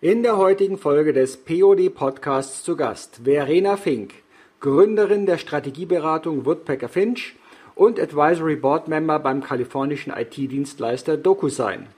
In 0.00 0.22
der 0.22 0.36
heutigen 0.36 0.78
Folge 0.78 1.12
des 1.12 1.38
POD 1.38 1.92
Podcasts 1.92 2.62
zu 2.62 2.76
Gast 2.76 3.22
Verena 3.24 3.76
Fink, 3.76 4.14
Gründerin 4.60 5.26
der 5.26 5.38
Strategieberatung 5.38 6.46
Woodpecker 6.46 6.88
Finch 6.88 7.34
und 7.74 7.98
Advisory 7.98 8.54
Board 8.54 8.86
Member 8.86 9.18
beim 9.18 9.42
kalifornischen 9.42 10.12
IT-Dienstleister 10.12 11.16
DocuSign. 11.16 11.88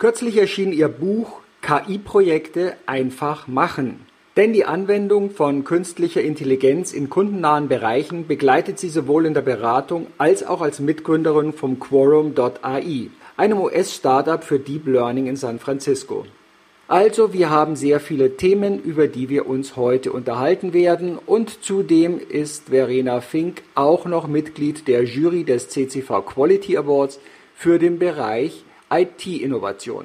Kürzlich 0.00 0.38
erschien 0.38 0.72
ihr 0.72 0.88
Buch 0.88 1.38
KI-Projekte 1.62 2.74
einfach 2.86 3.46
machen. 3.46 4.00
Denn 4.36 4.52
die 4.52 4.64
Anwendung 4.64 5.30
von 5.30 5.62
künstlicher 5.62 6.22
Intelligenz 6.22 6.92
in 6.92 7.08
kundennahen 7.08 7.68
Bereichen 7.68 8.26
begleitet 8.26 8.80
sie 8.80 8.88
sowohl 8.88 9.24
in 9.24 9.34
der 9.34 9.42
Beratung 9.42 10.08
als 10.18 10.44
auch 10.44 10.62
als 10.62 10.80
Mitgründerin 10.80 11.52
vom 11.52 11.78
Quorum.ai, 11.78 13.10
einem 13.36 13.60
US-Startup 13.60 14.42
für 14.42 14.58
Deep 14.58 14.88
Learning 14.88 15.28
in 15.28 15.36
San 15.36 15.60
Francisco. 15.60 16.26
Also, 16.88 17.32
wir 17.32 17.50
haben 17.50 17.74
sehr 17.74 17.98
viele 17.98 18.36
Themen, 18.36 18.80
über 18.80 19.08
die 19.08 19.28
wir 19.28 19.46
uns 19.46 19.74
heute 19.74 20.12
unterhalten 20.12 20.72
werden 20.72 21.18
und 21.18 21.64
zudem 21.64 22.20
ist 22.20 22.68
Verena 22.68 23.20
Fink 23.20 23.62
auch 23.74 24.04
noch 24.04 24.28
Mitglied 24.28 24.86
der 24.86 25.04
Jury 25.04 25.42
des 25.42 25.68
CCV 25.68 26.24
Quality 26.24 26.76
Awards 26.76 27.18
für 27.56 27.80
den 27.80 27.98
Bereich 27.98 28.62
IT-Innovation. 28.88 30.04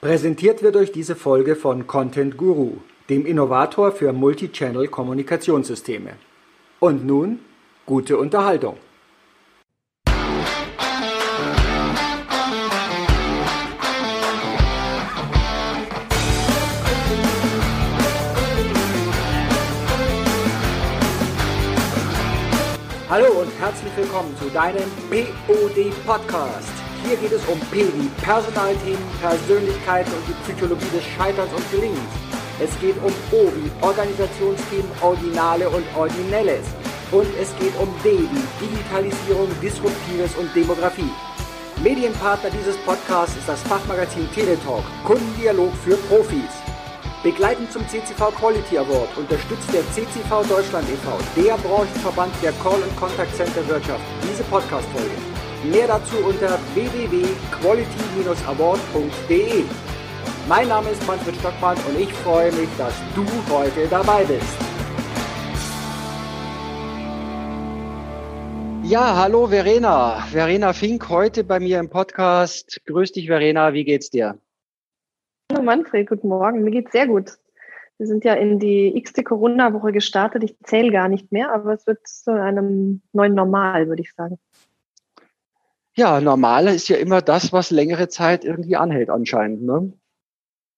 Präsentiert 0.00 0.62
wird 0.62 0.76
euch 0.76 0.90
diese 0.90 1.16
Folge 1.16 1.54
von 1.54 1.86
Content 1.86 2.38
Guru 2.38 2.78
dem 3.08 3.24
Innovator 3.26 3.92
für 3.92 4.12
Multichannel-Kommunikationssysteme. 4.12 6.14
Und 6.80 7.06
nun 7.06 7.38
gute 7.84 8.18
Unterhaltung. 8.18 8.78
Hallo 23.08 23.28
und 23.40 23.52
herzlich 23.60 23.96
willkommen 23.96 24.36
zu 24.36 24.50
deinem 24.50 24.90
POD 25.10 25.94
Podcast. 26.04 26.68
Hier 27.04 27.16
geht 27.16 27.30
es 27.30 27.46
um 27.46 27.60
P 27.70 27.86
Personalthemen, 28.20 28.98
Persönlichkeiten 29.20 30.10
und 30.10 30.26
die 30.26 30.34
Psychologie 30.42 30.90
des 30.92 31.04
Scheiterns 31.04 31.52
und 31.52 31.70
Gelingens. 31.70 32.00
Es 32.58 32.68
geht 32.80 32.96
um 32.96 33.12
O 33.30 33.46
wie 33.54 33.70
Organisationsteam 33.80 34.84
Originale 35.00 35.70
und 35.70 35.84
Originelles. 35.96 36.66
Und 37.12 37.28
es 37.40 37.56
geht 37.60 37.78
um 37.78 37.94
D 38.02 38.10
wie 38.10 38.66
Digitalisierung, 38.66 39.50
Disruptives 39.62 40.34
und 40.34 40.52
Demografie. 40.56 41.12
Medienpartner 41.84 42.50
dieses 42.50 42.76
Podcasts 42.78 43.36
ist 43.36 43.48
das 43.48 43.62
Fachmagazin 43.62 44.28
Teletalk, 44.32 44.82
Kundendialog 45.04 45.72
für 45.84 45.96
Profis. 46.08 46.65
Begleitend 47.26 47.66
zum 47.72 47.82
CCV 47.88 48.30
Quality 48.38 48.78
Award 48.78 49.16
unterstützt 49.16 49.68
der 49.74 49.82
CCV 49.90 50.44
Deutschland 50.48 50.88
e.V., 50.88 51.18
der 51.34 51.56
Branchenverband 51.56 52.32
der 52.40 52.52
Call- 52.52 52.80
und 52.80 52.96
Contact 52.96 53.34
Center 53.34 53.66
Wirtschaft, 53.66 54.04
diese 54.22 54.44
Podcast-Folge. 54.44 55.10
Mehr 55.64 55.88
dazu 55.88 56.18
unter 56.18 56.56
www.quality-award.de. 56.74 59.64
Mein 60.48 60.68
Name 60.68 60.90
ist 60.90 61.04
Manfred 61.04 61.34
Stockmann 61.34 61.76
und 61.88 61.98
ich 61.98 62.12
freue 62.12 62.52
mich, 62.52 62.68
dass 62.78 62.94
du 63.16 63.26
heute 63.52 63.88
dabei 63.88 64.22
bist. 64.22 64.46
Ja, 68.84 69.16
hallo 69.16 69.48
Verena. 69.48 70.24
Verena 70.30 70.72
Fink 70.72 71.08
heute 71.08 71.42
bei 71.42 71.58
mir 71.58 71.80
im 71.80 71.90
Podcast. 71.90 72.80
Grüß 72.86 73.10
dich, 73.10 73.26
Verena. 73.26 73.72
Wie 73.72 73.82
geht's 73.82 74.10
dir? 74.10 74.38
Hallo 75.52 75.62
Manfred, 75.62 76.08
guten 76.08 76.28
Morgen. 76.28 76.64
Mir 76.64 76.72
geht's 76.72 76.90
sehr 76.90 77.06
gut. 77.06 77.38
Wir 77.98 78.06
sind 78.06 78.24
ja 78.24 78.34
in 78.34 78.58
die 78.58 78.96
x-te 78.96 79.22
Corona-Woche 79.22 79.92
gestartet. 79.92 80.42
Ich 80.42 80.56
zähle 80.64 80.90
gar 80.90 81.08
nicht 81.08 81.30
mehr, 81.30 81.52
aber 81.52 81.72
es 81.72 81.86
wird 81.86 82.06
zu 82.06 82.32
einem 82.32 83.00
neuen 83.12 83.34
Normal, 83.34 83.88
würde 83.88 84.02
ich 84.02 84.12
sagen. 84.12 84.38
Ja, 85.94 86.20
normal 86.20 86.66
ist 86.66 86.88
ja 86.88 86.96
immer 86.96 87.22
das, 87.22 87.52
was 87.52 87.70
längere 87.70 88.08
Zeit 88.08 88.44
irgendwie 88.44 88.76
anhält 88.76 89.08
anscheinend. 89.08 89.62
Ne? 89.62 89.92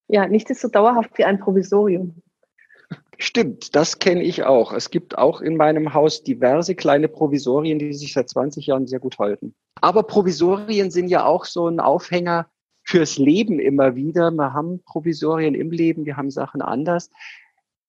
Ja, 0.06 0.28
nicht 0.28 0.48
ist 0.50 0.60
so 0.60 0.68
dauerhaft 0.68 1.16
wie 1.16 1.24
ein 1.24 1.40
Provisorium. 1.40 2.22
Stimmt, 3.16 3.74
das 3.74 3.98
kenne 3.98 4.22
ich 4.22 4.44
auch. 4.44 4.72
Es 4.72 4.90
gibt 4.90 5.18
auch 5.18 5.40
in 5.40 5.56
meinem 5.56 5.92
Haus 5.92 6.22
diverse 6.22 6.76
kleine 6.76 7.08
Provisorien, 7.08 7.78
die 7.80 7.94
sich 7.94 8.12
seit 8.12 8.28
20 8.28 8.66
Jahren 8.66 8.86
sehr 8.86 9.00
gut 9.00 9.18
halten. 9.18 9.54
Aber 9.80 10.04
Provisorien 10.04 10.90
sind 10.92 11.08
ja 11.08 11.24
auch 11.24 11.46
so 11.46 11.66
ein 11.66 11.80
Aufhänger 11.80 12.48
fürs 12.88 13.18
Leben 13.18 13.60
immer 13.60 13.96
wieder. 13.96 14.30
Wir 14.30 14.54
haben 14.54 14.82
Provisorien 14.82 15.54
im 15.54 15.70
Leben, 15.70 16.06
wir 16.06 16.16
haben 16.16 16.30
Sachen 16.30 16.62
anders. 16.62 17.10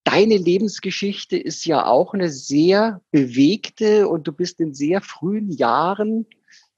Deine 0.04 0.36
Lebensgeschichte 0.36 1.38
ist 1.38 1.66
ja 1.66 1.86
auch 1.86 2.14
eine 2.14 2.30
sehr 2.30 3.02
bewegte 3.12 4.10
und 4.10 4.28
du 4.28 4.34
bist 4.34 4.60
in 4.60 4.74
sehr 4.74 5.00
frühen 5.00 5.52
Jahren 5.52 6.26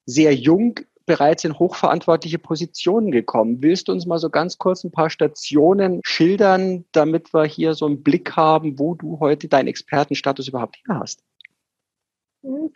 sehr 0.06 0.36
jung 0.36 0.76
bereits 1.08 1.46
in 1.46 1.58
hochverantwortliche 1.58 2.38
Positionen 2.38 3.09
gekommen. 3.09 3.64
Willst 3.64 3.88
du 3.88 3.92
uns 3.92 4.06
mal 4.06 4.20
so 4.20 4.30
ganz 4.30 4.59
kurz 4.59 4.84
ein 4.84 4.92
paar 4.92 5.09
Stationen 5.09 6.00
schildern, 6.03 6.86
damit 6.92 7.34
wir 7.34 7.46
hier 7.46 7.74
so 7.74 7.88
einen 7.88 8.03
Blick 8.03 8.36
haben, 8.36 8.78
wo 8.78 8.94
du 8.94 9.20
heute 9.20 9.48
deinen 9.48 9.68
Expertenstatus 9.68 10.48
überhaupt 10.48 10.78
her 10.88 11.00
hast? 11.00 11.24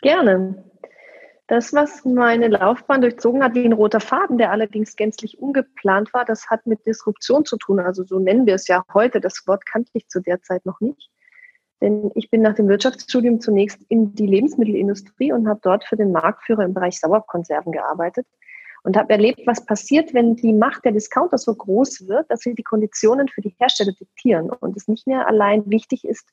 Gerne. 0.02 0.64
Das, 1.48 1.72
was 1.72 2.04
meine 2.04 2.48
Laufbahn 2.48 3.02
durchzogen 3.02 3.44
hat, 3.44 3.54
wie 3.54 3.64
ein 3.64 3.72
roter 3.72 4.00
Faden, 4.00 4.36
der 4.36 4.50
allerdings 4.50 4.96
gänzlich 4.96 5.38
ungeplant 5.38 6.12
war, 6.12 6.24
das 6.24 6.50
hat 6.50 6.66
mit 6.66 6.84
Disruption 6.86 7.44
zu 7.44 7.56
tun. 7.56 7.78
Also 7.78 8.02
so 8.02 8.18
nennen 8.18 8.46
wir 8.46 8.54
es 8.54 8.66
ja 8.66 8.84
heute. 8.92 9.20
Das 9.20 9.46
Wort 9.46 9.64
kannte 9.64 9.90
ich 9.94 10.08
zu 10.08 10.20
der 10.20 10.42
Zeit 10.42 10.66
noch 10.66 10.80
nicht. 10.80 11.08
Denn 11.80 12.10
ich 12.14 12.30
bin 12.30 12.42
nach 12.42 12.54
dem 12.54 12.68
Wirtschaftsstudium 12.68 13.40
zunächst 13.40 13.80
in 13.88 14.14
die 14.14 14.26
Lebensmittelindustrie 14.26 15.30
und 15.30 15.46
habe 15.46 15.60
dort 15.62 15.84
für 15.84 15.96
den 15.96 16.10
Marktführer 16.10 16.64
im 16.64 16.74
Bereich 16.74 16.98
Sauerkonserven 16.98 17.70
gearbeitet 17.70 18.26
und 18.82 18.96
habe 18.96 19.12
erlebt, 19.12 19.42
was 19.46 19.64
passiert, 19.64 20.14
wenn 20.14 20.36
die 20.36 20.52
Macht 20.52 20.84
der 20.84 20.92
Discounter 20.92 21.38
so 21.38 21.54
groß 21.54 22.08
wird, 22.08 22.30
dass 22.30 22.40
sie 22.40 22.54
die 22.54 22.62
Konditionen 22.62 23.28
für 23.28 23.40
die 23.40 23.54
Hersteller 23.58 23.92
diktieren 23.92 24.50
und 24.50 24.76
es 24.76 24.88
nicht 24.88 25.06
mehr 25.06 25.28
allein 25.28 25.68
wichtig 25.70 26.04
ist, 26.04 26.28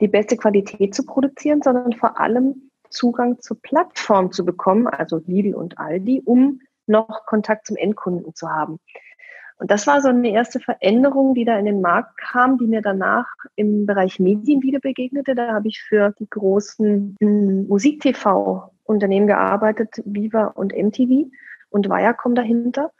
die 0.00 0.08
beste 0.08 0.36
Qualität 0.36 0.94
zu 0.94 1.04
produzieren, 1.04 1.62
sondern 1.62 1.92
vor 1.92 2.18
allem 2.18 2.69
Zugang 2.90 3.40
zur 3.40 3.60
Plattform 3.60 4.32
zu 4.32 4.44
bekommen, 4.44 4.86
also 4.86 5.20
Lidl 5.26 5.54
und 5.54 5.78
Aldi, 5.78 6.22
um 6.24 6.60
noch 6.86 7.24
Kontakt 7.26 7.66
zum 7.66 7.76
Endkunden 7.76 8.34
zu 8.34 8.50
haben. 8.50 8.78
Und 9.60 9.70
das 9.70 9.86
war 9.86 10.00
so 10.00 10.08
eine 10.08 10.30
erste 10.30 10.58
Veränderung, 10.58 11.34
die 11.34 11.44
da 11.44 11.58
in 11.58 11.66
den 11.66 11.82
Markt 11.82 12.16
kam, 12.16 12.56
die 12.56 12.66
mir 12.66 12.80
danach 12.80 13.26
im 13.56 13.84
Bereich 13.84 14.18
Medien 14.18 14.62
wieder 14.62 14.80
begegnete. 14.80 15.34
Da 15.34 15.52
habe 15.52 15.68
ich 15.68 15.82
für 15.82 16.14
die 16.18 16.28
großen 16.28 17.16
hm, 17.20 17.68
Musik-TV-Unternehmen 17.68 19.26
gearbeitet, 19.26 20.00
Viva 20.06 20.46
und 20.46 20.72
MTV 20.72 21.30
und 21.68 21.90
Viacom 21.90 22.34
dahinter. 22.34 22.90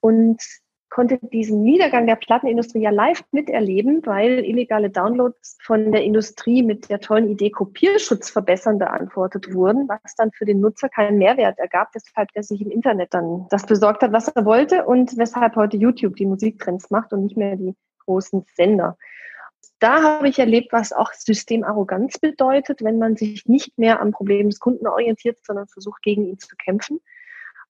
Und 0.00 0.42
konnte 0.90 1.18
diesen 1.18 1.62
Niedergang 1.62 2.06
der 2.06 2.16
Plattenindustrie 2.16 2.82
ja 2.82 2.90
live 2.90 3.22
miterleben, 3.30 4.02
weil 4.04 4.44
illegale 4.44 4.90
Downloads 4.90 5.58
von 5.62 5.92
der 5.92 6.02
Industrie 6.02 6.62
mit 6.62 6.88
der 6.90 7.00
tollen 7.00 7.28
Idee 7.28 7.50
Kopierschutz 7.50 8.30
verbessern 8.30 8.78
beantwortet 8.78 9.52
wurden, 9.54 9.88
was 9.88 10.14
dann 10.16 10.32
für 10.32 10.44
den 10.44 10.60
Nutzer 10.60 10.88
keinen 10.88 11.18
Mehrwert 11.18 11.58
ergab, 11.58 11.94
weshalb 11.94 12.30
er 12.34 12.42
sich 12.42 12.60
im 12.60 12.70
Internet 12.70 13.14
dann 13.14 13.46
das 13.50 13.66
besorgt 13.66 14.02
hat, 14.02 14.12
was 14.12 14.28
er 14.28 14.44
wollte 14.44 14.84
und 14.84 15.16
weshalb 15.16 15.56
heute 15.56 15.76
YouTube 15.76 16.16
die 16.16 16.26
Musiktrends 16.26 16.90
macht 16.90 17.12
und 17.12 17.24
nicht 17.24 17.36
mehr 17.36 17.56
die 17.56 17.74
großen 18.04 18.44
Sender. 18.54 18.96
Da 19.80 20.02
habe 20.02 20.28
ich 20.28 20.38
erlebt, 20.38 20.72
was 20.72 20.92
auch 20.92 21.12
Systemarroganz 21.12 22.18
bedeutet, 22.18 22.82
wenn 22.82 22.98
man 22.98 23.16
sich 23.16 23.46
nicht 23.46 23.78
mehr 23.78 24.00
am 24.00 24.10
Problem 24.10 24.50
des 24.50 24.58
Kunden 24.58 24.88
orientiert, 24.88 25.38
sondern 25.44 25.68
versucht, 25.68 26.02
gegen 26.02 26.24
ihn 26.26 26.38
zu 26.38 26.56
kämpfen. 26.56 27.00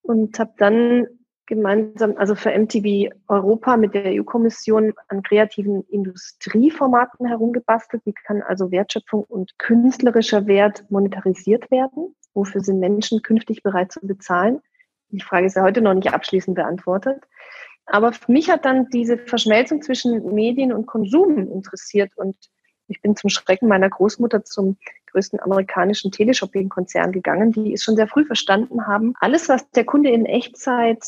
Und 0.01 0.39
habe 0.39 0.53
dann 0.57 1.07
gemeinsam, 1.49 2.15
also 2.15 2.35
für 2.35 2.57
MTV 2.57 3.11
Europa 3.27 3.75
mit 3.75 3.95
der 3.95 4.05
EU-Kommission 4.05 4.93
an 5.09 5.23
kreativen 5.23 5.83
Industrieformaten 5.89 7.27
herumgebastelt. 7.27 8.03
Wie 8.05 8.13
kann 8.13 8.41
also 8.43 8.71
Wertschöpfung 8.71 9.23
und 9.23 9.57
künstlerischer 9.57 10.45
Wert 10.47 10.85
monetarisiert 10.89 11.69
werden? 11.71 12.15
Wofür 12.33 12.61
sind 12.61 12.79
Menschen 12.79 13.23
künftig 13.23 13.63
bereit 13.63 13.91
zu 13.91 13.99
bezahlen? 14.01 14.61
Die 15.09 15.21
Frage 15.21 15.47
ist 15.47 15.55
ja 15.55 15.63
heute 15.63 15.81
noch 15.81 15.95
nicht 15.95 16.13
abschließend 16.13 16.55
beantwortet. 16.55 17.23
Aber 17.87 18.13
für 18.13 18.31
mich 18.31 18.51
hat 18.51 18.63
dann 18.65 18.87
diese 18.89 19.17
Verschmelzung 19.17 19.81
zwischen 19.81 20.33
Medien 20.35 20.71
und 20.71 20.85
Konsum 20.85 21.51
interessiert 21.51 22.11
und 22.15 22.35
ich 22.87 23.01
bin 23.01 23.15
zum 23.15 23.29
Schrecken 23.29 23.67
meiner 23.67 23.89
Großmutter 23.89 24.43
zum 24.43 24.77
größten 25.11 25.39
amerikanischen 25.39 26.11
Teleshopping-Konzern 26.11 27.11
gegangen, 27.11 27.51
die 27.51 27.73
es 27.73 27.83
schon 27.83 27.95
sehr 27.95 28.07
früh 28.07 28.25
verstanden 28.25 28.85
haben. 28.87 29.13
Alles, 29.19 29.49
was 29.49 29.69
der 29.71 29.85
Kunde 29.85 30.09
in 30.09 30.25
Echtzeit 30.25 31.03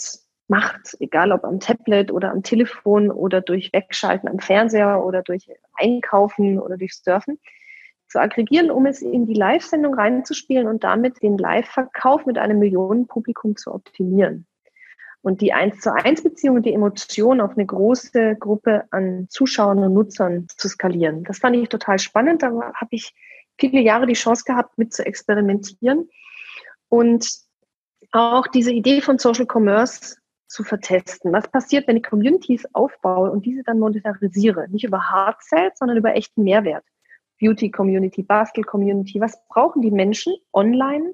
macht, 0.52 0.98
egal 1.00 1.32
ob 1.32 1.46
am 1.46 1.62
Tablet 1.62 2.12
oder 2.12 2.30
am 2.32 2.44
Telefon 2.44 3.10
oder 3.10 3.40
durch 3.40 3.72
Wegschalten 3.72 4.28
am 4.28 4.40
Fernseher 4.40 5.04
oder 5.04 5.24
durch 5.24 5.50
Einkaufen 5.76 6.60
oder 6.60 6.78
durch 6.78 6.94
Surfen, 6.94 7.40
zu 8.10 8.20
aggregieren, 8.20 8.70
um 8.70 8.86
es 8.86 9.02
in 9.02 9.26
die 9.26 9.34
Live-Sendung 9.34 9.94
reinzuspielen 9.94 10.68
und 10.68 10.84
damit 10.84 11.24
den 11.24 11.38
Live-Verkauf 11.38 12.26
mit 12.26 12.38
einem 12.38 12.60
Millionenpublikum 12.60 13.56
zu 13.56 13.74
optimieren. 13.74 14.46
und 15.24 15.40
die 15.42 15.54
eins 15.54 15.80
zu 15.80 15.94
eins 15.94 16.24
Beziehung 16.24 16.58
und 16.58 16.66
die 16.66 16.74
Emotion 16.74 17.42
auf 17.42 17.52
eine 17.52 17.66
große 17.66 18.36
Gruppe 18.40 18.86
an 18.90 19.28
Zuschauern 19.30 19.78
und 19.80 19.94
Nutzern 19.94 20.48
zu 20.58 20.68
skalieren. 20.68 21.24
Das 21.24 21.38
fand 21.38 21.56
ich 21.56 21.70
total 21.70 22.00
spannend. 22.00 22.42
Da 22.42 22.50
habe 22.50 22.90
ich 22.90 23.14
viele 23.60 23.82
Jahre 23.82 24.08
die 24.08 24.14
Chance 24.14 24.44
gehabt, 24.46 24.78
mit 24.80 24.94
zu 24.94 25.06
experimentieren 25.06 26.10
und 26.90 27.30
auch 28.12 28.48
diese 28.48 28.72
Idee 28.72 29.00
von 29.02 29.20
Social 29.20 29.46
Commerce 29.46 30.18
zu 30.52 30.64
vertesten. 30.64 31.32
Was 31.32 31.48
passiert, 31.48 31.88
wenn 31.88 31.98
ich 31.98 32.04
Communities 32.04 32.66
aufbaue 32.74 33.32
und 33.32 33.46
diese 33.46 33.64
dann 33.64 33.80
monetarisiere? 33.80 34.68
Nicht 34.70 34.84
über 34.84 35.10
Hard 35.10 35.42
Sales, 35.42 35.80
sondern 35.80 35.98
über 35.98 36.16
echten 36.16 36.44
Mehrwert. 36.44 36.84
Beauty 37.40 37.72
Community, 37.72 38.22
Bastel 38.22 38.64
Community. 38.64 39.20
Was 39.20 39.40
brauchen 39.48 39.82
die 39.82 39.92
Menschen 39.92 40.36
online? 40.54 41.14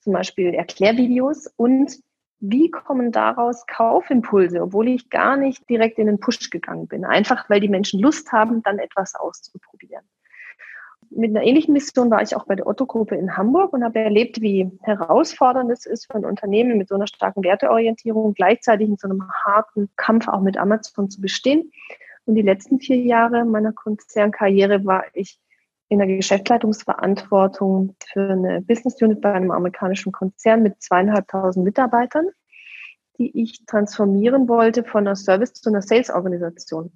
Zum 0.00 0.12
Beispiel 0.12 0.52
Erklärvideos 0.54 1.46
und 1.56 1.98
wie 2.38 2.70
kommen 2.70 3.12
daraus 3.12 3.66
Kaufimpulse, 3.66 4.60
obwohl 4.60 4.88
ich 4.88 5.08
gar 5.08 5.36
nicht 5.36 5.68
direkt 5.70 5.98
in 5.98 6.06
den 6.06 6.20
Push 6.20 6.50
gegangen 6.50 6.86
bin? 6.86 7.04
Einfach 7.04 7.48
weil 7.48 7.60
die 7.60 7.68
Menschen 7.68 8.00
Lust 8.00 8.30
haben, 8.32 8.62
dann 8.62 8.78
etwas 8.78 9.14
auszuprobieren 9.14 10.04
mit 11.10 11.30
einer 11.30 11.44
ähnlichen 11.44 11.72
Mission 11.72 12.10
war 12.10 12.22
ich 12.22 12.36
auch 12.36 12.46
bei 12.46 12.54
der 12.54 12.66
Otto-Gruppe 12.66 13.14
in 13.16 13.36
Hamburg 13.36 13.72
und 13.72 13.84
habe 13.84 14.00
erlebt, 14.00 14.40
wie 14.40 14.70
herausfordernd 14.82 15.70
es 15.70 15.86
ist 15.86 16.06
für 16.06 16.14
ein 16.14 16.24
Unternehmen 16.24 16.78
mit 16.78 16.88
so 16.88 16.94
einer 16.94 17.06
starken 17.06 17.42
Werteorientierung 17.44 18.34
gleichzeitig 18.34 18.88
in 18.88 18.96
so 18.96 19.08
einem 19.08 19.28
harten 19.44 19.88
Kampf 19.96 20.28
auch 20.28 20.40
mit 20.40 20.56
Amazon 20.56 21.10
zu 21.10 21.20
bestehen. 21.20 21.70
Und 22.24 22.34
die 22.34 22.42
letzten 22.42 22.80
vier 22.80 22.96
Jahre 22.96 23.44
meiner 23.44 23.72
Konzernkarriere 23.72 24.84
war 24.84 25.04
ich 25.12 25.38
in 25.88 25.98
der 25.98 26.08
Geschäftsleitungsverantwortung 26.08 27.94
für 28.12 28.30
eine 28.30 28.60
Business 28.62 29.00
Unit 29.00 29.20
bei 29.20 29.32
einem 29.32 29.52
amerikanischen 29.52 30.12
Konzern 30.12 30.62
mit 30.62 30.82
zweieinhalbtausend 30.82 31.64
Mitarbeitern, 31.64 32.26
die 33.18 33.42
ich 33.42 33.64
transformieren 33.66 34.48
wollte 34.48 34.82
von 34.82 35.06
einer 35.06 35.16
Service 35.16 35.52
zu 35.54 35.70
einer 35.70 35.82
Sales-Organisation. 35.82 36.90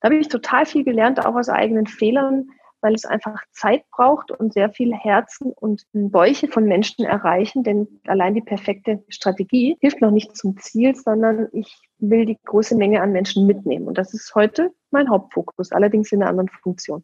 Da 0.00 0.08
habe 0.10 0.16
ich 0.16 0.28
total 0.28 0.66
viel 0.66 0.84
gelernt, 0.84 1.24
auch 1.24 1.36
aus 1.36 1.48
eigenen 1.48 1.86
Fehlern, 1.86 2.48
weil 2.84 2.94
es 2.94 3.06
einfach 3.06 3.42
Zeit 3.50 3.88
braucht 3.90 4.30
und 4.30 4.52
sehr 4.52 4.68
viel 4.68 4.92
Herzen 4.92 5.50
und 5.52 5.86
Bäuche 5.94 6.48
von 6.48 6.66
Menschen 6.66 7.06
erreichen, 7.06 7.64
denn 7.64 7.88
allein 8.06 8.34
die 8.34 8.42
perfekte 8.42 9.02
Strategie 9.08 9.78
hilft 9.80 10.02
noch 10.02 10.10
nicht 10.10 10.36
zum 10.36 10.58
Ziel, 10.58 10.94
sondern 10.94 11.48
ich 11.52 11.78
will 11.98 12.26
die 12.26 12.38
große 12.44 12.76
Menge 12.76 13.00
an 13.00 13.12
Menschen 13.12 13.46
mitnehmen. 13.46 13.88
Und 13.88 13.96
das 13.96 14.12
ist 14.12 14.34
heute 14.34 14.70
mein 14.90 15.08
Hauptfokus, 15.08 15.72
allerdings 15.72 16.12
in 16.12 16.20
einer 16.20 16.28
anderen 16.28 16.50
Funktion. 16.62 17.02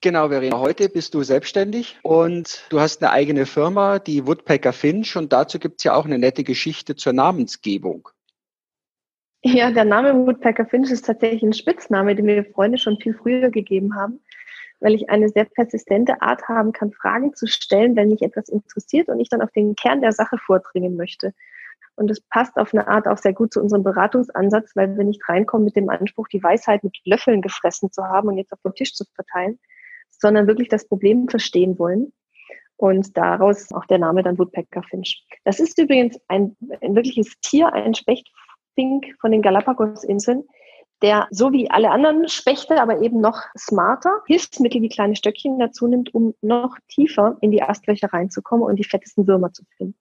Genau, 0.00 0.28
Verena. 0.28 0.58
Heute 0.58 0.88
bist 0.88 1.14
du 1.14 1.22
selbstständig 1.22 1.96
und 2.02 2.66
du 2.68 2.80
hast 2.80 3.02
eine 3.02 3.12
eigene 3.12 3.46
Firma, 3.46 4.00
die 4.00 4.26
Woodpecker 4.26 4.72
Finch. 4.72 5.16
Und 5.16 5.32
dazu 5.32 5.60
gibt 5.60 5.76
es 5.78 5.84
ja 5.84 5.94
auch 5.94 6.04
eine 6.04 6.18
nette 6.18 6.42
Geschichte 6.42 6.96
zur 6.96 7.12
Namensgebung. 7.12 8.08
Ja, 9.48 9.70
der 9.70 9.84
Name 9.84 10.26
Woodpecker 10.26 10.66
Finch 10.66 10.90
ist 10.90 11.06
tatsächlich 11.06 11.40
ein 11.44 11.52
Spitzname, 11.52 12.16
den 12.16 12.24
mir 12.24 12.44
Freunde 12.44 12.78
schon 12.78 12.98
viel 12.98 13.14
früher 13.14 13.48
gegeben 13.48 13.94
haben, 13.94 14.18
weil 14.80 14.92
ich 14.92 15.08
eine 15.08 15.28
sehr 15.28 15.44
persistente 15.44 16.20
Art 16.20 16.48
haben 16.48 16.72
kann, 16.72 16.90
Fragen 16.90 17.32
zu 17.32 17.46
stellen, 17.46 17.94
wenn 17.94 18.08
mich 18.08 18.22
etwas 18.22 18.48
interessiert 18.48 19.08
und 19.08 19.20
ich 19.20 19.28
dann 19.28 19.42
auf 19.42 19.52
den 19.52 19.76
Kern 19.76 20.00
der 20.00 20.10
Sache 20.10 20.36
vordringen 20.38 20.96
möchte. 20.96 21.32
Und 21.94 22.10
das 22.10 22.20
passt 22.22 22.56
auf 22.56 22.74
eine 22.74 22.88
Art 22.88 23.06
auch 23.06 23.18
sehr 23.18 23.34
gut 23.34 23.52
zu 23.52 23.60
unserem 23.60 23.84
Beratungsansatz, 23.84 24.72
weil 24.74 24.96
wir 24.96 25.04
nicht 25.04 25.22
reinkommen 25.28 25.64
mit 25.64 25.76
dem 25.76 25.90
Anspruch, 25.90 26.26
die 26.26 26.42
Weisheit 26.42 26.82
mit 26.82 26.96
Löffeln 27.04 27.40
gefressen 27.40 27.92
zu 27.92 28.02
haben 28.02 28.26
und 28.26 28.38
jetzt 28.38 28.52
auf 28.52 28.60
den 28.64 28.74
Tisch 28.74 28.94
zu 28.94 29.04
verteilen, 29.14 29.60
sondern 30.10 30.48
wirklich 30.48 30.68
das 30.68 30.88
Problem 30.88 31.28
verstehen 31.28 31.78
wollen. 31.78 32.12
Und 32.76 33.16
daraus 33.16 33.72
auch 33.72 33.86
der 33.86 33.98
Name 33.98 34.24
dann 34.24 34.38
Woodpecker 34.40 34.82
Finch. 34.82 35.24
Das 35.44 35.60
ist 35.60 35.78
übrigens 35.78 36.18
ein, 36.26 36.56
ein 36.80 36.96
wirkliches 36.96 37.38
Tier, 37.40 37.72
ein 37.72 37.94
Specht 37.94 38.28
Fink 38.76 39.16
von 39.20 39.32
den 39.32 39.42
Galapagos-Inseln, 39.42 40.44
der 41.02 41.26
so 41.30 41.52
wie 41.52 41.70
alle 41.70 41.90
anderen 41.90 42.28
Spechte, 42.28 42.80
aber 42.80 43.02
eben 43.02 43.20
noch 43.20 43.42
smarter 43.58 44.22
Hilfsmittel 44.26 44.80
wie 44.80 44.88
kleine 44.88 45.16
Stöckchen 45.16 45.58
dazu 45.58 45.88
nimmt, 45.88 46.14
um 46.14 46.34
noch 46.40 46.76
tiefer 46.88 47.36
in 47.40 47.50
die 47.50 47.62
Astlöcher 47.62 48.12
reinzukommen 48.12 48.64
und 48.64 48.76
die 48.76 48.84
fettesten 48.84 49.26
Würmer 49.26 49.52
zu 49.52 49.64
finden. 49.76 49.98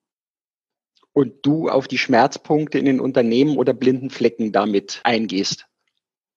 Und 1.11 1.45
du 1.45 1.69
auf 1.69 1.87
die 1.87 1.97
Schmerzpunkte 1.97 2.77
in 2.77 2.85
den 2.85 2.99
Unternehmen 2.99 3.57
oder 3.57 3.73
blinden 3.73 4.09
Flecken 4.09 4.51
damit 4.51 4.99
eingehst? 5.03 5.65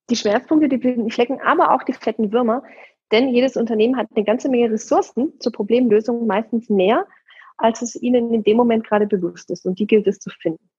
Die 0.08 0.16
Schmerzpunkte, 0.16 0.68
die 0.68 0.78
blinden 0.78 1.10
Flecken, 1.10 1.40
aber 1.40 1.74
auch 1.74 1.82
die 1.82 1.92
fetten 1.92 2.32
Würmer. 2.32 2.62
Denn 3.10 3.28
jedes 3.28 3.56
Unternehmen 3.56 3.96
hat 3.96 4.08
eine 4.14 4.24
ganze 4.24 4.48
Menge 4.48 4.70
Ressourcen 4.70 5.32
zur 5.40 5.52
Problemlösung, 5.52 6.26
meistens 6.26 6.68
mehr, 6.68 7.06
als 7.56 7.82
es 7.82 7.96
ihnen 7.96 8.32
in 8.32 8.44
dem 8.44 8.56
Moment 8.56 8.86
gerade 8.86 9.06
bewusst 9.06 9.50
ist. 9.50 9.66
Und 9.66 9.78
die 9.78 9.86
gilt 9.86 10.06
es 10.06 10.20
zu 10.20 10.30
finden. 10.30 10.70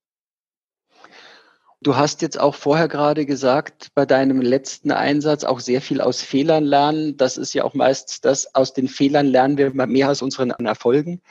Du 1.82 1.96
hast 1.96 2.22
jetzt 2.22 2.38
auch 2.38 2.56
vorher 2.56 2.90
gerade 2.90 3.26
gesagt, 3.26 3.88
bei 3.96 4.06
deinem 4.06 4.42
letzten 4.42 4.92
Einsatz 4.92 5.46
auch 5.46 5.62
sehr 5.62 5.82
viel 5.82 6.02
aus 6.02 6.22
Fehlern 6.22 6.66
lernen. 6.66 7.16
Das 7.16 7.38
ist 7.38 7.54
ja 7.54 7.64
auch 7.64 7.74
meist 7.74 8.26
das, 8.26 8.54
aus 8.54 8.74
den 8.74 8.90
Fehlern 8.90 9.28
lernen 9.28 9.58
wir 9.58 9.72
mehr 9.74 10.10
als 10.10 10.22
unseren 10.22 10.50
Erfolgen. 10.52 11.22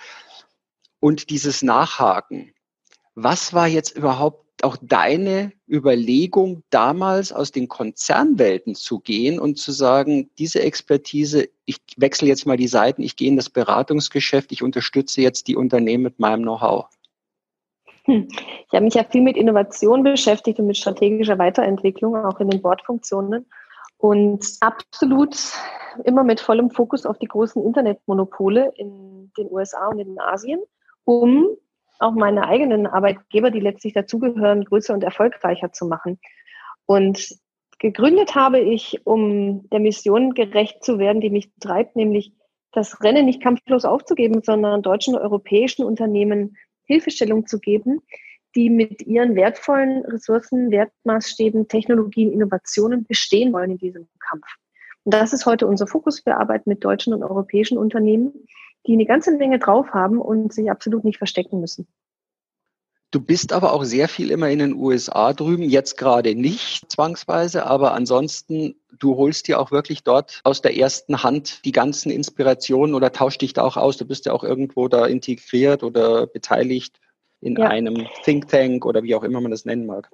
Und 1.00 1.28
dieses 1.28 1.62
Nachhaken. 1.62 2.54
Was 3.14 3.52
war 3.52 3.66
jetzt 3.66 3.94
überhaupt 3.94 4.64
auch 4.64 4.76
deine 4.80 5.52
Überlegung 5.68 6.62
damals 6.70 7.30
aus 7.30 7.52
den 7.52 7.68
Konzernwelten 7.68 8.74
zu 8.74 9.00
gehen 9.00 9.38
und 9.38 9.58
zu 9.58 9.70
sagen, 9.70 10.30
diese 10.38 10.62
Expertise, 10.62 11.48
ich 11.66 11.78
wechsle 11.96 12.26
jetzt 12.26 12.46
mal 12.46 12.56
die 12.56 12.68
Seiten, 12.68 13.02
ich 13.02 13.16
gehe 13.16 13.28
in 13.28 13.36
das 13.36 13.50
Beratungsgeschäft, 13.50 14.50
ich 14.52 14.62
unterstütze 14.62 15.20
jetzt 15.20 15.46
die 15.46 15.56
Unternehmen 15.56 16.04
mit 16.04 16.18
meinem 16.18 16.42
Know-how? 16.42 16.86
Ich 18.08 18.72
habe 18.72 18.84
mich 18.84 18.94
ja 18.94 19.04
viel 19.04 19.22
mit 19.22 19.36
Innovation 19.36 20.02
beschäftigt 20.02 20.58
und 20.58 20.66
mit 20.66 20.78
strategischer 20.78 21.38
Weiterentwicklung, 21.38 22.16
auch 22.16 22.40
in 22.40 22.48
den 22.48 22.62
Bordfunktionen. 22.62 23.46
Und 23.98 24.46
absolut 24.60 25.36
immer 26.04 26.24
mit 26.24 26.40
vollem 26.40 26.70
Fokus 26.70 27.04
auf 27.04 27.18
die 27.18 27.26
großen 27.26 27.62
Internetmonopole 27.62 28.72
in 28.76 29.30
den 29.36 29.50
USA 29.50 29.88
und 29.88 29.98
in 29.98 30.18
Asien, 30.20 30.60
um 31.04 31.48
auch 31.98 32.12
meine 32.12 32.46
eigenen 32.46 32.86
Arbeitgeber, 32.86 33.50
die 33.50 33.60
letztlich 33.60 33.92
dazugehören, 33.92 34.64
größer 34.64 34.94
und 34.94 35.02
erfolgreicher 35.02 35.72
zu 35.72 35.86
machen. 35.86 36.18
Und 36.86 37.28
gegründet 37.78 38.34
habe 38.34 38.60
ich, 38.60 39.04
um 39.04 39.68
der 39.70 39.80
Mission 39.80 40.32
gerecht 40.32 40.84
zu 40.84 40.98
werden, 40.98 41.20
die 41.20 41.30
mich 41.30 41.50
treibt, 41.60 41.96
nämlich 41.96 42.32
das 42.72 43.02
Rennen 43.02 43.26
nicht 43.26 43.42
kampflos 43.42 43.84
aufzugeben, 43.84 44.42
sondern 44.42 44.82
deutschen 44.82 45.16
und 45.16 45.22
europäischen 45.22 45.84
Unternehmen 45.84 46.56
Hilfestellung 46.88 47.46
zu 47.46 47.60
geben, 47.60 48.00
die 48.56 48.70
mit 48.70 49.02
ihren 49.06 49.36
wertvollen 49.36 50.04
Ressourcen, 50.06 50.70
Wertmaßstäben, 50.70 51.68
Technologien, 51.68 52.32
Innovationen 52.32 53.04
bestehen 53.04 53.52
wollen 53.52 53.72
in 53.72 53.78
diesem 53.78 54.08
Kampf. 54.18 54.46
Und 55.04 55.14
das 55.14 55.32
ist 55.32 55.46
heute 55.46 55.66
unser 55.66 55.86
Fokus. 55.86 56.26
Wir 56.26 56.38
arbeiten 56.38 56.68
mit 56.68 56.84
deutschen 56.84 57.14
und 57.14 57.22
europäischen 57.22 57.78
Unternehmen, 57.78 58.32
die 58.86 58.94
eine 58.94 59.06
ganze 59.06 59.36
Menge 59.36 59.58
drauf 59.58 59.90
haben 59.92 60.18
und 60.20 60.52
sich 60.52 60.70
absolut 60.70 61.04
nicht 61.04 61.18
verstecken 61.18 61.60
müssen. 61.60 61.86
Du 63.10 63.20
bist 63.20 63.54
aber 63.54 63.72
auch 63.72 63.84
sehr 63.84 64.06
viel 64.06 64.30
immer 64.30 64.50
in 64.50 64.58
den 64.58 64.74
USA 64.74 65.32
drüben, 65.32 65.62
jetzt 65.62 65.96
gerade 65.96 66.34
nicht 66.34 66.90
zwangsweise, 66.92 67.66
aber 67.66 67.94
ansonsten, 67.94 68.74
du 68.98 69.16
holst 69.16 69.48
dir 69.48 69.58
auch 69.60 69.70
wirklich 69.70 70.02
dort 70.02 70.40
aus 70.44 70.60
der 70.60 70.76
ersten 70.76 71.22
Hand 71.22 71.64
die 71.64 71.72
ganzen 71.72 72.10
Inspirationen 72.10 72.94
oder 72.94 73.10
tauschst 73.10 73.40
dich 73.40 73.54
da 73.54 73.62
auch 73.62 73.78
aus. 73.78 73.96
Du 73.96 74.04
bist 74.04 74.26
ja 74.26 74.32
auch 74.32 74.44
irgendwo 74.44 74.88
da 74.88 75.06
integriert 75.06 75.82
oder 75.82 76.26
beteiligt 76.26 77.00
in 77.40 77.56
ja. 77.56 77.68
einem 77.68 78.06
Think 78.24 78.48
Tank 78.48 78.84
oder 78.84 79.02
wie 79.02 79.14
auch 79.14 79.24
immer 79.24 79.40
man 79.40 79.52
das 79.52 79.64
nennen 79.64 79.86
mag. 79.86 80.10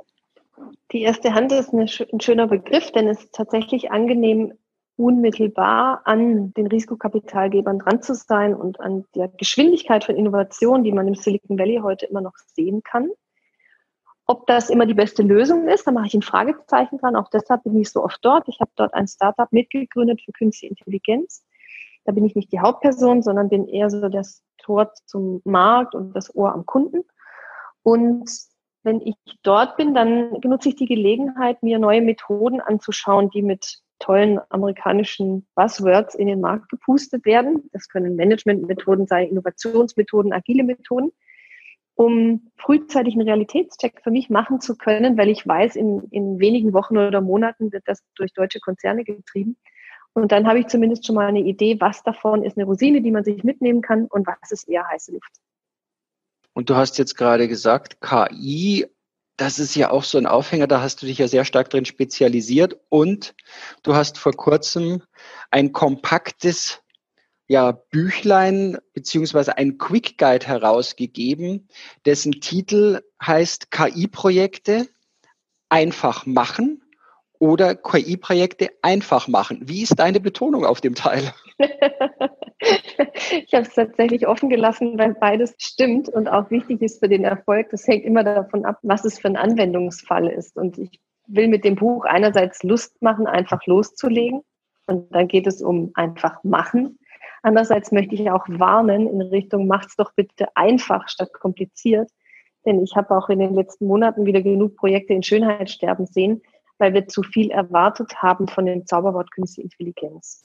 Die 0.92 1.02
erste 1.02 1.34
Hand 1.34 1.50
ist 1.50 1.72
ein 1.72 1.88
schöner 1.88 2.46
Begriff, 2.46 2.92
denn 2.92 3.08
es 3.08 3.24
ist 3.24 3.34
tatsächlich 3.34 3.90
angenehm, 3.90 4.52
unmittelbar 4.96 6.02
an 6.04 6.52
den 6.54 6.66
Risikokapitalgebern 6.66 7.80
dran 7.80 8.02
zu 8.02 8.14
sein 8.14 8.54
und 8.54 8.80
an 8.80 9.04
der 9.14 9.28
Geschwindigkeit 9.28 10.04
von 10.04 10.16
Innovation, 10.16 10.84
die 10.84 10.92
man 10.92 11.08
im 11.08 11.14
Silicon 11.14 11.58
Valley 11.58 11.80
heute 11.82 12.06
immer 12.06 12.20
noch 12.20 12.36
sehen 12.54 12.82
kann. 12.82 13.10
Ob 14.26 14.46
das 14.46 14.70
immer 14.70 14.86
die 14.86 14.94
beste 14.94 15.22
Lösung 15.22 15.68
ist, 15.68 15.86
da 15.86 15.92
mache 15.92 16.06
ich 16.06 16.14
ein 16.14 16.22
Fragezeichen 16.22 16.98
dran. 16.98 17.16
Auch 17.16 17.28
deshalb 17.28 17.64
bin 17.64 17.78
ich 17.78 17.90
so 17.90 18.02
oft 18.02 18.24
dort. 18.24 18.48
Ich 18.48 18.60
habe 18.60 18.70
dort 18.76 18.94
ein 18.94 19.06
Startup 19.06 19.52
mitgegründet 19.52 20.22
für 20.24 20.32
künstliche 20.32 20.70
Intelligenz. 20.70 21.44
Da 22.04 22.12
bin 22.12 22.24
ich 22.24 22.34
nicht 22.34 22.52
die 22.52 22.60
Hauptperson, 22.60 23.22
sondern 23.22 23.48
bin 23.48 23.66
eher 23.66 23.90
so 23.90 24.08
das 24.08 24.42
Tor 24.58 24.92
zum 25.06 25.42
Markt 25.44 25.94
und 25.94 26.14
das 26.14 26.34
Ohr 26.34 26.52
am 26.52 26.64
Kunden. 26.64 27.02
Und 27.82 28.30
wenn 28.82 29.00
ich 29.00 29.16
dort 29.42 29.76
bin, 29.76 29.94
dann 29.94 30.40
benutze 30.40 30.70
ich 30.70 30.76
die 30.76 30.86
Gelegenheit, 30.86 31.62
mir 31.62 31.78
neue 31.78 32.00
Methoden 32.00 32.60
anzuschauen, 32.60 33.30
die 33.30 33.42
mit 33.42 33.82
tollen 33.98 34.40
amerikanischen 34.50 35.46
Buzzwords 35.54 36.14
in 36.14 36.26
den 36.26 36.40
Markt 36.40 36.68
gepustet 36.68 37.24
werden. 37.24 37.68
Das 37.72 37.88
können 37.88 38.16
Managementmethoden 38.16 39.06
sein, 39.06 39.28
Innovationsmethoden, 39.28 40.32
agile 40.32 40.64
Methoden, 40.64 41.12
um 41.94 42.50
frühzeitig 42.56 43.14
einen 43.14 43.28
Realitätscheck 43.28 44.00
für 44.02 44.10
mich 44.10 44.30
machen 44.30 44.60
zu 44.60 44.76
können, 44.76 45.16
weil 45.16 45.28
ich 45.28 45.46
weiß, 45.46 45.76
in, 45.76 46.02
in 46.10 46.38
wenigen 46.40 46.72
Wochen 46.72 46.98
oder 46.98 47.20
Monaten 47.20 47.72
wird 47.72 47.84
das 47.86 48.02
durch 48.14 48.32
deutsche 48.32 48.60
Konzerne 48.60 49.04
getrieben. 49.04 49.56
Und 50.12 50.30
dann 50.30 50.46
habe 50.46 50.60
ich 50.60 50.68
zumindest 50.68 51.06
schon 51.06 51.16
mal 51.16 51.26
eine 51.26 51.40
Idee, 51.40 51.80
was 51.80 52.02
davon 52.02 52.44
ist 52.44 52.56
eine 52.56 52.66
Rosine, 52.66 53.02
die 53.02 53.10
man 53.10 53.24
sich 53.24 53.42
mitnehmen 53.42 53.82
kann 53.82 54.06
und 54.06 54.26
was 54.26 54.52
ist 54.52 54.68
eher 54.68 54.86
heiße 54.88 55.12
Luft. 55.12 55.40
Und 56.52 56.70
du 56.70 56.76
hast 56.76 56.98
jetzt 56.98 57.16
gerade 57.16 57.48
gesagt, 57.48 58.00
KI, 58.00 58.86
das 59.36 59.58
ist 59.58 59.74
ja 59.74 59.90
auch 59.90 60.04
so 60.04 60.18
ein 60.18 60.26
Aufhänger, 60.26 60.66
da 60.66 60.80
hast 60.80 61.02
du 61.02 61.06
dich 61.06 61.18
ja 61.18 61.28
sehr 61.28 61.44
stark 61.44 61.70
drin 61.70 61.84
spezialisiert 61.84 62.78
und 62.88 63.34
du 63.82 63.94
hast 63.94 64.18
vor 64.18 64.32
kurzem 64.32 65.02
ein 65.50 65.72
kompaktes 65.72 66.80
ja, 67.46 67.72
Büchlein 67.72 68.78
beziehungsweise 68.94 69.58
ein 69.58 69.76
Quick 69.76 70.16
Guide 70.16 70.46
herausgegeben, 70.46 71.68
dessen 72.06 72.40
Titel 72.40 73.02
heißt 73.24 73.70
KI-Projekte 73.70 74.88
einfach 75.68 76.24
machen 76.26 76.82
oder 77.38 77.74
KI-Projekte 77.74 78.70
einfach 78.82 79.28
machen. 79.28 79.60
Wie 79.64 79.82
ist 79.82 79.98
deine 79.98 80.20
Betonung 80.20 80.64
auf 80.64 80.80
dem 80.80 80.94
Teil? 80.94 81.34
ich 81.58 83.52
habe 83.54 83.62
es 83.62 83.74
tatsächlich 83.74 84.26
offen 84.26 84.48
gelassen, 84.48 84.98
weil 84.98 85.14
beides 85.14 85.54
stimmt 85.58 86.08
und 86.08 86.28
auch 86.28 86.50
wichtig 86.50 86.82
ist 86.82 86.98
für 87.00 87.08
den 87.08 87.24
Erfolg. 87.24 87.70
Das 87.70 87.86
hängt 87.86 88.04
immer 88.04 88.24
davon 88.24 88.64
ab, 88.64 88.78
was 88.82 89.04
es 89.04 89.18
für 89.18 89.28
ein 89.28 89.36
Anwendungsfall 89.36 90.28
ist. 90.28 90.56
Und 90.56 90.78
ich 90.78 91.00
will 91.26 91.48
mit 91.48 91.64
dem 91.64 91.76
Buch 91.76 92.04
einerseits 92.04 92.62
Lust 92.62 93.00
machen, 93.02 93.26
einfach 93.26 93.66
loszulegen. 93.66 94.42
Und 94.86 95.14
dann 95.14 95.28
geht 95.28 95.46
es 95.46 95.62
um 95.62 95.92
einfach 95.94 96.42
machen. 96.44 96.98
Andererseits 97.42 97.92
möchte 97.92 98.14
ich 98.14 98.30
auch 98.30 98.46
warnen 98.48 99.06
in 99.06 99.20
Richtung, 99.22 99.66
macht's 99.66 99.96
doch 99.96 100.12
bitte 100.14 100.48
einfach 100.54 101.08
statt 101.08 101.32
kompliziert. 101.32 102.10
Denn 102.66 102.82
ich 102.82 102.96
habe 102.96 103.16
auch 103.16 103.28
in 103.28 103.38
den 103.38 103.54
letzten 103.54 103.86
Monaten 103.86 104.24
wieder 104.24 104.42
genug 104.42 104.76
Projekte 104.76 105.12
in 105.12 105.22
Schönheit 105.22 105.70
sterben 105.70 106.06
sehen, 106.06 106.42
weil 106.78 106.94
wir 106.94 107.06
zu 107.06 107.22
viel 107.22 107.50
erwartet 107.50 108.22
haben 108.22 108.48
von 108.48 108.66
dem 108.66 108.86
Zauberwort 108.86 109.30
Künstliche 109.30 109.62
Intelligenz. 109.62 110.44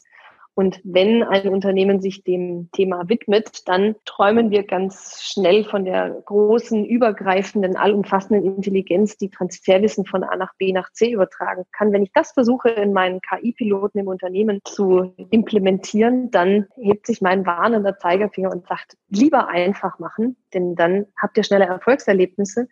Und 0.60 0.82
wenn 0.84 1.24
ein 1.24 1.48
Unternehmen 1.48 2.02
sich 2.02 2.26
dem 2.26 2.68
Thema 2.74 3.08
widmet, 3.08 3.66
dann 3.70 3.96
träumen 4.04 4.52
wir 4.52 4.64
ganz 4.64 5.22
schnell 5.24 5.64
von 5.64 5.86
der 5.86 6.10
großen, 6.26 6.84
übergreifenden, 6.84 7.78
allumfassenden 7.78 8.58
Intelligenz, 8.58 9.16
die 9.16 9.30
Transferwissen 9.30 10.06
von 10.06 10.22
A 10.26 10.36
nach 10.36 10.54
B 10.58 10.74
nach 10.74 10.92
C 10.92 11.14
übertragen 11.14 11.64
kann. 11.72 11.94
Wenn 11.94 12.04
ich 12.04 12.12
das 12.14 12.34
versuche, 12.34 12.72
in 12.72 12.92
meinen 12.92 13.22
KI-Piloten 13.22 14.00
im 14.00 14.10
Unternehmen 14.10 14.60
zu 14.66 15.16
implementieren, 15.30 16.30
dann 16.30 16.68
hebt 16.76 17.08
sich 17.08 17.22
mein 17.22 17.46
warnender 17.46 17.98
Zeigerfinger 17.98 18.52
und 18.52 18.68
sagt, 18.68 18.98
lieber 19.08 19.48
einfach 19.48 19.98
machen, 20.00 20.36
denn 20.54 20.76
dann 20.76 21.06
habt 21.16 21.38
ihr 21.38 21.46
schnelle 21.46 21.68
Erfolgserlebnisse 21.68 22.68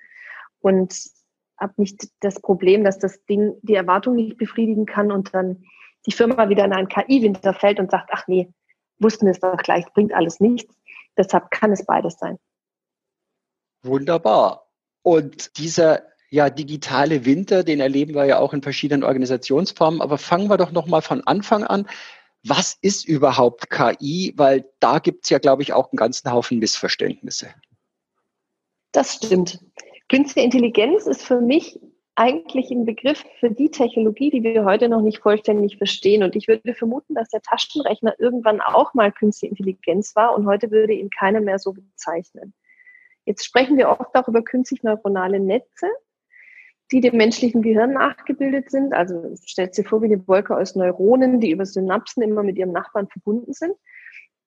und 0.59 0.93
habt 1.57 1.79
nicht 1.79 2.09
das 2.19 2.41
Problem, 2.41 2.83
dass 2.83 2.99
das 2.99 3.23
Ding 3.27 3.53
die 3.61 3.75
Erwartung 3.75 4.15
nicht 4.15 4.37
befriedigen 4.37 4.85
kann 4.85 5.09
und 5.09 5.33
dann 5.33 5.63
die 6.07 6.13
Firma 6.13 6.49
wieder 6.49 6.65
in 6.65 6.73
einen 6.73 6.87
KI-Winter 6.87 7.53
fällt 7.53 7.79
und 7.79 7.91
sagt, 7.91 8.09
ach 8.11 8.27
nee, 8.27 8.49
wussten 8.97 9.27
es 9.27 9.39
doch 9.39 9.57
gleich, 9.57 9.85
bringt 9.93 10.13
alles 10.13 10.39
nichts. 10.39 10.73
Deshalb 11.17 11.51
kann 11.51 11.71
es 11.71 11.85
beides 11.85 12.17
sein. 12.17 12.37
Wunderbar. 13.83 14.67
Und 15.03 15.57
dieser 15.57 16.03
ja, 16.29 16.49
digitale 16.49 17.25
Winter, 17.25 17.63
den 17.63 17.79
erleben 17.79 18.13
wir 18.13 18.25
ja 18.25 18.39
auch 18.39 18.53
in 18.53 18.61
verschiedenen 18.61 19.03
Organisationsformen. 19.03 20.01
Aber 20.01 20.17
fangen 20.17 20.49
wir 20.49 20.57
doch 20.57 20.71
nochmal 20.71 21.01
von 21.01 21.25
Anfang 21.25 21.63
an. 21.63 21.87
Was 22.43 22.77
ist 22.81 23.07
überhaupt 23.07 23.69
KI? 23.69 24.33
Weil 24.35 24.65
da 24.79 24.99
gibt 24.99 25.25
es 25.25 25.29
ja, 25.29 25.39
glaube 25.39 25.63
ich, 25.63 25.73
auch 25.73 25.91
einen 25.91 25.97
ganzen 25.97 26.31
Haufen 26.31 26.59
Missverständnisse. 26.59 27.47
Das 28.91 29.15
stimmt. 29.15 29.59
Künstliche 30.09 30.45
Intelligenz 30.45 31.05
ist 31.05 31.23
für 31.23 31.41
mich 31.41 31.79
eigentlich 32.17 32.71
ein 32.71 32.83
Begriff 32.83 33.23
für 33.39 33.51
die 33.51 33.69
Technologie, 33.69 34.31
die 34.31 34.41
wir 34.41 34.65
heute 34.65 34.89
noch 34.89 35.01
nicht 35.01 35.19
vollständig 35.19 35.77
verstehen. 35.77 36.23
Und 36.23 36.35
ich 36.35 36.47
würde 36.47 36.73
vermuten, 36.73 37.13
dass 37.13 37.29
der 37.29 37.41
Taschenrechner 37.41 38.15
irgendwann 38.17 38.59
auch 38.59 38.95
mal 38.95 39.11
künstliche 39.11 39.51
Intelligenz 39.51 40.15
war 40.15 40.35
und 40.35 40.47
heute 40.47 40.71
würde 40.71 40.93
ihn 40.93 41.11
keiner 41.11 41.41
mehr 41.41 41.59
so 41.59 41.73
bezeichnen. 41.73 42.55
Jetzt 43.25 43.45
sprechen 43.45 43.77
wir 43.77 43.89
oft 43.89 44.15
auch 44.15 44.27
über 44.27 44.41
künstlich 44.41 44.81
neuronale 44.81 45.39
Netze, 45.39 45.87
die 46.91 47.01
dem 47.01 47.17
menschlichen 47.17 47.61
Gehirn 47.61 47.93
nachgebildet 47.93 48.71
sind. 48.71 48.95
Also 48.95 49.35
stellt 49.45 49.75
sich 49.75 49.87
vor 49.87 50.01
wie 50.01 50.07
eine 50.07 50.27
Wolke 50.27 50.57
aus 50.57 50.75
Neuronen, 50.75 51.39
die 51.39 51.51
über 51.51 51.67
Synapsen 51.67 52.23
immer 52.23 52.41
mit 52.41 52.57
ihrem 52.57 52.71
Nachbarn 52.71 53.07
verbunden 53.09 53.53
sind. 53.53 53.75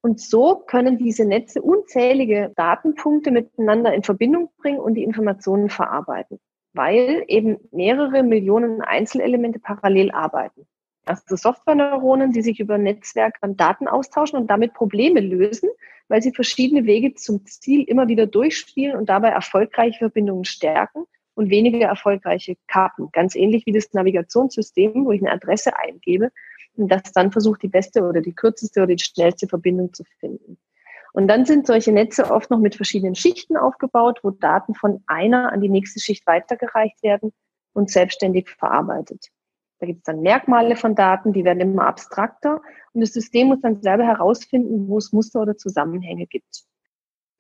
Und 0.00 0.21
so 0.21 0.57
können 0.57 0.99
diese 0.99 1.25
Netze 1.25 1.62
unzählige 1.62 2.53
Datenpunkte 2.57 3.31
miteinander 3.31 3.95
in 3.95 4.03
Verbindung 4.03 4.50
bringen 4.59 4.81
und 4.81 4.95
die 4.95 5.05
Informationen 5.05 5.71
verarbeiten 5.71 6.41
weil 6.73 7.25
eben 7.27 7.59
mehrere 7.73 8.23
Millionen 8.23 8.81
Einzelelemente 8.83 9.59
parallel 9.59 10.11
arbeiten. 10.12 10.67
Also 11.07 11.37
Softwareneuronen, 11.37 12.33
die 12.33 12.43
sich 12.43 12.61
über 12.61 12.79
Netzwerk 12.79 13.37
an 13.41 13.57
Daten 13.57 13.89
austauschen 13.89 14.39
und 14.39 14.49
damit 14.49 14.75
Probleme 14.75 15.21
lösen, 15.21 15.71
weil 16.09 16.23
sie 16.23 16.33
verschiedene 16.33 16.87
Wege 16.87 17.15
zum 17.15 17.47
Ziel 17.47 17.83
immer 17.85 18.09
wieder 18.09 18.27
durchspielen 18.27 18.97
und 18.97 19.09
dabei 19.09 19.29
erfolgreiche 19.29 19.99
Verbindungen 19.99 20.45
stärken 20.45 21.05
und 21.35 21.50
weniger 21.50 21.87
erfolgreiche 21.87 22.57
kappen. 22.67 23.09
Ganz 23.12 23.35
ähnlich 23.35 23.65
wie 23.67 23.73
das 23.73 23.93
Navigationssystem, 23.93 25.05
wo 25.05 25.12
ich 25.12 25.23
eine 25.23 25.33
Adresse 25.33 25.77
eingebe 25.77 26.31
und 26.77 26.89
das 26.89 27.12
dann 27.12 27.33
versucht, 27.33 27.62
die 27.62 27.69
beste 27.69 28.03
oder 28.03 28.21
die 28.21 28.35
kürzeste 28.35 28.83
oder 28.83 28.95
die 28.95 29.03
schnellste 29.03 29.49
Verbindung 29.49 29.93
zu 29.93 30.05
finden. 30.19 30.59
Und 31.12 31.29
dann 31.29 31.45
sind 31.45 31.67
solche 31.67 31.93
Netze 31.93 32.31
oft 32.31 32.50
noch 32.50 32.59
mit 32.59 32.76
verschiedenen 32.76 33.14
Schichten 33.14 33.57
aufgebaut, 33.57 34.21
wo 34.23 34.31
Daten 34.31 34.75
von 34.75 35.02
einer 35.07 35.52
an 35.52 35.61
die 35.61 35.69
nächste 35.69 36.00
Schicht 36.00 36.26
weitergereicht 36.26 37.02
werden 37.02 37.33
und 37.73 37.90
selbstständig 37.90 38.50
verarbeitet. 38.50 39.29
Da 39.81 39.87
gibt 39.87 40.00
es 40.00 40.05
dann 40.05 40.21
Merkmale 40.21 40.76
von 40.76 40.95
Daten, 40.95 41.33
die 41.33 41.45
werden 41.45 41.61
immer 41.61 41.87
abstrakter 41.87 42.61
und 42.93 43.00
das 43.00 43.12
System 43.12 43.49
muss 43.49 43.61
dann 43.62 43.81
selber 43.83 44.05
herausfinden, 44.05 44.88
wo 44.88 44.99
es 44.99 45.12
Muster 45.12 45.40
oder 45.40 45.57
Zusammenhänge 45.57 46.26
gibt. 46.26 46.64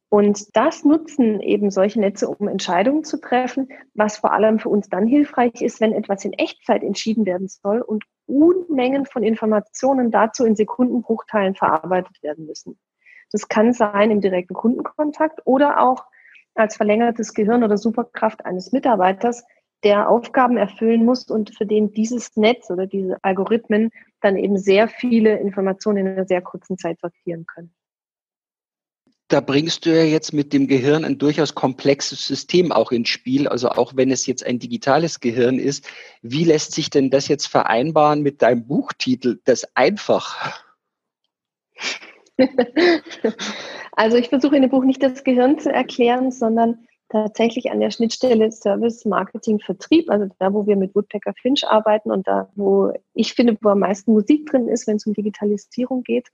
Und 0.08 0.56
das 0.56 0.84
nutzen 0.84 1.40
eben 1.40 1.70
solche 1.70 2.00
Netze, 2.00 2.28
um 2.28 2.48
Entscheidungen 2.48 3.04
zu 3.04 3.20
treffen, 3.20 3.68
was 3.94 4.16
vor 4.16 4.32
allem 4.32 4.58
für 4.58 4.68
uns 4.68 4.88
dann 4.88 5.06
hilfreich 5.06 5.62
ist, 5.62 5.80
wenn 5.80 5.92
etwas 5.92 6.24
in 6.24 6.32
Echtzeit 6.32 6.82
entschieden 6.82 7.26
werden 7.26 7.46
soll 7.46 7.80
und 7.80 8.04
Unmengen 8.26 9.06
von 9.06 9.22
Informationen 9.22 10.10
dazu 10.10 10.44
in 10.44 10.56
Sekundenbruchteilen 10.56 11.54
verarbeitet 11.54 12.20
werden 12.22 12.46
müssen. 12.46 12.76
Das 13.32 13.48
kann 13.48 13.72
sein 13.72 14.10
im 14.10 14.20
direkten 14.20 14.54
Kundenkontakt 14.54 15.40
oder 15.44 15.80
auch 15.80 16.04
als 16.54 16.76
verlängertes 16.76 17.32
Gehirn 17.34 17.62
oder 17.62 17.78
Superkraft 17.78 18.44
eines 18.44 18.72
Mitarbeiters, 18.72 19.44
der 19.82 20.08
Aufgaben 20.08 20.56
erfüllen 20.56 21.04
muss 21.04 21.24
und 21.30 21.54
für 21.56 21.64
den 21.64 21.92
dieses 21.92 22.36
Netz 22.36 22.70
oder 22.70 22.86
diese 22.86 23.16
Algorithmen 23.22 23.90
dann 24.20 24.36
eben 24.36 24.58
sehr 24.58 24.88
viele 24.88 25.38
Informationen 25.38 25.98
in 25.98 26.08
einer 26.08 26.26
sehr 26.26 26.42
kurzen 26.42 26.76
Zeit 26.76 27.00
sortieren 27.00 27.46
können. 27.46 27.72
Da 29.28 29.40
bringst 29.40 29.86
du 29.86 29.96
ja 29.96 30.02
jetzt 30.02 30.32
mit 30.32 30.52
dem 30.52 30.66
Gehirn 30.66 31.04
ein 31.04 31.16
durchaus 31.16 31.54
komplexes 31.54 32.26
System 32.26 32.72
auch 32.72 32.90
ins 32.90 33.10
Spiel. 33.10 33.46
Also 33.46 33.68
auch 33.68 33.94
wenn 33.94 34.10
es 34.10 34.26
jetzt 34.26 34.44
ein 34.44 34.58
digitales 34.58 35.20
Gehirn 35.20 35.60
ist, 35.60 35.88
wie 36.20 36.42
lässt 36.42 36.72
sich 36.72 36.90
denn 36.90 37.10
das 37.10 37.28
jetzt 37.28 37.46
vereinbaren 37.46 38.22
mit 38.22 38.42
deinem 38.42 38.66
Buchtitel, 38.66 39.38
das 39.44 39.64
einfach? 39.76 40.64
Also 43.92 44.16
ich 44.16 44.28
versuche 44.28 44.56
in 44.56 44.62
dem 44.62 44.70
Buch 44.70 44.84
nicht 44.84 45.02
das 45.02 45.24
Gehirn 45.24 45.58
zu 45.58 45.72
erklären, 45.72 46.30
sondern 46.30 46.86
tatsächlich 47.10 47.70
an 47.70 47.80
der 47.80 47.90
Schnittstelle 47.90 48.50
Service, 48.52 49.04
Marketing, 49.04 49.58
Vertrieb, 49.58 50.10
also 50.10 50.28
da, 50.38 50.52
wo 50.52 50.66
wir 50.66 50.76
mit 50.76 50.94
Woodpecker 50.94 51.34
Finch 51.34 51.66
arbeiten 51.66 52.10
und 52.10 52.26
da, 52.26 52.48
wo 52.54 52.92
ich 53.14 53.34
finde, 53.34 53.58
wo 53.60 53.70
am 53.70 53.80
meisten 53.80 54.12
Musik 54.12 54.46
drin 54.46 54.68
ist, 54.68 54.86
wenn 54.86 54.96
es 54.96 55.06
um 55.06 55.14
Digitalisierung 55.14 56.02
geht, 56.02 56.28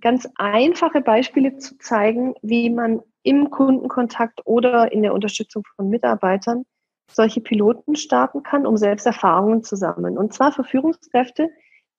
ganz 0.00 0.28
einfache 0.36 1.00
Beispiele 1.00 1.56
zu 1.58 1.78
zeigen, 1.78 2.34
wie 2.42 2.70
man 2.70 3.02
im 3.22 3.50
Kundenkontakt 3.50 4.40
oder 4.44 4.92
in 4.92 5.02
der 5.02 5.14
Unterstützung 5.14 5.64
von 5.76 5.88
Mitarbeitern 5.88 6.64
solche 7.10 7.40
Piloten 7.40 7.96
starten 7.96 8.42
kann, 8.42 8.66
um 8.66 8.76
selbst 8.76 9.06
Erfahrungen 9.06 9.62
zu 9.62 9.76
sammeln. 9.76 10.18
Und 10.18 10.34
zwar 10.34 10.52
für 10.52 10.64
Führungskräfte, 10.64 11.50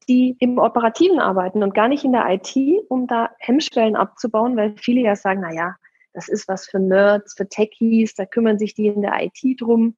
die 0.10 0.36
im 0.39 0.58
Operativen 0.58 1.20
arbeiten 1.20 1.62
und 1.63 1.75
gar 1.75 1.88
nicht 1.88 2.04
in 2.04 2.12
der 2.12 2.28
IT, 2.28 2.56
um 2.89 3.06
da 3.06 3.30
Hemmschwellen 3.38 3.96
abzubauen, 3.96 4.58
weil 4.58 4.75
viele 4.75 5.01
ja 5.01 5.16
sagen, 5.16 5.42
na 5.42 5.54
ja, 5.54 5.75
das 6.13 6.28
ist 6.28 6.48
was 6.48 6.66
für 6.66 6.80
Nerds, 6.80 7.36
für 7.38 7.48
Techies, 7.48 8.16
da 8.16 8.25
kümmern 8.25 8.58
sich 8.58 8.74
die 8.74 8.88
in 8.88 9.04
der 9.04 9.13
IT 9.22 9.62
drum 9.62 9.96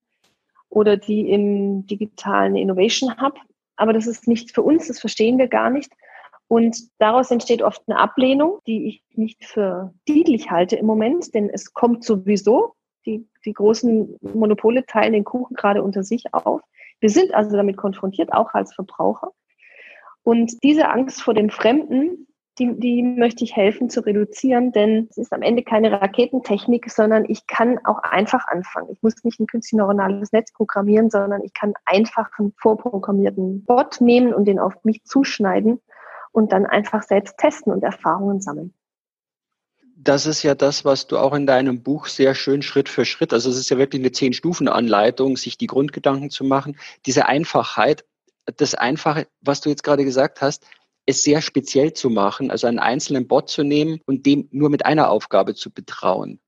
oder 0.70 0.98
die 0.98 1.32
im 1.32 1.88
digitalen 1.88 2.58
Innovation 2.58 3.20
Hub. 3.22 3.39
Aber 3.77 3.94
das 3.94 4.06
ist 4.06 4.27
nichts 4.27 4.51
für 4.51 4.62
uns, 4.62 4.88
das 4.88 5.00
verstehen 5.00 5.38
wir 5.38 5.48
gar 5.48 5.70
nicht. 5.70 5.91
Und 6.50 6.77
daraus 7.00 7.32
entsteht 7.32 7.62
oft 7.62 7.82
eine 7.88 7.98
Ablehnung, 7.98 8.60
die 8.68 8.88
ich 8.88 9.03
nicht 9.18 9.46
für 9.46 9.94
dienlich 10.06 10.51
halte 10.51 10.75
im 10.75 10.86
Moment, 10.86 11.34
denn 11.34 11.50
es 11.50 11.74
kommt 11.74 12.03
sowieso. 12.03 12.74
Die, 13.06 13.25
die 13.46 13.53
großen 13.53 14.18
Monopole 14.22 14.86
teilen 14.86 15.13
den 15.13 15.24
Kuchen 15.24 15.56
gerade 15.56 15.82
unter 15.82 16.03
sich 16.03 16.34
auf. 16.34 16.60
Wir 17.00 17.10
sind 17.10 17.34
also 17.34 17.56
damit 17.56 17.77
konfrontiert, 17.77 18.34
auch 18.34 18.53
als 18.53 18.75
Verbraucher. 18.75 19.32
Und 20.24 20.63
diese 20.63 20.90
Angst 20.90 21.22
vor 21.22 21.34
dem 21.34 21.50
Fremden, 21.50 22.28
die, 22.60 22.80
die 22.80 23.01
möchte 23.01 23.44
ich 23.44 23.56
helfen 23.56 23.90
zu 23.90 24.01
reduzieren, 24.01 24.72
denn 24.72 25.08
es 25.10 25.18
ist 25.18 25.34
am 25.34 25.42
Ende 25.42 25.63
keine 25.63 25.92
Raketentechnik, 25.92 26.92
sondern 26.92 27.25
ich 27.28 27.48
kann 27.48 27.80
auch 27.86 28.00
einfach 28.00 28.46
anfangen. 28.48 28.90
Ich 28.92 29.01
muss 29.01 29.24
nicht 29.24 29.40
ein 29.40 29.48
künstlich 29.48 29.78
neuronales 29.78 30.32
Netz 30.32 30.51
programmieren, 30.51 31.10
sondern 31.10 31.44
ich 31.44 31.54
kann 31.54 31.74
einfach 31.86 32.30
einen 32.38 32.54
vorprogrammierten 32.58 33.63
Bot 33.63 34.01
nehmen 34.01 34.34
und 34.34 34.46
den 34.46 34.60
auf 34.60 34.74
mich 34.84 35.04
zuschneiden 35.06 35.80
und 36.34 36.51
dann 36.51 36.66
einfach 36.66 37.04
selbst 37.04 37.38
testen 37.38 37.74
und 37.74 37.84
Erfahrungen 37.84 38.42
sammeln. 38.42 38.74
das 40.04 40.25
ist 40.25 40.42
ja 40.44 40.56
das, 40.56 40.84
was 40.84 41.08
du 41.08 41.18
auch 41.18 41.34
in 41.34 41.46
deinem 41.46 41.84
Buch 41.84 42.08
sehr 42.08 42.34
schön 42.34 42.63
Schritt 42.63 42.90
für 42.90 43.06
Schritt, 43.06 43.34
also 43.34 43.50
es 43.50 43.58
ist 43.58 43.70
ja 43.70 43.78
wirklich 43.78 44.01
eine 44.01 44.12
Zehn-Stufen-Anleitung, 44.12 45.38
sich 45.38 45.58
die 45.58 45.68
Grundgedanken 45.68 46.30
zu 46.32 46.44
machen. 46.44 46.78
Diese 47.06 47.28
Einfachheit, 47.28 48.04
das 48.45 48.75
Einfache, 48.75 49.27
was 49.41 49.62
du 49.62 49.69
jetzt 49.69 49.83
gerade 49.83 50.03
gesagt 50.03 50.41
hast, 50.41 50.65
es 51.05 51.24
sehr 51.24 51.41
speziell 51.41 51.93
zu 51.93 52.10
machen, 52.10 52.51
also 52.51 52.67
einen 52.67 52.79
einzelnen 52.79 53.27
Bot 53.27 53.50
zu 53.50 53.63
nehmen 53.63 54.01
und 54.05 54.25
dem 54.25 54.48
nur 54.51 54.69
mit 54.69 54.86
einer 54.86 55.10
Aufgabe 55.10 55.55
zu 55.55 55.71
betrauen. 55.71 56.39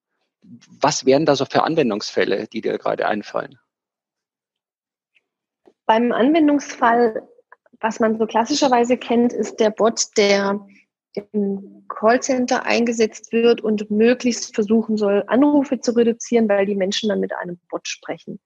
Was 0.41 1.05
wären 1.05 1.25
da 1.25 1.35
so 1.35 1.45
für 1.45 1.63
Anwendungsfälle, 1.63 2.47
die 2.47 2.61
dir 2.61 2.77
gerade 2.77 3.07
einfallen? 3.07 3.57
Beim 5.85 6.11
Anwendungsfall, 6.11 7.27
was 7.79 7.99
man 7.99 8.17
so 8.17 8.25
klassischerweise 8.25 8.97
kennt, 8.97 9.33
ist 9.33 9.59
der 9.59 9.69
Bot, 9.69 10.05
der 10.17 10.65
im 11.31 11.85
Callcenter 11.87 12.65
eingesetzt 12.65 13.31
wird 13.31 13.61
und 13.61 13.91
möglichst 13.91 14.55
versuchen 14.55 14.97
soll, 14.97 15.23
Anrufe 15.27 15.79
zu 15.79 15.91
reduzieren, 15.91 16.49
weil 16.49 16.65
die 16.65 16.75
Menschen 16.75 17.09
dann 17.09 17.19
mit 17.19 17.33
einem 17.33 17.59
Bot 17.69 17.87
sprechen. 17.87 18.39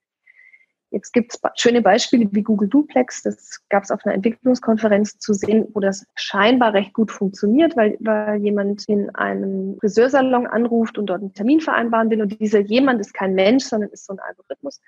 Jetzt 0.90 1.12
gibt 1.12 1.34
es 1.34 1.40
schöne 1.56 1.82
Beispiele 1.82 2.28
wie 2.32 2.42
Google 2.42 2.68
Duplex. 2.68 3.22
Das 3.22 3.60
gab 3.68 3.84
es 3.84 3.90
auf 3.90 4.04
einer 4.04 4.14
Entwicklungskonferenz 4.14 5.18
zu 5.18 5.34
sehen, 5.34 5.68
wo 5.74 5.80
das 5.80 6.06
scheinbar 6.14 6.72
recht 6.72 6.94
gut 6.94 7.12
funktioniert, 7.12 7.76
weil, 7.76 7.98
weil 8.00 8.40
jemand 8.42 8.88
in 8.88 9.14
einem 9.14 9.76
Friseursalon 9.80 10.46
anruft 10.46 10.96
und 10.96 11.06
dort 11.06 11.20
einen 11.20 11.34
Termin 11.34 11.60
vereinbaren 11.60 12.08
will. 12.10 12.22
Und 12.22 12.40
dieser 12.40 12.60
jemand 12.60 13.00
ist 13.00 13.12
kein 13.12 13.34
Mensch, 13.34 13.64
sondern 13.64 13.90
ist 13.90 14.06
so 14.06 14.14
ein 14.14 14.20
Algorithmus. 14.20 14.80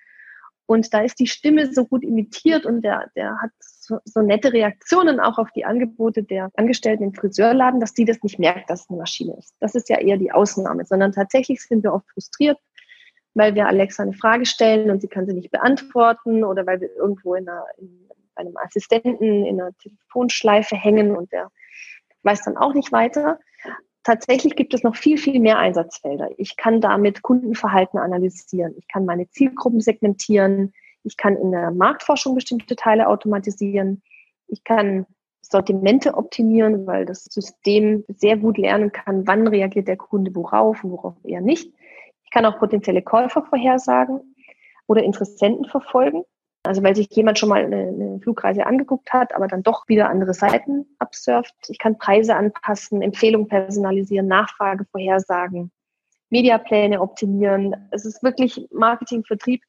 Und 0.70 0.94
da 0.94 1.00
ist 1.00 1.18
die 1.18 1.26
Stimme 1.26 1.72
so 1.72 1.84
gut 1.84 2.04
imitiert 2.04 2.64
und 2.64 2.82
der, 2.82 3.10
der 3.16 3.40
hat 3.42 3.50
so, 3.58 3.98
so 4.04 4.22
nette 4.22 4.52
Reaktionen 4.52 5.18
auch 5.18 5.36
auf 5.38 5.50
die 5.50 5.64
Angebote 5.64 6.22
der 6.22 6.48
Angestellten 6.54 7.02
im 7.02 7.12
Friseurladen, 7.12 7.80
dass 7.80 7.92
die 7.92 8.04
das 8.04 8.22
nicht 8.22 8.38
merkt, 8.38 8.70
dass 8.70 8.82
es 8.82 8.88
eine 8.88 9.00
Maschine 9.00 9.36
ist. 9.36 9.52
Das 9.58 9.74
ist 9.74 9.88
ja 9.88 9.98
eher 9.98 10.16
die 10.16 10.30
Ausnahme, 10.30 10.84
sondern 10.84 11.10
tatsächlich 11.10 11.60
sind 11.60 11.82
wir 11.82 11.92
oft 11.92 12.08
frustriert, 12.12 12.56
weil 13.34 13.54
wir 13.54 13.66
Alexa 13.66 14.02
eine 14.02 14.12
Frage 14.12 14.46
stellen 14.46 14.90
und 14.90 15.00
sie 15.00 15.08
kann 15.08 15.26
sie 15.26 15.34
nicht 15.34 15.50
beantworten 15.50 16.44
oder 16.44 16.66
weil 16.66 16.80
wir 16.80 16.94
irgendwo 16.96 17.34
in, 17.34 17.48
einer, 17.48 17.64
in 17.78 18.08
einem 18.34 18.56
Assistenten 18.56 19.44
in 19.44 19.60
einer 19.60 19.72
Telefonschleife 19.78 20.76
hängen 20.76 21.16
und 21.16 21.32
der 21.32 21.50
weiß 22.22 22.42
dann 22.42 22.56
auch 22.56 22.74
nicht 22.74 22.92
weiter. 22.92 23.38
Tatsächlich 24.02 24.56
gibt 24.56 24.74
es 24.74 24.82
noch 24.82 24.96
viel, 24.96 25.18
viel 25.18 25.40
mehr 25.40 25.58
Einsatzfelder. 25.58 26.30
Ich 26.38 26.56
kann 26.56 26.80
damit 26.80 27.22
Kundenverhalten 27.22 27.98
analysieren. 27.98 28.74
Ich 28.78 28.88
kann 28.88 29.04
meine 29.04 29.28
Zielgruppen 29.28 29.80
segmentieren. 29.80 30.72
Ich 31.02 31.16
kann 31.16 31.36
in 31.36 31.50
der 31.50 31.70
Marktforschung 31.70 32.34
bestimmte 32.34 32.76
Teile 32.76 33.08
automatisieren. 33.08 34.02
Ich 34.48 34.64
kann 34.64 35.06
Sortimente 35.42 36.14
optimieren, 36.14 36.86
weil 36.86 37.04
das 37.04 37.24
System 37.24 38.04
sehr 38.08 38.36
gut 38.36 38.56
lernen 38.56 38.92
kann, 38.92 39.26
wann 39.26 39.48
reagiert 39.48 39.88
der 39.88 39.96
Kunde 39.96 40.34
worauf 40.34 40.84
und 40.84 40.92
worauf 40.92 41.14
eher 41.24 41.40
nicht. 41.40 41.72
Ich 42.30 42.32
kann 42.32 42.46
auch 42.46 42.60
potenzielle 42.60 43.02
Käufer 43.02 43.42
vorhersagen 43.42 44.36
oder 44.86 45.02
Interessenten 45.02 45.64
verfolgen. 45.64 46.22
Also 46.62 46.80
weil 46.84 46.94
sich 46.94 47.08
jemand 47.10 47.40
schon 47.40 47.48
mal 47.48 47.64
eine, 47.64 48.20
Flugreise 48.22 48.66
angeguckt 48.66 49.12
hat, 49.12 49.34
aber 49.34 49.48
dann 49.48 49.64
doch 49.64 49.88
wieder 49.88 50.08
andere 50.08 50.32
Seiten 50.32 50.86
absurft. 51.00 51.54
Ich 51.66 51.80
kann 51.80 51.98
Preise 51.98 52.36
anpassen, 52.36 53.02
Empfehlungen 53.02 53.48
personalisieren, 53.48 54.28
Nachfrage 54.28 54.84
vorhersagen, 54.92 55.72
Mediapläne 56.28 57.00
optimieren. 57.00 57.88
Es 57.90 58.04
ist 58.04 58.22
wirklich 58.22 58.68
Marketing, 58.70 59.24
Vertrieb, 59.24 59.64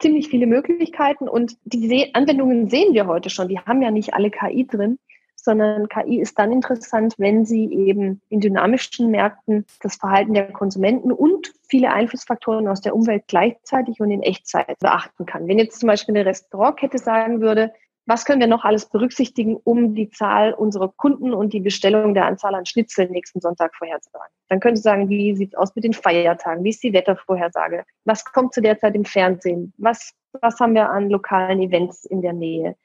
ziemlich 0.00 0.28
viele 0.28 0.46
Möglichkeiten 0.46 1.28
und 1.28 1.58
die 1.64 2.14
Anwendungen 2.14 2.70
sehen 2.70 2.94
wir 2.94 3.06
heute 3.06 3.28
schon. 3.28 3.48
Die 3.48 3.58
haben 3.58 3.82
ja 3.82 3.90
nicht 3.90 4.14
alle 4.14 4.30
KI 4.30 4.66
drin, 4.66 4.98
sondern 5.42 5.88
KI 5.88 6.20
ist 6.20 6.38
dann 6.38 6.52
interessant, 6.52 7.14
wenn 7.16 7.44
sie 7.44 7.72
eben 7.72 8.20
in 8.28 8.40
dynamischen 8.40 9.10
Märkten 9.10 9.64
das 9.80 9.96
Verhalten 9.96 10.34
der 10.34 10.52
Konsumenten 10.52 11.12
und 11.12 11.52
viele 11.68 11.90
Einflussfaktoren 11.92 12.68
aus 12.68 12.80
der 12.80 12.94
Umwelt 12.94 13.24
gleichzeitig 13.28 14.00
und 14.00 14.10
in 14.10 14.22
Echtzeit 14.22 14.78
beachten 14.80 15.26
kann. 15.26 15.48
Wenn 15.48 15.58
jetzt 15.58 15.80
zum 15.80 15.86
Beispiel 15.86 16.16
eine 16.16 16.26
Restaurantkette 16.26 16.98
sagen 16.98 17.40
würde, 17.40 17.72
was 18.08 18.24
können 18.24 18.40
wir 18.40 18.46
noch 18.46 18.64
alles 18.64 18.86
berücksichtigen, 18.86 19.56
um 19.56 19.94
die 19.94 20.08
Zahl 20.08 20.54
unserer 20.54 20.88
Kunden 20.88 21.34
und 21.34 21.52
die 21.52 21.60
Bestellung 21.60 22.14
der 22.14 22.24
Anzahl 22.24 22.54
an 22.54 22.64
Schnitzeln 22.64 23.10
nächsten 23.10 23.40
Sonntag 23.40 23.74
vorherzusagen? 23.74 24.32
Dann 24.48 24.60
könnte 24.60 24.80
sagen, 24.80 25.10
wie 25.10 25.36
sieht 25.36 25.52
es 25.52 25.58
aus 25.58 25.74
mit 25.74 25.84
den 25.84 25.92
Feiertagen? 25.92 26.64
Wie 26.64 26.70
ist 26.70 26.82
die 26.82 26.94
Wettervorhersage? 26.94 27.84
Was 28.06 28.24
kommt 28.24 28.54
zu 28.54 28.62
der 28.62 28.78
Zeit 28.78 28.94
im 28.94 29.04
Fernsehen? 29.04 29.74
Was, 29.76 30.14
was 30.40 30.58
haben 30.58 30.74
wir 30.74 30.88
an 30.88 31.10
lokalen 31.10 31.60
Events 31.60 32.06
in 32.06 32.22
der 32.22 32.32
Nähe? 32.32 32.76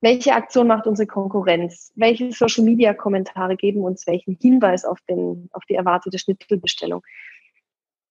Welche 0.00 0.34
Aktion 0.34 0.66
macht 0.66 0.86
unsere 0.86 1.06
Konkurrenz, 1.06 1.92
welche 1.94 2.32
Social-Media-Kommentare 2.32 3.56
geben 3.56 3.82
uns 3.82 4.06
welchen 4.06 4.36
Hinweis 4.40 4.84
auf, 4.84 4.98
den, 5.08 5.48
auf 5.52 5.64
die 5.66 5.74
erwartete 5.74 6.18
Schnitzelbestellung. 6.18 7.02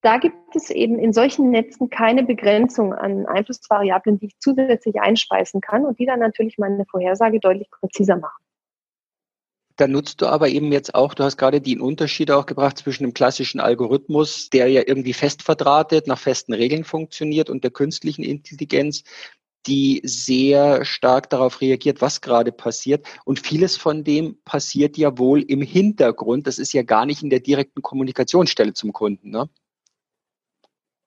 Da 0.02 0.18
gibt 0.18 0.56
es 0.56 0.70
eben 0.70 0.98
in 0.98 1.12
solchen 1.12 1.50
Netzen 1.50 1.90
keine 1.90 2.24
Begrenzung 2.24 2.94
an 2.94 3.26
Einflussvariablen, 3.26 4.20
die 4.20 4.28
ich 4.28 4.40
zusätzlich 4.40 5.02
einspeisen 5.02 5.60
kann 5.60 5.86
und 5.86 6.00
die 6.00 6.06
dann 6.06 6.20
natürlich 6.20 6.58
meine 6.58 6.86
Vorhersage 6.86 7.40
deutlich 7.40 7.70
präziser 7.70 8.16
machen. 8.16 8.42
Da 9.76 9.88
nutzt 9.88 10.22
du 10.22 10.28
aber 10.28 10.50
eben 10.50 10.74
jetzt 10.74 10.94
auch, 10.94 11.14
du 11.14 11.24
hast 11.24 11.38
gerade 11.38 11.62
den 11.62 11.80
Unterschied 11.80 12.32
auch 12.32 12.46
gebracht 12.46 12.78
zwischen 12.78 13.04
dem 13.04 13.14
klassischen 13.14 13.62
Algorithmus, 13.62 14.50
der 14.50 14.68
ja 14.68 14.84
irgendwie 14.86 15.14
fest 15.14 15.42
verdrahtet, 15.42 16.06
nach 16.06 16.20
festen 16.20 16.54
Regeln 16.54 16.84
funktioniert 16.84 17.50
und 17.50 17.64
der 17.64 17.72
künstlichen 17.72 18.24
Intelligenz, 18.24 19.04
die 19.70 20.02
sehr 20.04 20.84
stark 20.84 21.30
darauf 21.30 21.62
reagiert, 21.62 22.02
was 22.02 22.22
gerade 22.22 22.52
passiert. 22.52 23.06
Und 23.24 23.40
vieles 23.40 23.78
von 23.78 24.04
dem 24.04 24.42
passiert 24.44 24.98
ja 24.98 25.18
wohl 25.18 25.42
im 25.42 25.62
Hintergrund. 25.62 26.48
Das 26.48 26.58
ist 26.58 26.74
ja 26.74 26.82
gar 26.82 27.06
nicht 27.06 27.22
in 27.24 27.30
der 27.30 27.40
direkten 27.40 27.82
Kommunikationsstelle 27.82 28.74
zum 28.74 28.92
Kunden. 28.92 29.30
Ne? 29.30 29.48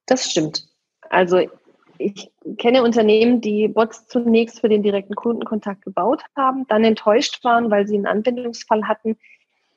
Das 0.07 0.31
stimmt. 0.31 0.69
Also 1.11 1.41
ich 1.99 2.31
kenne 2.59 2.83
Unternehmen, 2.83 3.41
die 3.41 3.69
Bots 3.69 4.07
zunächst 4.07 4.61
für 4.61 4.69
den 4.69 4.83
direkten 4.83 5.15
Kundenkontakt 5.15 5.83
gebaut 5.83 6.23
haben, 6.37 6.67
dann 6.69 6.85
enttäuscht 6.85 7.43
waren, 7.45 7.71
weil 7.71 7.87
sie 7.87 7.97
einen 7.97 8.07
Anwendungsfall 8.07 8.87
hatten, 8.89 9.17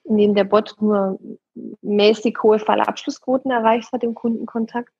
in 0.03 0.17
dem 0.17 0.35
der 0.35 0.43
Bot 0.43 0.75
nur 0.79 1.19
mäßig 1.81 2.37
hohe 2.43 2.59
Fallabschlussquoten 2.59 3.51
erreicht 3.51 3.91
hat 3.91 4.03
im 4.03 4.13
Kundenkontakt 4.13 4.91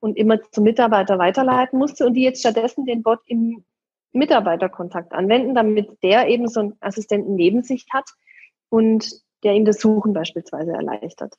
und 0.00 0.16
immer 0.16 0.40
zum 0.50 0.64
Mitarbeiter 0.64 1.18
weiterleiten 1.18 1.78
musste 1.78 2.06
und 2.06 2.14
die 2.14 2.22
jetzt 2.22 2.40
stattdessen 2.40 2.86
den 2.86 3.02
Bot 3.02 3.20
im 3.26 3.64
Mitarbeiterkontakt 4.12 5.12
anwenden, 5.12 5.54
damit 5.54 6.02
der 6.02 6.28
eben 6.28 6.48
so 6.48 6.60
einen 6.60 6.76
Assistenten 6.80 7.34
neben 7.34 7.62
sich 7.62 7.86
hat 7.92 8.10
und 8.68 9.10
der 9.42 9.54
ihm 9.54 9.64
das 9.64 9.80
Suchen 9.80 10.12
beispielsweise 10.12 10.72
erleichtert. 10.72 11.34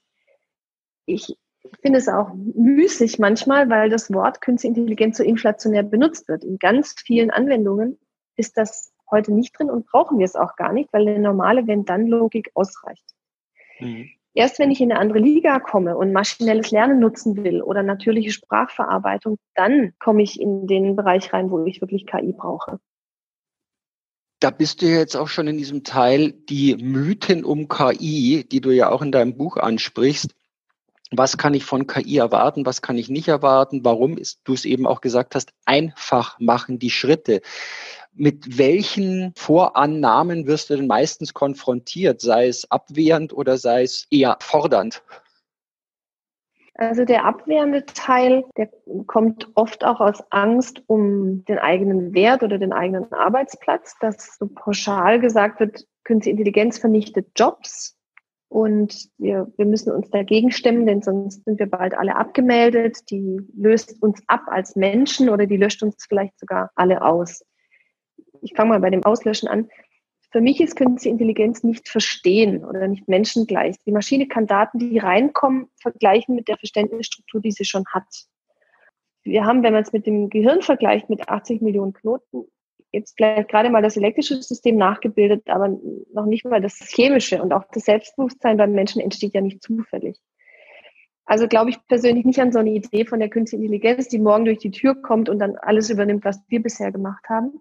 Ich 1.06 1.38
finde 1.82 2.00
es 2.00 2.08
auch 2.08 2.32
müßig 2.34 3.20
manchmal, 3.20 3.70
weil 3.70 3.90
das 3.90 4.14
Wort 4.14 4.42
Künstliche 4.42 4.80
Intelligenz 4.80 5.18
so 5.18 5.24
inflationär 5.24 5.84
benutzt 5.84 6.28
wird. 6.28 6.44
In 6.44 6.58
ganz 6.60 6.96
vielen 7.06 7.32
Anwendungen 7.32 7.98
ist 8.36 8.58
das 8.58 8.94
heute 9.10 9.34
nicht 9.34 9.58
drin 9.58 9.70
und 9.70 9.86
brauchen 9.88 10.20
wir 10.20 10.26
es 10.26 10.36
auch 10.36 10.56
gar 10.56 10.74
nicht, 10.74 10.92
weil 10.94 11.08
eine 11.08 11.20
normale 11.20 11.66
Wenn-Dann-Logik 11.66 12.52
ausreicht. 12.54 13.06
Mhm. 13.80 14.10
Erst 14.38 14.60
wenn 14.60 14.70
ich 14.70 14.82
in 14.82 14.92
eine 14.92 15.00
andere 15.00 15.18
Liga 15.18 15.60
komme 15.60 15.98
und 15.98 16.14
maschinelles 16.14 16.70
Lernen 16.70 17.00
nutzen 17.00 17.44
will 17.44 17.64
oder 17.64 17.82
natürliche 17.82 18.32
Sprachverarbeitung, 18.32 19.40
dann 19.56 19.94
komme 19.98 20.22
ich 20.22 20.40
in 20.40 20.68
den 20.68 20.96
Bereich 20.96 21.34
rein, 21.34 21.50
wo 21.50 21.66
ich 21.66 21.82
wirklich 21.82 22.06
KI 22.06 22.34
brauche. 22.38 22.80
Da 24.40 24.52
bist 24.52 24.84
du 24.84 24.86
jetzt 24.86 25.18
auch 25.18 25.28
schon 25.28 25.48
in 25.48 25.58
diesem 25.58 25.84
Teil 25.84 26.34
die 26.34 26.76
Mythen 26.76 27.44
um 27.44 27.68
KI, 27.68 28.46
die 28.48 28.62
du 28.62 28.70
ja 28.70 28.92
auch 28.92 29.02
in 29.02 29.12
deinem 29.12 29.36
Buch 29.36 29.58
ansprichst. 29.58 30.36
Was 31.10 31.40
kann 31.40 31.56
ich 31.56 31.66
von 31.66 31.88
KI 31.88 32.18
erwarten? 32.18 32.68
Was 32.68 32.84
kann 32.84 33.00
ich 33.00 33.10
nicht 33.10 33.30
erwarten? 33.30 33.84
Warum 33.84 34.20
ist, 34.20 34.42
du 34.44 34.54
es 34.54 34.66
eben 34.66 34.86
auch 34.86 35.02
gesagt 35.02 35.34
hast, 35.34 35.52
einfach 35.66 36.40
machen 36.40 36.78
die 36.78 36.92
Schritte 36.92 37.42
mit 38.18 38.58
welchen 38.58 39.34
Vorannahmen 39.36 40.48
wirst 40.48 40.70
du 40.70 40.76
denn 40.76 40.88
meistens 40.88 41.34
konfrontiert, 41.34 42.22
sei 42.22 42.48
es 42.48 42.70
abwehrend 42.70 43.34
oder 43.34 43.58
sei 43.58 43.84
es 43.84 44.08
eher 44.10 44.38
fordernd? 44.42 45.04
Also 46.76 47.06
der 47.06 47.26
abwehrende 47.26 47.86
Teil, 47.86 48.46
der 48.56 48.70
kommt 49.08 49.50
oft 49.56 49.84
auch 49.84 50.00
aus 50.00 50.24
Angst 50.30 50.84
um 50.86 51.44
den 51.46 51.58
eigenen 51.58 52.14
Wert 52.14 52.44
oder 52.44 52.60
den 52.60 52.72
eigenen 52.72 53.12
Arbeitsplatz, 53.14 53.96
dass 54.00 54.38
so 54.38 54.48
pauschal 54.48 55.20
gesagt 55.20 55.60
wird, 55.60 55.88
künstliche 56.04 56.38
Intelligenz 56.38 56.78
vernichtet 56.78 57.30
Jobs 57.36 57.98
und 58.50 59.10
wir, 59.18 59.52
wir 59.58 59.66
müssen 59.66 59.92
uns 59.92 60.10
dagegen 60.10 60.52
stemmen, 60.52 60.86
denn 60.86 61.02
sonst 61.02 61.44
sind 61.44 61.60
wir 61.60 61.70
bald 61.70 61.94
alle 61.96 62.16
abgemeldet. 62.16 63.10
Die 63.12 63.42
löst 63.56 64.02
uns 64.02 64.22
ab 64.28 64.44
als 64.48 64.76
Menschen 64.76 65.30
oder 65.30 65.48
die 65.48 65.58
löscht 65.58 65.84
uns 65.84 66.06
vielleicht 66.08 66.40
sogar 66.40 66.72
alle 66.76 67.02
aus 67.02 67.44
ich 68.42 68.54
fange 68.56 68.70
mal 68.70 68.80
bei 68.80 68.90
dem 68.90 69.04
Auslöschen 69.04 69.48
an. 69.48 69.70
Für 70.32 70.42
mich 70.42 70.60
ist 70.60 70.76
künstliche 70.76 71.10
Intelligenz 71.10 71.64
nicht 71.64 71.88
verstehen 71.88 72.66
oder 72.66 72.88
nicht 72.88 73.08
menschengleich. 73.08 73.78
Die 73.86 73.92
Maschine 73.92 74.28
kann 74.28 74.46
Daten, 74.46 74.78
die 74.78 74.98
reinkommen, 74.98 75.70
vergleichen 75.82 76.36
mit 76.36 76.48
der 76.48 76.58
Verständnisstruktur, 76.58 77.42
die 77.42 77.52
sie 77.52 77.66
schon 77.66 77.86
hat. 77.94 78.08
Wir 79.24 79.46
haben, 79.46 79.64
wenn 79.64 79.74
man 79.74 79.84
es 79.84 79.94
mit 79.94 80.06
dem 80.06 80.30
Gehirn 80.30 80.62
vergleicht, 80.62 81.10
mit 81.10 81.30
80 81.30 81.62
Millionen 81.62 81.94
Knoten, 81.94 82.46
jetzt 82.92 83.16
vielleicht 83.16 83.50
gerade 83.50 83.70
mal 83.70 83.82
das 83.82 83.98
elektrische 83.98 84.42
System 84.42 84.78
nachgebildet, 84.78 85.50
aber 85.50 85.78
noch 86.14 86.26
nicht 86.26 86.46
mal 86.46 86.62
das 86.62 86.76
chemische 86.76 87.42
und 87.42 87.54
auch 87.54 87.64
das 87.74 87.86
Selbstbewusstsein 87.86 88.58
beim 88.58 88.72
Menschen 88.72 89.02
entsteht 89.02 89.34
ja 89.34 89.42
nicht 89.42 89.62
zufällig. 89.62 90.18
Also 91.26 91.48
glaube 91.48 91.70
ich 91.70 91.78
persönlich 91.88 92.26
nicht 92.26 92.40
an 92.40 92.54
so 92.54 92.60
eine 92.60 92.72
Idee 92.72 93.06
von 93.06 93.20
der 93.20 93.30
künstlichen 93.30 93.66
Intelligenz, 93.66 94.08
die 94.08 94.20
morgen 94.20 94.46
durch 94.46 94.60
die 94.60 94.72
Tür 94.72 94.96
kommt 94.96 95.28
und 95.28 95.40
dann 95.40 95.58
alles 95.58 95.90
übernimmt, 95.90 96.24
was 96.24 96.42
wir 96.48 96.62
bisher 96.62 96.92
gemacht 96.92 97.28
haben. 97.28 97.60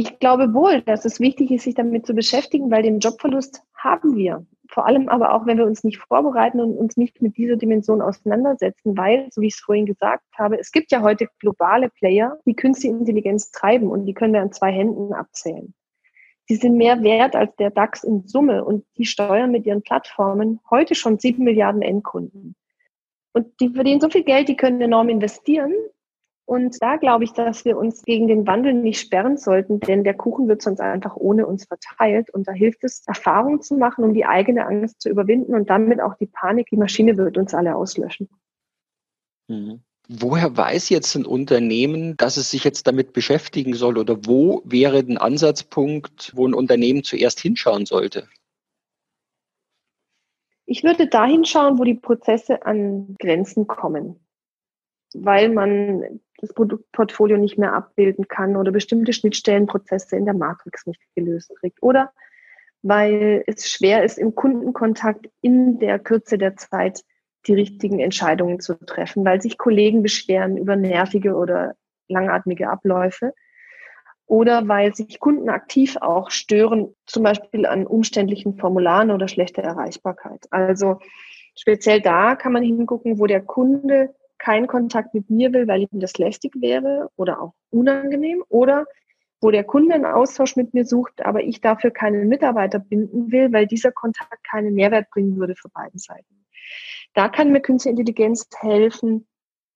Ich 0.00 0.18
glaube 0.18 0.54
wohl, 0.54 0.80
dass 0.80 1.04
es 1.04 1.20
wichtig 1.20 1.50
ist, 1.50 1.64
sich 1.64 1.74
damit 1.74 2.06
zu 2.06 2.14
beschäftigen, 2.14 2.70
weil 2.70 2.82
den 2.82 3.00
Jobverlust 3.00 3.62
haben 3.76 4.16
wir. 4.16 4.46
Vor 4.70 4.86
allem 4.86 5.10
aber 5.10 5.34
auch, 5.34 5.44
wenn 5.44 5.58
wir 5.58 5.66
uns 5.66 5.84
nicht 5.84 5.98
vorbereiten 5.98 6.58
und 6.58 6.74
uns 6.78 6.96
nicht 6.96 7.20
mit 7.20 7.36
dieser 7.36 7.56
Dimension 7.56 8.00
auseinandersetzen, 8.00 8.96
weil, 8.96 9.28
so 9.30 9.42
wie 9.42 9.48
ich 9.48 9.56
es 9.56 9.60
vorhin 9.60 9.84
gesagt 9.84 10.24
habe, 10.38 10.58
es 10.58 10.72
gibt 10.72 10.90
ja 10.90 11.02
heute 11.02 11.28
globale 11.38 11.90
Player, 11.90 12.38
die 12.46 12.54
künstliche 12.54 12.96
Intelligenz 12.96 13.50
treiben 13.50 13.90
und 13.90 14.06
die 14.06 14.14
können 14.14 14.32
wir 14.32 14.40
an 14.40 14.52
zwei 14.52 14.72
Händen 14.72 15.12
abzählen. 15.12 15.74
Die 16.48 16.56
sind 16.56 16.78
mehr 16.78 17.02
wert 17.02 17.36
als 17.36 17.54
der 17.56 17.68
DAX 17.68 18.02
in 18.02 18.26
Summe 18.26 18.64
und 18.64 18.86
die 18.96 19.04
steuern 19.04 19.50
mit 19.50 19.66
ihren 19.66 19.82
Plattformen 19.82 20.60
heute 20.70 20.94
schon 20.94 21.18
sieben 21.18 21.44
Milliarden 21.44 21.82
Endkunden. 21.82 22.56
Und 23.34 23.48
die 23.60 23.68
verdienen 23.68 24.00
so 24.00 24.08
viel 24.08 24.24
Geld, 24.24 24.48
die 24.48 24.56
können 24.56 24.80
enorm 24.80 25.10
investieren. 25.10 25.74
Und 26.50 26.82
da 26.82 26.96
glaube 26.96 27.22
ich, 27.22 27.32
dass 27.32 27.64
wir 27.64 27.78
uns 27.78 28.02
gegen 28.02 28.26
den 28.26 28.44
Wandel 28.44 28.74
nicht 28.74 28.98
sperren 28.98 29.36
sollten, 29.36 29.78
denn 29.78 30.02
der 30.02 30.14
Kuchen 30.14 30.48
wird 30.48 30.62
sonst 30.62 30.80
einfach 30.80 31.14
ohne 31.14 31.46
uns 31.46 31.66
verteilt. 31.66 32.28
Und 32.34 32.48
da 32.48 32.50
hilft 32.50 32.82
es, 32.82 33.04
Erfahrungen 33.06 33.62
zu 33.62 33.76
machen, 33.76 34.02
um 34.02 34.14
die 34.14 34.24
eigene 34.24 34.66
Angst 34.66 35.00
zu 35.00 35.10
überwinden 35.10 35.54
und 35.54 35.70
damit 35.70 36.00
auch 36.00 36.16
die 36.16 36.26
Panik. 36.26 36.66
Die 36.70 36.76
Maschine 36.76 37.16
wird 37.16 37.38
uns 37.38 37.54
alle 37.54 37.76
auslöschen. 37.76 38.28
Mhm. 39.46 39.84
Woher 40.08 40.56
weiß 40.56 40.88
jetzt 40.88 41.14
ein 41.14 41.24
Unternehmen, 41.24 42.16
dass 42.16 42.36
es 42.36 42.50
sich 42.50 42.64
jetzt 42.64 42.88
damit 42.88 43.12
beschäftigen 43.12 43.74
soll 43.74 43.96
oder 43.96 44.26
wo 44.26 44.60
wäre 44.64 44.98
ein 44.98 45.18
Ansatzpunkt, 45.18 46.32
wo 46.34 46.48
ein 46.48 46.54
Unternehmen 46.54 47.04
zuerst 47.04 47.38
hinschauen 47.38 47.86
sollte? 47.86 48.26
Ich 50.66 50.82
würde 50.82 51.06
dahin 51.06 51.44
schauen, 51.44 51.78
wo 51.78 51.84
die 51.84 51.94
Prozesse 51.94 52.66
an 52.66 53.14
Grenzen 53.20 53.68
kommen, 53.68 54.18
weil 55.14 55.48
man 55.48 56.20
das 56.40 56.52
Produktportfolio 56.54 57.36
nicht 57.36 57.58
mehr 57.58 57.74
abbilden 57.74 58.28
kann 58.28 58.56
oder 58.56 58.72
bestimmte 58.72 59.12
Schnittstellenprozesse 59.12 60.16
in 60.16 60.24
der 60.24 60.34
Matrix 60.34 60.86
nicht 60.86 61.00
gelöst 61.14 61.52
kriegt 61.58 61.82
oder 61.82 62.12
weil 62.82 63.44
es 63.46 63.68
schwer 63.68 64.04
ist, 64.04 64.18
im 64.18 64.34
Kundenkontakt 64.34 65.28
in 65.42 65.78
der 65.78 65.98
Kürze 65.98 66.38
der 66.38 66.56
Zeit 66.56 67.04
die 67.46 67.54
richtigen 67.54 68.00
Entscheidungen 68.00 68.60
zu 68.60 68.74
treffen, 68.74 69.24
weil 69.24 69.40
sich 69.40 69.58
Kollegen 69.58 70.02
beschweren 70.02 70.56
über 70.56 70.76
nervige 70.76 71.34
oder 71.34 71.74
langatmige 72.08 72.68
Abläufe 72.68 73.34
oder 74.26 74.68
weil 74.68 74.94
sich 74.94 75.18
Kunden 75.18 75.48
aktiv 75.48 75.96
auch 76.00 76.30
stören, 76.30 76.94
zum 77.06 77.22
Beispiel 77.22 77.66
an 77.66 77.86
umständlichen 77.86 78.56
Formularen 78.56 79.10
oder 79.10 79.28
schlechter 79.28 79.62
Erreichbarkeit. 79.62 80.46
Also 80.50 81.00
speziell 81.56 82.00
da 82.00 82.36
kann 82.36 82.52
man 82.52 82.62
hingucken, 82.62 83.18
wo 83.18 83.26
der 83.26 83.40
Kunde 83.40 84.14
keinen 84.40 84.66
Kontakt 84.66 85.14
mit 85.14 85.30
mir 85.30 85.52
will, 85.52 85.68
weil 85.68 85.82
ihm 85.82 86.00
das 86.00 86.18
lästig 86.18 86.54
wäre 86.60 87.08
oder 87.16 87.40
auch 87.40 87.52
unangenehm 87.70 88.42
oder 88.48 88.86
wo 89.40 89.50
der 89.50 89.64
Kunde 89.64 89.94
einen 89.94 90.04
Austausch 90.04 90.56
mit 90.56 90.74
mir 90.74 90.84
sucht, 90.84 91.24
aber 91.24 91.42
ich 91.42 91.60
dafür 91.60 91.90
keinen 91.90 92.28
Mitarbeiter 92.28 92.78
binden 92.78 93.30
will, 93.32 93.52
weil 93.52 93.66
dieser 93.66 93.92
Kontakt 93.92 94.44
keinen 94.44 94.74
Mehrwert 94.74 95.08
bringen 95.10 95.38
würde 95.38 95.54
für 95.56 95.68
beiden 95.70 95.98
Seiten. 95.98 96.44
Da 97.14 97.28
kann 97.28 97.52
mir 97.52 97.60
Künstliche 97.60 97.98
Intelligenz 97.98 98.48
helfen, 98.58 99.26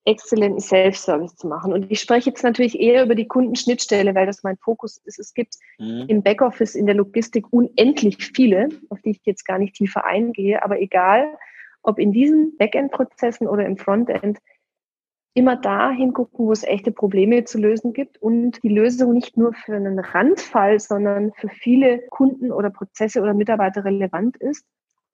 exzellenten 0.05 0.61
Self-Service 0.61 1.37
zu 1.37 1.46
machen. 1.48 1.72
Und 1.72 1.90
ich 1.90 2.00
spreche 2.00 2.31
jetzt 2.31 2.44
natürlich 2.44 2.79
eher 2.79 3.05
über 3.05 3.14
die 3.14 3.27
Kundenschnittstelle, 3.27 4.14
weil 4.14 4.27
das 4.27 4.42
mein 4.42 4.59
Fokus 4.59 4.98
ist. 5.05 5.18
Es 5.18 5.33
gibt 5.33 5.55
mhm. 5.79 6.05
im 6.09 6.22
Backoffice, 6.22 6.74
in 6.74 6.85
der 6.85 6.94
Logistik 6.94 7.46
unendlich 7.50 8.18
viele, 8.35 8.68
auf 8.90 9.00
die 9.00 9.12
ich 9.12 9.20
jetzt 9.24 9.46
gar 9.46 9.59
nicht 9.59 9.74
tiefer 9.74 10.05
eingehe. 10.05 10.62
Aber 10.62 10.79
egal, 10.79 11.27
ob 11.83 11.98
in 11.98 12.12
diesen 12.12 12.57
Backend-Prozessen 12.59 13.48
oder 13.48 13.64
im 13.64 13.79
Frontend, 13.79 14.38
immer 15.34 15.56
da 15.56 15.90
hingucken, 15.90 16.46
wo 16.46 16.52
es 16.52 16.62
echte 16.62 16.92
Probleme 16.92 17.44
zu 17.44 17.58
lösen 17.58 17.92
gibt 17.92 18.22
und 18.22 18.62
die 18.62 18.68
Lösung 18.68 19.12
nicht 19.12 19.36
nur 19.36 19.52
für 19.52 19.74
einen 19.74 19.98
Randfall, 19.98 20.78
sondern 20.78 21.32
für 21.32 21.48
viele 21.48 22.06
Kunden 22.08 22.52
oder 22.52 22.70
Prozesse 22.70 23.20
oder 23.20 23.34
Mitarbeiter 23.34 23.84
relevant 23.84 24.36
ist. 24.36 24.64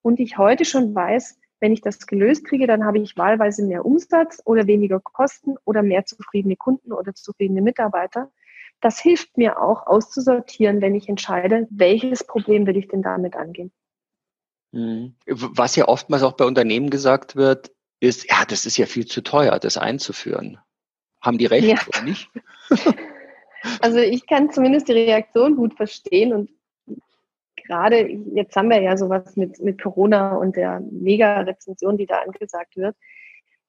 Und 0.02 0.20
ich 0.20 0.36
heute 0.36 0.66
schon 0.66 0.94
weiß, 0.94 1.38
wenn 1.60 1.72
ich 1.72 1.80
das 1.80 2.06
gelöst 2.06 2.44
kriege, 2.44 2.66
dann 2.66 2.84
habe 2.84 2.98
ich 2.98 3.16
wahlweise 3.16 3.64
mehr 3.64 3.84
Umsatz 3.84 4.42
oder 4.44 4.66
weniger 4.66 5.00
Kosten 5.00 5.56
oder 5.64 5.82
mehr 5.82 6.04
zufriedene 6.04 6.56
Kunden 6.56 6.92
oder 6.92 7.14
zufriedene 7.14 7.62
Mitarbeiter. 7.62 8.30
Das 8.80 8.98
hilft 8.98 9.36
mir 9.36 9.60
auch 9.60 9.86
auszusortieren, 9.86 10.80
wenn 10.80 10.94
ich 10.94 11.08
entscheide, 11.08 11.66
welches 11.70 12.24
Problem 12.24 12.66
will 12.66 12.76
ich 12.76 12.88
denn 12.88 13.02
damit 13.02 13.36
angehen. 13.36 13.72
Mhm. 14.72 15.14
Was 15.26 15.76
ja 15.76 15.88
oftmals 15.88 16.22
auch 16.22 16.32
bei 16.32 16.44
Unternehmen 16.44 16.90
gesagt 16.90 17.36
wird, 17.36 17.72
ist, 18.00 18.28
ja, 18.30 18.44
das 18.46 18.66
ist 18.66 18.76
ja 18.76 18.86
viel 18.86 19.06
zu 19.06 19.22
teuer, 19.22 19.58
das 19.58 19.76
einzuführen. 19.76 20.58
Haben 21.20 21.38
die 21.38 21.46
recht 21.46 21.68
ja. 21.68 21.78
oder 21.88 22.02
nicht? 22.02 22.30
Also 23.80 23.98
ich 23.98 24.26
kann 24.26 24.50
zumindest 24.50 24.88
die 24.88 24.92
Reaktion 24.92 25.56
gut 25.56 25.74
verstehen 25.74 26.32
und 26.32 26.50
gerade 27.66 28.08
jetzt 28.34 28.56
haben 28.56 28.70
wir 28.70 28.80
ja 28.80 28.96
sowas 28.96 29.36
mit, 29.36 29.60
mit 29.60 29.80
Corona 29.80 30.36
und 30.36 30.56
der 30.56 30.80
Mega-Rezension, 30.90 31.96
die 31.96 32.06
da 32.06 32.16
angesagt 32.18 32.76
wird, 32.76 32.96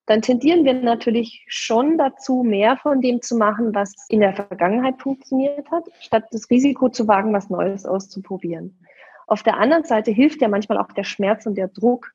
dann 0.08 0.22
tendieren 0.22 0.66
wir 0.66 0.74
natürlich 0.74 1.46
schon 1.48 1.98
dazu, 1.98 2.44
mehr 2.44 2.78
von 2.78 3.02
dem 3.02 3.22
zu 3.22 3.38
machen, 3.38 3.76
was 3.76 3.94
in 4.10 4.22
der 4.22 4.34
Vergangenheit 4.34 5.00
funktioniert 5.00 5.70
hat, 5.70 5.84
statt 6.00 6.26
das 6.32 6.50
Risiko 6.50 6.90
zu 6.90 7.08
wagen, 7.08 7.34
was 7.34 7.50
Neues 7.50 7.86
auszuprobieren. 7.86 8.80
Auf 9.28 9.44
der 9.44 9.58
anderen 9.58 9.84
Seite 9.84 10.12
hilft 10.12 10.42
ja 10.42 10.48
manchmal 10.48 10.80
auch 10.80 10.92
der 10.92 11.04
Schmerz 11.04 11.46
und 11.46 11.56
der 11.56 11.68
Druck. 11.68 12.12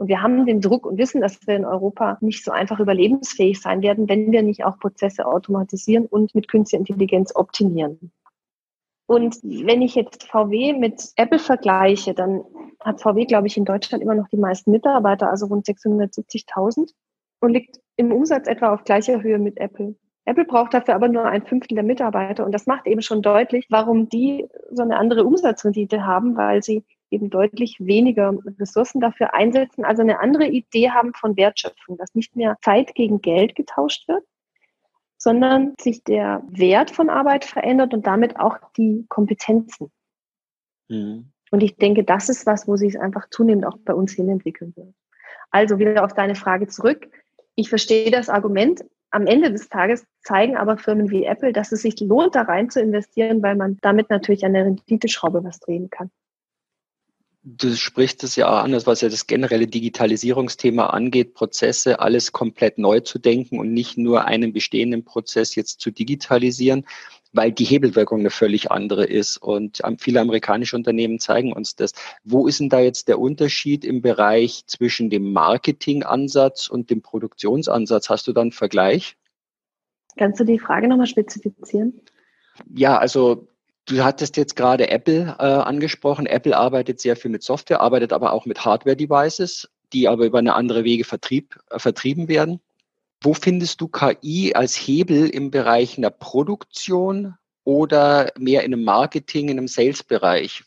Und 0.00 0.08
wir 0.08 0.22
haben 0.22 0.46
den 0.46 0.62
Druck 0.62 0.86
und 0.86 0.96
wissen, 0.96 1.20
dass 1.20 1.46
wir 1.46 1.56
in 1.56 1.66
Europa 1.66 2.16
nicht 2.22 2.42
so 2.42 2.50
einfach 2.52 2.80
überlebensfähig 2.80 3.60
sein 3.60 3.82
werden, 3.82 4.08
wenn 4.08 4.32
wir 4.32 4.42
nicht 4.42 4.64
auch 4.64 4.78
Prozesse 4.78 5.26
automatisieren 5.26 6.06
und 6.06 6.34
mit 6.34 6.48
künstlicher 6.48 6.80
Intelligenz 6.80 7.36
optimieren. 7.36 8.10
Und 9.04 9.36
wenn 9.42 9.82
ich 9.82 9.94
jetzt 9.94 10.24
VW 10.24 10.72
mit 10.72 11.10
Apple 11.16 11.38
vergleiche, 11.38 12.14
dann 12.14 12.42
hat 12.82 13.02
VW, 13.02 13.26
glaube 13.26 13.48
ich, 13.48 13.58
in 13.58 13.66
Deutschland 13.66 14.02
immer 14.02 14.14
noch 14.14 14.28
die 14.28 14.38
meisten 14.38 14.70
Mitarbeiter, 14.70 15.28
also 15.28 15.44
rund 15.44 15.66
670.000 15.66 16.94
und 17.40 17.50
liegt 17.50 17.78
im 17.96 18.10
Umsatz 18.10 18.48
etwa 18.48 18.72
auf 18.72 18.84
gleicher 18.84 19.20
Höhe 19.22 19.38
mit 19.38 19.58
Apple. 19.58 19.96
Apple 20.24 20.46
braucht 20.46 20.72
dafür 20.72 20.94
aber 20.94 21.08
nur 21.08 21.26
ein 21.26 21.44
Fünftel 21.44 21.74
der 21.74 21.84
Mitarbeiter 21.84 22.46
und 22.46 22.52
das 22.52 22.66
macht 22.66 22.86
eben 22.86 23.02
schon 23.02 23.20
deutlich, 23.20 23.66
warum 23.68 24.08
die 24.08 24.48
so 24.70 24.82
eine 24.82 24.96
andere 24.96 25.24
Umsatzrendite 25.24 26.06
haben, 26.06 26.38
weil 26.38 26.62
sie 26.62 26.84
eben 27.10 27.30
deutlich 27.30 27.76
weniger 27.80 28.34
Ressourcen 28.58 29.00
dafür 29.00 29.34
einsetzen, 29.34 29.84
also 29.84 30.02
eine 30.02 30.20
andere 30.20 30.46
Idee 30.46 30.90
haben 30.90 31.12
von 31.14 31.36
Wertschöpfung, 31.36 31.96
dass 31.96 32.14
nicht 32.14 32.36
mehr 32.36 32.56
Zeit 32.62 32.94
gegen 32.94 33.20
Geld 33.20 33.54
getauscht 33.54 34.08
wird, 34.08 34.24
sondern 35.16 35.74
sich 35.80 36.02
der 36.04 36.42
Wert 36.48 36.90
von 36.90 37.10
Arbeit 37.10 37.44
verändert 37.44 37.92
und 37.92 38.06
damit 38.06 38.38
auch 38.38 38.58
die 38.76 39.04
Kompetenzen. 39.08 39.90
Mhm. 40.88 41.32
Und 41.50 41.62
ich 41.62 41.76
denke, 41.76 42.04
das 42.04 42.28
ist 42.28 42.46
was, 42.46 42.68
wo 42.68 42.76
sich 42.76 42.94
es 42.94 43.00
einfach 43.00 43.28
zunehmend 43.28 43.66
auch 43.66 43.76
bei 43.84 43.92
uns 43.92 44.12
hinentwickeln 44.12 44.72
wird. 44.76 44.94
Also 45.50 45.78
wieder 45.78 46.04
auf 46.04 46.14
deine 46.14 46.36
Frage 46.36 46.68
zurück. 46.68 47.10
Ich 47.56 47.68
verstehe 47.68 48.10
das 48.10 48.28
Argument. 48.28 48.84
Am 49.10 49.26
Ende 49.26 49.50
des 49.50 49.68
Tages 49.68 50.06
zeigen 50.22 50.56
aber 50.56 50.78
Firmen 50.78 51.10
wie 51.10 51.24
Apple, 51.24 51.52
dass 51.52 51.72
es 51.72 51.82
sich 51.82 51.98
lohnt, 51.98 52.36
da 52.36 52.42
rein 52.42 52.70
zu 52.70 52.80
investieren, 52.80 53.42
weil 53.42 53.56
man 53.56 53.78
damit 53.82 54.08
natürlich 54.08 54.44
an 54.44 54.52
der 54.52 54.66
Renditeschraube 54.66 55.42
was 55.42 55.58
drehen 55.58 55.90
kann 55.90 56.12
du 57.42 57.74
sprichst 57.74 58.22
es 58.22 58.36
ja 58.36 58.48
auch 58.48 58.64
an, 58.64 58.72
was 58.86 59.00
ja 59.00 59.08
das 59.08 59.26
generelle 59.26 59.66
Digitalisierungsthema 59.66 60.86
angeht, 60.88 61.34
Prozesse 61.34 62.00
alles 62.00 62.32
komplett 62.32 62.78
neu 62.78 63.00
zu 63.00 63.18
denken 63.18 63.58
und 63.58 63.72
nicht 63.72 63.96
nur 63.96 64.26
einen 64.26 64.52
bestehenden 64.52 65.04
Prozess 65.04 65.54
jetzt 65.54 65.80
zu 65.80 65.90
digitalisieren, 65.90 66.84
weil 67.32 67.52
die 67.52 67.64
Hebelwirkung 67.64 68.20
eine 68.20 68.30
völlig 68.30 68.70
andere 68.70 69.04
ist. 69.04 69.38
Und 69.38 69.80
viele 69.98 70.20
amerikanische 70.20 70.76
Unternehmen 70.76 71.18
zeigen 71.18 71.52
uns 71.52 71.76
das. 71.76 71.92
Wo 72.24 72.46
ist 72.46 72.60
denn 72.60 72.68
da 72.68 72.80
jetzt 72.80 73.08
der 73.08 73.18
Unterschied 73.18 73.84
im 73.84 74.02
Bereich 74.02 74.66
zwischen 74.66 75.08
dem 75.08 75.32
Marketingansatz 75.32 76.68
und 76.68 76.90
dem 76.90 77.00
Produktionsansatz? 77.00 78.10
Hast 78.10 78.26
du 78.26 78.32
da 78.32 78.42
einen 78.42 78.52
Vergleich? 78.52 79.16
Kannst 80.16 80.40
du 80.40 80.44
die 80.44 80.58
Frage 80.58 80.88
nochmal 80.88 81.06
spezifizieren? 81.06 82.00
Ja, 82.74 82.98
also 82.98 83.48
Du 83.90 84.04
hattest 84.04 84.36
jetzt 84.36 84.54
gerade 84.54 84.88
Apple 84.88 85.34
äh, 85.40 85.42
angesprochen. 85.42 86.26
Apple 86.26 86.56
arbeitet 86.56 87.00
sehr 87.00 87.16
viel 87.16 87.32
mit 87.32 87.42
Software, 87.42 87.80
arbeitet 87.80 88.12
aber 88.12 88.32
auch 88.32 88.46
mit 88.46 88.64
Hardware-Devices, 88.64 89.68
die 89.92 90.06
aber 90.06 90.26
über 90.26 90.38
eine 90.38 90.54
andere 90.54 90.84
Wege 90.84 91.02
vertrieb, 91.02 91.58
äh, 91.70 91.80
vertrieben 91.80 92.28
werden. 92.28 92.60
Wo 93.20 93.34
findest 93.34 93.80
du 93.80 93.88
KI 93.88 94.54
als 94.54 94.76
Hebel 94.76 95.28
im 95.28 95.50
Bereich 95.50 95.98
einer 95.98 96.10
Produktion 96.10 97.34
oder 97.64 98.30
mehr 98.38 98.62
in 98.62 98.72
einem 98.72 98.84
Marketing, 98.84 99.48
in 99.48 99.58
einem 99.58 99.66
Sales-Bereich? 99.66 100.62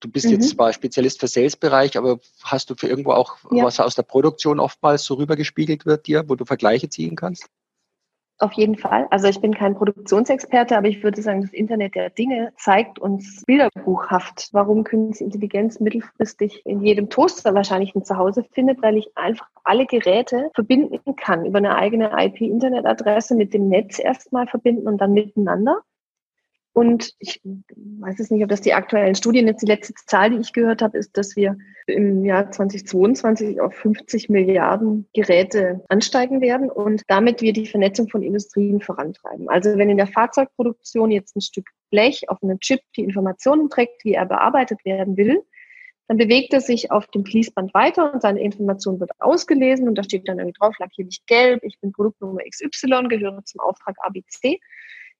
Du 0.00 0.10
bist 0.10 0.26
mhm. 0.26 0.32
jetzt 0.32 0.50
zwar 0.50 0.72
Spezialist 0.72 1.20
für 1.20 1.28
Sales-Bereich, 1.28 1.96
aber 1.96 2.18
hast 2.42 2.68
du 2.68 2.74
für 2.74 2.88
irgendwo 2.88 3.12
auch 3.12 3.36
ja. 3.52 3.62
was 3.62 3.78
aus 3.78 3.94
der 3.94 4.02
Produktion 4.02 4.58
oftmals 4.58 5.04
so 5.04 5.14
rübergespiegelt 5.14 5.86
wird 5.86 6.08
dir, 6.08 6.28
wo 6.28 6.34
du 6.34 6.44
Vergleiche 6.44 6.88
ziehen 6.88 7.14
kannst? 7.14 7.46
Auf 8.38 8.52
jeden 8.52 8.76
Fall. 8.76 9.06
Also 9.10 9.28
ich 9.28 9.40
bin 9.40 9.54
kein 9.54 9.74
Produktionsexperte, 9.74 10.76
aber 10.76 10.88
ich 10.88 11.02
würde 11.02 11.22
sagen, 11.22 11.40
das 11.40 11.54
Internet 11.54 11.94
der 11.94 12.10
Dinge 12.10 12.52
zeigt 12.58 12.98
uns 12.98 13.42
bilderbuchhaft, 13.46 14.50
warum 14.52 14.84
künstliche 14.84 15.24
Intelligenz 15.24 15.80
mittelfristig 15.80 16.60
in 16.66 16.82
jedem 16.82 17.08
Toaster 17.08 17.54
wahrscheinlich 17.54 17.94
ein 17.94 18.04
Zuhause 18.04 18.44
findet, 18.52 18.82
weil 18.82 18.98
ich 18.98 19.16
einfach 19.16 19.48
alle 19.64 19.86
Geräte 19.86 20.50
verbinden 20.54 21.16
kann 21.16 21.46
über 21.46 21.58
eine 21.58 21.76
eigene 21.76 22.10
IP-Internetadresse 22.12 23.34
mit 23.34 23.54
dem 23.54 23.68
Netz 23.68 23.98
erstmal 23.98 24.46
verbinden 24.46 24.86
und 24.86 24.98
dann 24.98 25.12
miteinander. 25.12 25.80
Und 26.76 27.14
ich 27.20 27.40
weiß 27.42 28.20
es 28.20 28.30
nicht, 28.30 28.42
ob 28.42 28.50
das 28.50 28.60
die 28.60 28.74
aktuellen 28.74 29.14
Studien, 29.14 29.46
jetzt 29.46 29.62
die 29.62 29.66
letzte 29.66 29.94
Zahl, 29.94 30.28
die 30.28 30.40
ich 30.40 30.52
gehört 30.52 30.82
habe, 30.82 30.98
ist, 30.98 31.16
dass 31.16 31.34
wir 31.34 31.56
im 31.86 32.22
Jahr 32.22 32.50
2022 32.50 33.62
auf 33.62 33.74
50 33.76 34.28
Milliarden 34.28 35.08
Geräte 35.14 35.82
ansteigen 35.88 36.42
werden 36.42 36.70
und 36.70 37.00
damit 37.08 37.40
wir 37.40 37.54
die 37.54 37.66
Vernetzung 37.66 38.10
von 38.10 38.22
Industrien 38.22 38.82
vorantreiben. 38.82 39.48
Also 39.48 39.78
wenn 39.78 39.88
in 39.88 39.96
der 39.96 40.06
Fahrzeugproduktion 40.06 41.10
jetzt 41.10 41.34
ein 41.34 41.40
Stück 41.40 41.66
Blech 41.90 42.28
auf 42.28 42.42
einem 42.42 42.60
Chip 42.60 42.80
die 42.94 43.04
Informationen 43.04 43.70
trägt, 43.70 44.04
wie 44.04 44.12
er 44.12 44.26
bearbeitet 44.26 44.84
werden 44.84 45.16
will, 45.16 45.42
dann 46.08 46.18
bewegt 46.18 46.52
er 46.52 46.60
sich 46.60 46.90
auf 46.90 47.06
dem 47.06 47.24
Fließband 47.24 47.72
weiter 47.72 48.12
und 48.12 48.20
seine 48.20 48.42
Information 48.42 49.00
wird 49.00 49.12
ausgelesen 49.18 49.88
und 49.88 49.94
da 49.96 50.02
steht 50.02 50.28
dann 50.28 50.38
irgendwie 50.38 50.58
drauf, 50.58 50.74
lackiere 50.78 51.06
mich 51.06 51.24
gelb, 51.24 51.60
ich 51.62 51.80
bin 51.80 51.92
Produktnummer 51.92 52.42
XY, 52.46 53.08
gehöre 53.08 53.42
zum 53.46 53.60
Auftrag 53.60 53.96
ABC. 54.00 54.60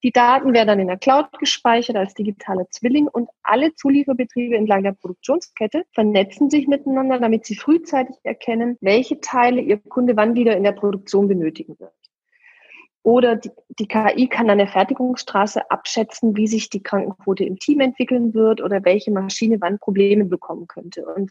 Die 0.03 0.13
Daten 0.13 0.53
werden 0.53 0.69
dann 0.69 0.81
in 0.81 0.89
der 0.89 0.99
Cloud 0.99 1.39
gespeichert 1.39 1.97
als 1.97 2.15
digitaler 2.15 2.69
Zwilling 2.71 3.09
und 3.09 3.31
alle 3.43 3.75
Zulieferbetriebe 3.75 4.57
entlang 4.57 4.83
der 4.83 4.93
Produktionskette 4.93 5.85
vernetzen 5.93 6.51
sich 6.51 6.69
miteinander, 6.69 7.19
damit 7.19 7.47
sie 7.47 7.57
frühzeitig 7.57 8.17
erkennen, 8.23 8.77
welche 8.81 9.21
Teile 9.21 9.61
ihr 9.61 9.79
Kunde 9.79 10.17
wann 10.17 10.35
wieder 10.35 10.57
in 10.57 10.65
der 10.65 10.73
Produktion 10.73 11.29
benötigen 11.29 11.79
wird. 11.79 11.93
Oder 13.03 13.37
die, 13.37 13.51
die 13.79 13.87
KI 13.87 14.27
kann 14.27 14.51
an 14.51 14.59
der 14.59 14.67
Fertigungsstraße 14.67 15.71
abschätzen, 15.71 16.37
wie 16.37 16.49
sich 16.49 16.71
die 16.71 16.83
Krankenquote 16.83 17.45
im 17.45 17.57
Team 17.57 17.79
entwickeln 17.79 18.35
wird 18.35 18.61
oder 18.61 18.85
welche 18.85 19.13
Maschine 19.13 19.59
wann 19.61 19.79
Probleme 19.79 20.25
bekommen 20.25 20.67
könnte. 20.67 21.07
Und 21.07 21.31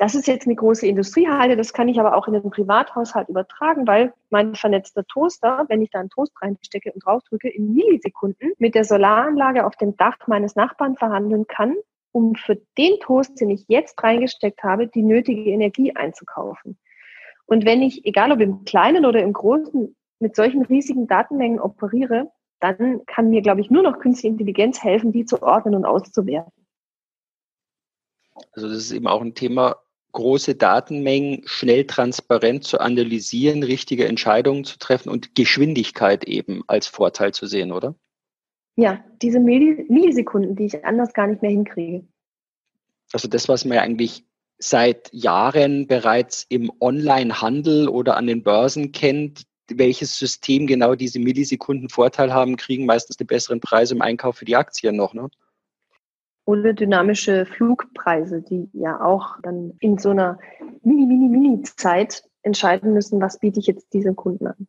das 0.00 0.14
ist 0.14 0.26
jetzt 0.26 0.46
eine 0.46 0.56
große 0.56 0.86
Industriehalle, 0.86 1.58
das 1.58 1.74
kann 1.74 1.86
ich 1.88 2.00
aber 2.00 2.16
auch 2.16 2.26
in 2.26 2.32
den 2.32 2.50
Privathaushalt 2.50 3.28
übertragen, 3.28 3.86
weil 3.86 4.14
mein 4.30 4.54
vernetzter 4.54 5.04
Toaster, 5.04 5.66
wenn 5.68 5.82
ich 5.82 5.90
da 5.90 6.00
einen 6.00 6.08
Toast 6.08 6.32
reinstecke 6.40 6.90
und 6.90 7.04
draufdrücke, 7.04 7.50
in 7.50 7.74
Millisekunden 7.74 8.52
mit 8.56 8.74
der 8.74 8.84
Solaranlage 8.84 9.66
auf 9.66 9.76
dem 9.76 9.98
Dach 9.98 10.16
meines 10.26 10.56
Nachbarn 10.56 10.96
verhandeln 10.96 11.46
kann, 11.46 11.76
um 12.12 12.34
für 12.34 12.56
den 12.78 12.98
Toast, 13.00 13.38
den 13.42 13.50
ich 13.50 13.66
jetzt 13.68 14.02
reingesteckt 14.02 14.62
habe, 14.62 14.86
die 14.86 15.02
nötige 15.02 15.50
Energie 15.50 15.94
einzukaufen. 15.94 16.78
Und 17.44 17.66
wenn 17.66 17.82
ich, 17.82 18.06
egal 18.06 18.32
ob 18.32 18.40
im 18.40 18.64
Kleinen 18.64 19.04
oder 19.04 19.22
im 19.22 19.34
Großen, 19.34 19.94
mit 20.18 20.34
solchen 20.34 20.62
riesigen 20.62 21.08
Datenmengen 21.08 21.60
operiere, 21.60 22.30
dann 22.58 23.04
kann 23.04 23.28
mir, 23.28 23.42
glaube 23.42 23.60
ich, 23.60 23.70
nur 23.70 23.82
noch 23.82 23.98
künstliche 23.98 24.32
Intelligenz 24.32 24.82
helfen, 24.82 25.12
die 25.12 25.26
zu 25.26 25.42
ordnen 25.42 25.74
und 25.74 25.84
auszuwerten. 25.84 26.66
Also 28.52 28.66
das 28.66 28.78
ist 28.78 28.92
eben 28.92 29.06
auch 29.06 29.20
ein 29.20 29.34
Thema, 29.34 29.76
große 30.12 30.54
Datenmengen 30.54 31.42
schnell 31.46 31.86
transparent 31.86 32.64
zu 32.64 32.80
analysieren, 32.80 33.62
richtige 33.62 34.06
Entscheidungen 34.06 34.64
zu 34.64 34.78
treffen 34.78 35.10
und 35.10 35.34
Geschwindigkeit 35.34 36.24
eben 36.24 36.62
als 36.66 36.86
Vorteil 36.86 37.32
zu 37.32 37.46
sehen, 37.46 37.72
oder? 37.72 37.94
Ja, 38.76 39.04
diese 39.20 39.40
Millisekunden, 39.40 40.56
die 40.56 40.64
ich 40.64 40.84
anders 40.84 41.12
gar 41.12 41.26
nicht 41.26 41.42
mehr 41.42 41.50
hinkriege. 41.50 42.06
Also 43.12 43.28
das, 43.28 43.48
was 43.48 43.64
man 43.64 43.76
ja 43.76 43.82
eigentlich 43.82 44.24
seit 44.58 45.12
Jahren 45.12 45.86
bereits 45.86 46.46
im 46.48 46.70
Online-Handel 46.80 47.88
oder 47.88 48.16
an 48.16 48.26
den 48.26 48.42
Börsen 48.42 48.92
kennt, 48.92 49.42
welches 49.72 50.18
System 50.18 50.66
genau 50.66 50.94
diese 50.94 51.18
Millisekunden 51.18 51.88
Vorteil 51.88 52.32
haben, 52.32 52.56
kriegen 52.56 52.86
meistens 52.86 53.16
die 53.16 53.24
besseren 53.24 53.60
Preise 53.60 53.94
im 53.94 54.02
Einkauf 54.02 54.36
für 54.36 54.44
die 54.44 54.56
Aktien 54.56 54.96
noch, 54.96 55.14
ne? 55.14 55.28
Oder 56.50 56.72
dynamische 56.72 57.46
Flugpreise, 57.46 58.42
die 58.42 58.68
ja 58.72 59.00
auch 59.00 59.36
dann 59.42 59.74
in 59.78 59.98
so 59.98 60.10
einer 60.10 60.38
mini, 60.82 61.06
mini, 61.06 61.28
mini 61.28 61.62
Zeit 61.62 62.24
entscheiden 62.42 62.92
müssen, 62.92 63.20
was 63.20 63.38
biete 63.38 63.60
ich 63.60 63.68
jetzt 63.68 63.92
diesem 63.92 64.16
Kunden 64.16 64.48
an. 64.48 64.66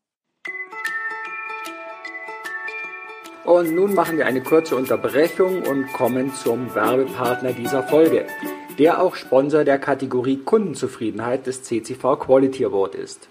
Und 3.45 3.73
nun 3.73 3.95
machen 3.95 4.17
wir 4.17 4.27
eine 4.27 4.41
kurze 4.41 4.75
Unterbrechung 4.75 5.63
und 5.63 5.91
kommen 5.93 6.31
zum 6.35 6.75
Werbepartner 6.75 7.53
dieser 7.53 7.81
Folge, 7.81 8.27
der 8.77 9.01
auch 9.01 9.15
Sponsor 9.15 9.63
der 9.63 9.79
Kategorie 9.79 10.37
Kundenzufriedenheit 10.37 11.47
des 11.47 11.63
CCV 11.63 12.17
Quality 12.19 12.65
Award 12.65 12.93
ist. 12.93 13.27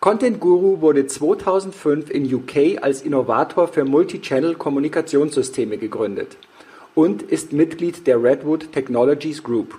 Content 0.00 0.40
Guru 0.40 0.80
wurde 0.80 1.06
2005 1.06 2.08
in 2.08 2.34
UK 2.34 2.82
als 2.82 3.02
Innovator 3.02 3.68
für 3.68 3.84
Multichannel 3.84 4.54
Kommunikationssysteme 4.54 5.76
gegründet 5.76 6.38
und 6.94 7.22
ist 7.22 7.52
Mitglied 7.52 8.06
der 8.06 8.22
Redwood 8.22 8.72
Technologies 8.72 9.42
Group. 9.42 9.78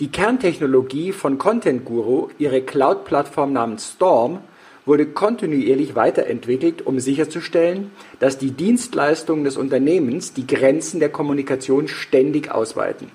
Die 0.00 0.10
Kerntechnologie 0.10 1.12
von 1.12 1.38
Content 1.38 1.84
Guru, 1.84 2.30
ihre 2.38 2.62
Cloud-Plattform 2.62 3.52
namens 3.52 3.92
Storm, 3.92 4.40
wurde 4.84 5.06
kontinuierlich 5.06 5.94
weiterentwickelt, 5.94 6.84
um 6.84 6.98
sicherzustellen, 6.98 7.92
dass 8.18 8.38
die 8.38 8.50
Dienstleistungen 8.50 9.44
des 9.44 9.56
Unternehmens 9.56 10.32
die 10.32 10.44
Grenzen 10.46 10.98
der 10.98 11.10
Kommunikation 11.10 11.86
ständig 11.88 12.50
ausweiten. 12.50 13.12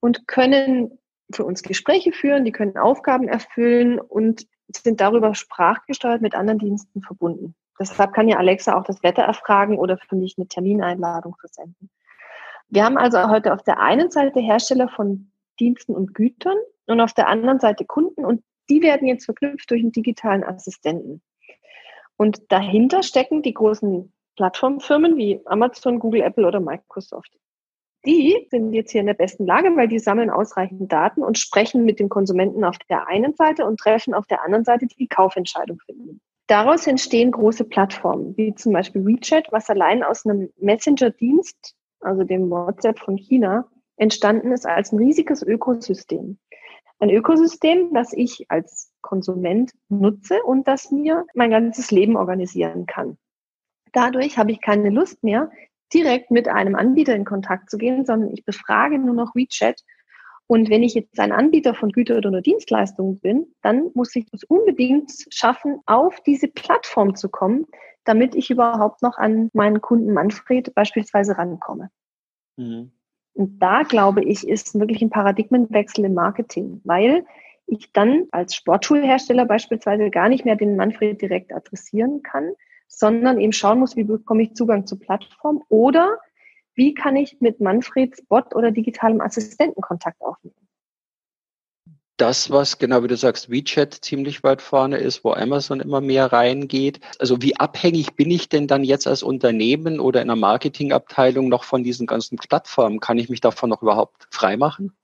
und 0.00 0.28
können 0.28 0.98
für 1.34 1.44
uns 1.44 1.62
Gespräche 1.62 2.12
führen, 2.12 2.44
die 2.44 2.52
können 2.52 2.76
Aufgaben 2.76 3.26
erfüllen 3.26 3.98
und 3.98 4.46
sind 4.68 5.00
darüber 5.00 5.34
sprachgesteuert 5.34 6.22
mit 6.22 6.36
anderen 6.36 6.60
Diensten 6.60 7.02
verbunden. 7.02 7.56
Deshalb 7.78 8.12
kann 8.14 8.28
ja 8.28 8.38
Alexa 8.38 8.76
auch 8.76 8.84
das 8.84 9.02
Wetter 9.02 9.22
erfragen 9.22 9.78
oder 9.78 9.98
für 9.98 10.16
mich 10.16 10.34
eine 10.36 10.48
Termineinladung 10.48 11.36
versenden. 11.38 11.90
Wir 12.68 12.84
haben 12.84 12.96
also 12.96 13.28
heute 13.28 13.52
auf 13.52 13.62
der 13.62 13.78
einen 13.80 14.10
Seite 14.10 14.40
Hersteller 14.40 14.88
von 14.88 15.30
Diensten 15.60 15.94
und 15.94 16.14
Gütern 16.14 16.56
und 16.86 17.00
auf 17.00 17.12
der 17.12 17.28
anderen 17.28 17.60
Seite 17.60 17.84
Kunden 17.84 18.24
und 18.24 18.42
die 18.68 18.82
werden 18.82 19.06
jetzt 19.06 19.26
verknüpft 19.26 19.70
durch 19.70 19.82
einen 19.82 19.92
digitalen 19.92 20.42
Assistenten. 20.42 21.22
Und 22.16 22.50
dahinter 22.50 23.02
stecken 23.02 23.42
die 23.42 23.54
großen 23.54 24.12
Plattformfirmen 24.36 25.16
wie 25.16 25.40
Amazon, 25.46 25.98
Google, 25.98 26.22
Apple 26.22 26.46
oder 26.46 26.60
Microsoft. 26.60 27.30
Die 28.04 28.46
sind 28.50 28.72
jetzt 28.72 28.92
hier 28.92 29.00
in 29.00 29.08
der 29.08 29.14
besten 29.14 29.46
Lage, 29.46 29.74
weil 29.76 29.88
die 29.88 29.98
sammeln 29.98 30.30
ausreichend 30.30 30.92
Daten 30.92 31.22
und 31.22 31.38
sprechen 31.38 31.84
mit 31.84 31.98
den 31.98 32.08
Konsumenten 32.08 32.64
auf 32.64 32.78
der 32.88 33.08
einen 33.08 33.34
Seite 33.34 33.66
und 33.66 33.80
treffen 33.80 34.14
auf 34.14 34.26
der 34.26 34.44
anderen 34.44 34.64
Seite 34.64 34.86
die 34.86 35.08
Kaufentscheidung 35.08 35.78
für 35.84 35.92
ihn. 35.92 36.20
Daraus 36.46 36.86
entstehen 36.86 37.32
große 37.32 37.64
Plattformen, 37.64 38.36
wie 38.36 38.54
zum 38.54 38.72
Beispiel 38.72 39.04
WeChat, 39.04 39.48
was 39.50 39.68
allein 39.68 40.04
aus 40.04 40.24
einem 40.24 40.50
Messenger-Dienst, 40.58 41.74
also 42.00 42.22
dem 42.22 42.50
WhatsApp 42.50 42.98
von 43.00 43.16
China, 43.16 43.68
entstanden 43.96 44.52
ist 44.52 44.66
als 44.66 44.92
ein 44.92 44.98
riesiges 44.98 45.42
Ökosystem. 45.42 46.38
Ein 46.98 47.10
Ökosystem, 47.10 47.92
das 47.92 48.12
ich 48.12 48.46
als 48.48 48.92
Konsument 49.00 49.72
nutze 49.88 50.42
und 50.44 50.68
das 50.68 50.90
mir 50.90 51.26
mein 51.34 51.50
ganzes 51.50 51.90
Leben 51.90 52.16
organisieren 52.16 52.86
kann. 52.86 53.18
Dadurch 53.92 54.38
habe 54.38 54.52
ich 54.52 54.60
keine 54.60 54.90
Lust 54.90 55.22
mehr, 55.22 55.50
direkt 55.92 56.30
mit 56.30 56.48
einem 56.48 56.74
Anbieter 56.74 57.14
in 57.14 57.24
Kontakt 57.24 57.70
zu 57.70 57.76
gehen, 57.76 58.04
sondern 58.04 58.32
ich 58.32 58.44
befrage 58.44 58.98
nur 58.98 59.14
noch 59.14 59.34
WeChat 59.34 59.82
Und 60.48 60.70
wenn 60.70 60.82
ich 60.82 60.94
jetzt 60.94 61.18
ein 61.18 61.32
Anbieter 61.32 61.74
von 61.74 61.90
Güter 61.90 62.18
oder 62.18 62.40
Dienstleistungen 62.40 63.18
bin, 63.18 63.46
dann 63.62 63.90
muss 63.94 64.14
ich 64.14 64.26
es 64.32 64.44
unbedingt 64.44 65.12
schaffen, 65.30 65.80
auf 65.86 66.20
diese 66.20 66.48
Plattform 66.48 67.16
zu 67.16 67.28
kommen, 67.28 67.66
damit 68.04 68.36
ich 68.36 68.50
überhaupt 68.50 69.02
noch 69.02 69.18
an 69.18 69.50
meinen 69.52 69.80
Kunden 69.80 70.12
Manfred 70.12 70.72
beispielsweise 70.74 71.36
rankomme. 71.36 71.90
Mhm. 72.56 72.92
Und 73.34 73.58
da 73.58 73.82
glaube 73.82 74.24
ich, 74.24 74.46
ist 74.46 74.78
wirklich 74.78 75.02
ein 75.02 75.10
Paradigmenwechsel 75.10 76.04
im 76.04 76.14
Marketing, 76.14 76.80
weil 76.84 77.26
ich 77.66 77.92
dann 77.92 78.26
als 78.30 78.54
Sportschuhhersteller 78.54 79.44
beispielsweise 79.44 80.10
gar 80.10 80.28
nicht 80.28 80.44
mehr 80.44 80.56
den 80.56 80.76
Manfred 80.76 81.20
direkt 81.20 81.52
adressieren 81.52 82.22
kann, 82.22 82.52
sondern 82.86 83.40
eben 83.40 83.52
schauen 83.52 83.80
muss, 83.80 83.96
wie 83.96 84.04
bekomme 84.04 84.44
ich 84.44 84.54
Zugang 84.54 84.86
zur 84.86 85.00
Plattform 85.00 85.62
oder 85.68 86.18
wie 86.76 86.94
kann 86.94 87.16
ich 87.16 87.40
mit 87.40 87.60
Manfreds 87.60 88.22
Bot 88.26 88.54
oder 88.54 88.70
digitalem 88.70 89.20
Assistenten 89.20 89.80
Kontakt 89.80 90.20
aufnehmen. 90.20 90.54
Das, 92.18 92.50
was 92.50 92.78
genau 92.78 93.02
wie 93.02 93.08
du 93.08 93.16
sagst, 93.16 93.50
WeChat 93.50 93.92
ziemlich 93.92 94.42
weit 94.42 94.62
vorne 94.62 94.96
ist, 94.96 95.22
wo 95.22 95.32
Amazon 95.32 95.80
immer 95.80 96.00
mehr 96.00 96.32
reingeht. 96.32 97.00
Also 97.18 97.42
wie 97.42 97.56
abhängig 97.56 98.16
bin 98.16 98.30
ich 98.30 98.48
denn 98.48 98.66
dann 98.66 98.84
jetzt 98.84 99.06
als 99.06 99.22
Unternehmen 99.22 100.00
oder 100.00 100.22
in 100.22 100.28
der 100.28 100.36
Marketingabteilung 100.36 101.48
noch 101.48 101.64
von 101.64 101.82
diesen 101.82 102.06
ganzen 102.06 102.38
Plattformen? 102.38 103.00
Kann 103.00 103.18
ich 103.18 103.28
mich 103.28 103.42
davon 103.42 103.68
noch 103.68 103.82
überhaupt 103.82 104.28
freimachen? 104.30 104.96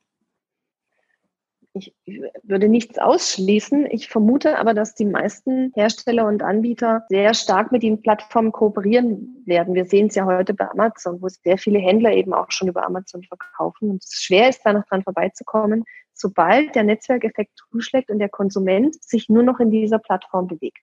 Ich 1.74 1.94
würde 2.42 2.68
nichts 2.68 2.98
ausschließen. 2.98 3.86
Ich 3.90 4.08
vermute 4.08 4.58
aber, 4.58 4.74
dass 4.74 4.94
die 4.94 5.06
meisten 5.06 5.72
Hersteller 5.74 6.26
und 6.26 6.42
Anbieter 6.42 7.04
sehr 7.08 7.32
stark 7.34 7.72
mit 7.72 7.82
den 7.82 8.02
Plattformen 8.02 8.52
kooperieren 8.52 9.42
werden. 9.46 9.74
Wir 9.74 9.86
sehen 9.86 10.08
es 10.08 10.14
ja 10.14 10.26
heute 10.26 10.52
bei 10.52 10.68
Amazon, 10.70 11.22
wo 11.22 11.28
sehr 11.28 11.56
viele 11.56 11.78
Händler 11.78 12.12
eben 12.12 12.34
auch 12.34 12.50
schon 12.50 12.68
über 12.68 12.84
Amazon 12.84 13.22
verkaufen 13.22 13.90
und 13.90 14.04
es 14.04 14.22
schwer 14.22 14.50
ist, 14.50 14.60
da 14.64 14.72
noch 14.74 14.84
dran 14.86 15.02
vorbeizukommen, 15.02 15.84
sobald 16.12 16.74
der 16.74 16.84
Netzwerkeffekt 16.84 17.56
zuschlägt 17.56 18.10
und 18.10 18.18
der 18.18 18.28
Konsument 18.28 19.02
sich 19.02 19.28
nur 19.28 19.42
noch 19.42 19.58
in 19.58 19.70
dieser 19.70 19.98
Plattform 19.98 20.48
bewegt. 20.48 20.82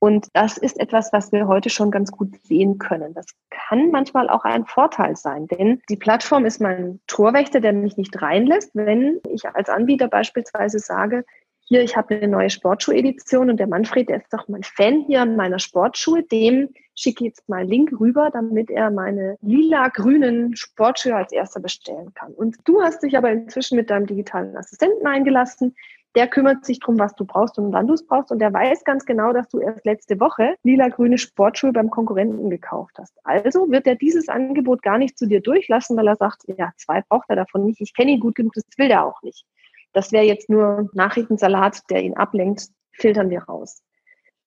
Und 0.00 0.28
das 0.34 0.58
ist 0.58 0.78
etwas, 0.78 1.12
was 1.12 1.32
wir 1.32 1.46
heute 1.46 1.70
schon 1.70 1.90
ganz 1.90 2.12
gut 2.12 2.34
sehen 2.44 2.78
können. 2.78 3.14
Das 3.14 3.26
kann 3.50 3.90
manchmal 3.90 4.28
auch 4.28 4.44
ein 4.44 4.66
Vorteil 4.66 5.16
sein, 5.16 5.46
denn 5.46 5.80
die 5.88 5.96
Plattform 5.96 6.44
ist 6.44 6.60
mein 6.60 7.00
Torwächter, 7.06 7.60
der 7.60 7.72
mich 7.72 7.96
nicht 7.96 8.20
reinlässt. 8.20 8.70
Wenn 8.74 9.20
ich 9.28 9.48
als 9.48 9.68
Anbieter 9.68 10.08
beispielsweise 10.08 10.78
sage, 10.78 11.24
hier, 11.68 11.82
ich 11.82 11.96
habe 11.96 12.14
eine 12.14 12.28
neue 12.28 12.48
Sportschuh-Edition 12.48 13.50
und 13.50 13.56
der 13.56 13.66
Manfred, 13.66 14.08
der 14.08 14.18
ist 14.18 14.32
doch 14.32 14.46
mein 14.46 14.62
Fan 14.62 15.04
hier 15.08 15.22
an 15.22 15.34
meiner 15.34 15.58
Sportschuhe, 15.58 16.22
dem 16.22 16.68
schicke 16.94 17.24
ich 17.24 17.30
jetzt 17.30 17.48
mal 17.48 17.62
einen 17.62 17.68
Link 17.68 17.92
rüber, 17.98 18.30
damit 18.32 18.70
er 18.70 18.92
meine 18.92 19.36
lila-grünen 19.42 20.54
Sportschuhe 20.54 21.16
als 21.16 21.32
erster 21.32 21.58
bestellen 21.58 22.14
kann. 22.14 22.32
Und 22.34 22.56
du 22.64 22.80
hast 22.82 23.02
dich 23.02 23.18
aber 23.18 23.32
inzwischen 23.32 23.76
mit 23.76 23.90
deinem 23.90 24.06
digitalen 24.06 24.56
Assistenten 24.56 25.08
eingelassen 25.08 25.74
der 26.16 26.26
kümmert 26.26 26.64
sich 26.64 26.80
drum, 26.80 26.98
was 26.98 27.14
du 27.14 27.26
brauchst 27.26 27.58
und 27.58 27.72
wann 27.72 27.86
du 27.86 27.92
es 27.92 28.06
brauchst. 28.06 28.32
Und 28.32 28.38
der 28.38 28.52
weiß 28.52 28.84
ganz 28.84 29.04
genau, 29.04 29.34
dass 29.34 29.48
du 29.48 29.60
erst 29.60 29.84
letzte 29.84 30.18
Woche 30.18 30.56
lila-grüne 30.64 31.18
Sportschuhe 31.18 31.72
beim 31.72 31.90
Konkurrenten 31.90 32.48
gekauft 32.48 32.96
hast. 32.98 33.14
Also 33.22 33.70
wird 33.70 33.86
er 33.86 33.96
dieses 33.96 34.28
Angebot 34.28 34.82
gar 34.82 34.96
nicht 34.96 35.18
zu 35.18 35.26
dir 35.26 35.42
durchlassen, 35.42 35.96
weil 35.96 36.08
er 36.08 36.16
sagt, 36.16 36.44
ja, 36.46 36.72
zwei 36.78 37.02
braucht 37.02 37.26
er 37.28 37.36
davon 37.36 37.66
nicht. 37.66 37.82
Ich 37.82 37.94
kenne 37.94 38.12
ihn 38.12 38.20
gut 38.20 38.34
genug, 38.34 38.54
das 38.54 38.64
will 38.78 38.90
er 38.90 39.04
auch 39.04 39.20
nicht. 39.22 39.44
Das 39.92 40.10
wäre 40.10 40.24
jetzt 40.24 40.48
nur 40.48 40.88
Nachrichtensalat, 40.94 41.82
der 41.90 42.02
ihn 42.02 42.16
ablenkt, 42.16 42.68
filtern 42.92 43.28
wir 43.28 43.42
raus. 43.42 43.82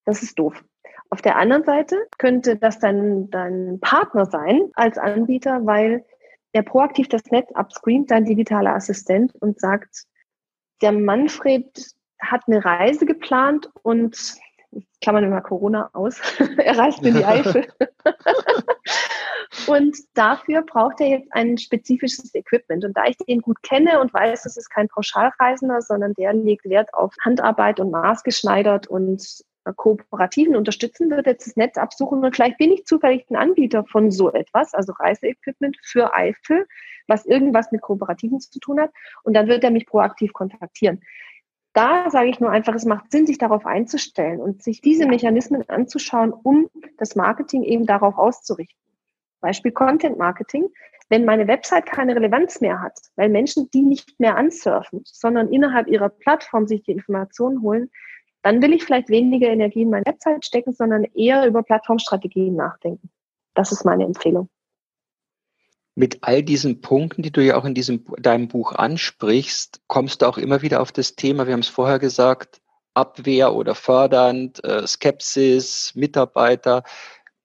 Das 0.06 0.24
ist 0.24 0.40
doof. 0.40 0.64
Auf 1.12 1.22
der 1.22 1.38
anderen 1.38 1.64
Seite 1.64 1.98
könnte 2.18 2.56
das 2.56 2.80
dein, 2.80 3.30
dein 3.30 3.80
Partner 3.80 4.26
sein 4.26 4.70
als 4.74 4.98
Anbieter, 4.98 5.66
weil 5.66 6.04
er 6.52 6.64
proaktiv 6.64 7.08
das 7.10 7.26
Netz 7.30 7.52
upscreent, 7.54 8.10
dein 8.10 8.26
digitaler 8.26 8.74
Assistent, 8.74 9.36
und 9.40 9.60
sagt, 9.60 10.06
der 10.82 10.92
Manfred 10.92 11.66
hat 12.20 12.42
eine 12.48 12.64
Reise 12.64 13.06
geplant 13.06 13.70
und 13.84 14.36
klammern 15.02 15.30
mal 15.30 15.42
Corona 15.42 15.90
aus, 15.94 16.20
er 16.58 16.78
reist 16.78 17.04
in 17.04 17.16
die 17.16 17.26
Eifel. 17.26 17.68
und 19.68 19.98
dafür 20.14 20.62
braucht 20.62 21.00
er 21.02 21.08
jetzt 21.08 21.30
ein 21.32 21.58
spezifisches 21.58 22.34
Equipment. 22.36 22.86
Und 22.86 22.96
da 22.96 23.06
ich 23.06 23.18
den 23.18 23.42
gut 23.42 23.62
kenne 23.64 24.00
und 24.00 24.14
weiß, 24.14 24.44
das 24.44 24.58
ist 24.58 24.70
kein 24.70 24.88
Pauschalreisender, 24.88 25.82
sondern 25.82 26.14
der 26.14 26.34
legt 26.34 26.66
Wert 26.66 26.94
auf 26.94 27.14
Handarbeit 27.24 27.80
und 27.80 27.92
maßgeschneidert 27.92 28.88
und 28.88 29.44
Kooperativen 29.74 30.56
unterstützen, 30.56 31.10
wird 31.10 31.26
jetzt 31.26 31.48
das 31.48 31.56
Netz 31.56 31.78
absuchen 31.78 32.24
und 32.24 32.36
vielleicht 32.36 32.58
bin 32.58 32.72
ich 32.72 32.86
zufällig 32.86 33.30
ein 33.30 33.36
Anbieter 33.36 33.86
von 33.86 34.12
so 34.12 34.32
etwas, 34.32 34.74
also 34.74 34.94
Reiseequipment 34.94 35.78
für 35.82 36.16
Eifel, 36.16 36.68
was 37.08 37.26
irgendwas 37.26 37.72
mit 37.72 37.82
Kooperativen 37.82 38.40
zu 38.40 38.60
tun 38.60 38.80
hat 38.80 38.92
und 39.24 39.34
dann 39.34 39.48
wird 39.48 39.64
er 39.64 39.72
mich 39.72 39.86
proaktiv 39.86 40.34
kontaktieren. 40.34 41.02
Da 41.74 42.10
sage 42.10 42.30
ich 42.30 42.40
nur 42.40 42.50
einfach, 42.50 42.74
es 42.74 42.86
macht 42.86 43.12
Sinn, 43.12 43.28
sich 43.28 43.38
darauf 43.38 43.66
einzustellen 43.66 44.40
und 44.40 44.64
sich 44.64 44.82
diese 44.82 45.06
Mechanismen 45.06 45.68
anzuschauen, 45.70 46.34
um 46.34 46.70
das 46.98 47.16
Marketing 47.16 47.64
eben 47.64 47.86
darauf 47.86 48.18
auszurichten. 48.18 48.78
Beispiel 49.40 49.72
Content 49.72 50.18
Marketing. 50.18 50.68
Wenn 51.10 51.26
meine 51.26 51.48
Website 51.48 51.88
keine 51.88 52.16
Relevanz 52.16 52.62
mehr 52.62 52.82
hat, 52.82 53.00
weil 53.16 53.30
Menschen 53.30 53.70
die 53.72 53.82
nicht 53.82 54.20
mehr 54.20 54.36
ansurfen, 54.36 55.02
sondern 55.06 55.52
innerhalb 55.52 55.88
ihrer 55.88 56.10
Plattform 56.10 56.68
sich 56.68 56.84
die 56.84 56.92
Informationen 56.92 57.62
holen, 57.62 57.90
dann 58.42 58.62
will 58.62 58.74
ich 58.74 58.84
vielleicht 58.84 59.10
weniger 59.10 59.48
Energie 59.48 59.82
in 59.82 59.90
meine 59.90 60.06
Website 60.06 60.46
stecken, 60.46 60.74
sondern 60.74 61.04
eher 61.04 61.46
über 61.46 61.64
Plattformstrategien 61.64 62.56
nachdenken. 62.56 63.10
Das 63.54 63.72
ist 63.72 63.86
meine 63.86 64.06
Empfehlung. 64.06 64.50
Mit 65.96 66.20
all 66.22 66.44
diesen 66.44 66.80
Punkten, 66.80 67.24
die 67.24 67.32
du 67.32 67.44
ja 67.44 67.58
auch 67.58 67.66
in 67.66 67.74
diesem, 67.74 68.06
deinem 68.20 68.48
Buch 68.48 68.72
ansprichst, 68.72 69.82
kommst 69.88 70.22
du 70.22 70.28
auch 70.28 70.38
immer 70.38 70.62
wieder 70.62 70.82
auf 70.82 70.94
das 70.94 71.16
Thema, 71.16 71.46
wir 71.46 71.54
haben 71.54 71.60
es 71.60 71.68
vorher 71.68 72.00
gesagt, 72.00 72.62
Abwehr 72.94 73.54
oder 73.54 73.76
fördernd, 73.76 74.64
äh, 74.64 74.88
Skepsis, 74.88 75.94
Mitarbeiter, 75.96 76.84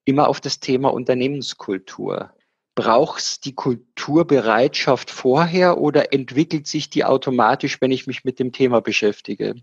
immer 0.05 0.29
auf 0.29 0.39
das 0.39 0.59
Thema 0.59 0.93
Unternehmenskultur. 0.93 2.31
Brauchst 2.75 3.45
die 3.45 3.55
Kulturbereitschaft 3.55 5.11
vorher 5.11 5.79
oder 5.79 6.13
entwickelt 6.13 6.67
sich 6.67 6.89
die 6.89 7.03
automatisch, 7.03 7.81
wenn 7.81 7.91
ich 7.91 8.07
mich 8.07 8.23
mit 8.23 8.39
dem 8.39 8.51
Thema 8.51 8.81
beschäftige? 8.81 9.55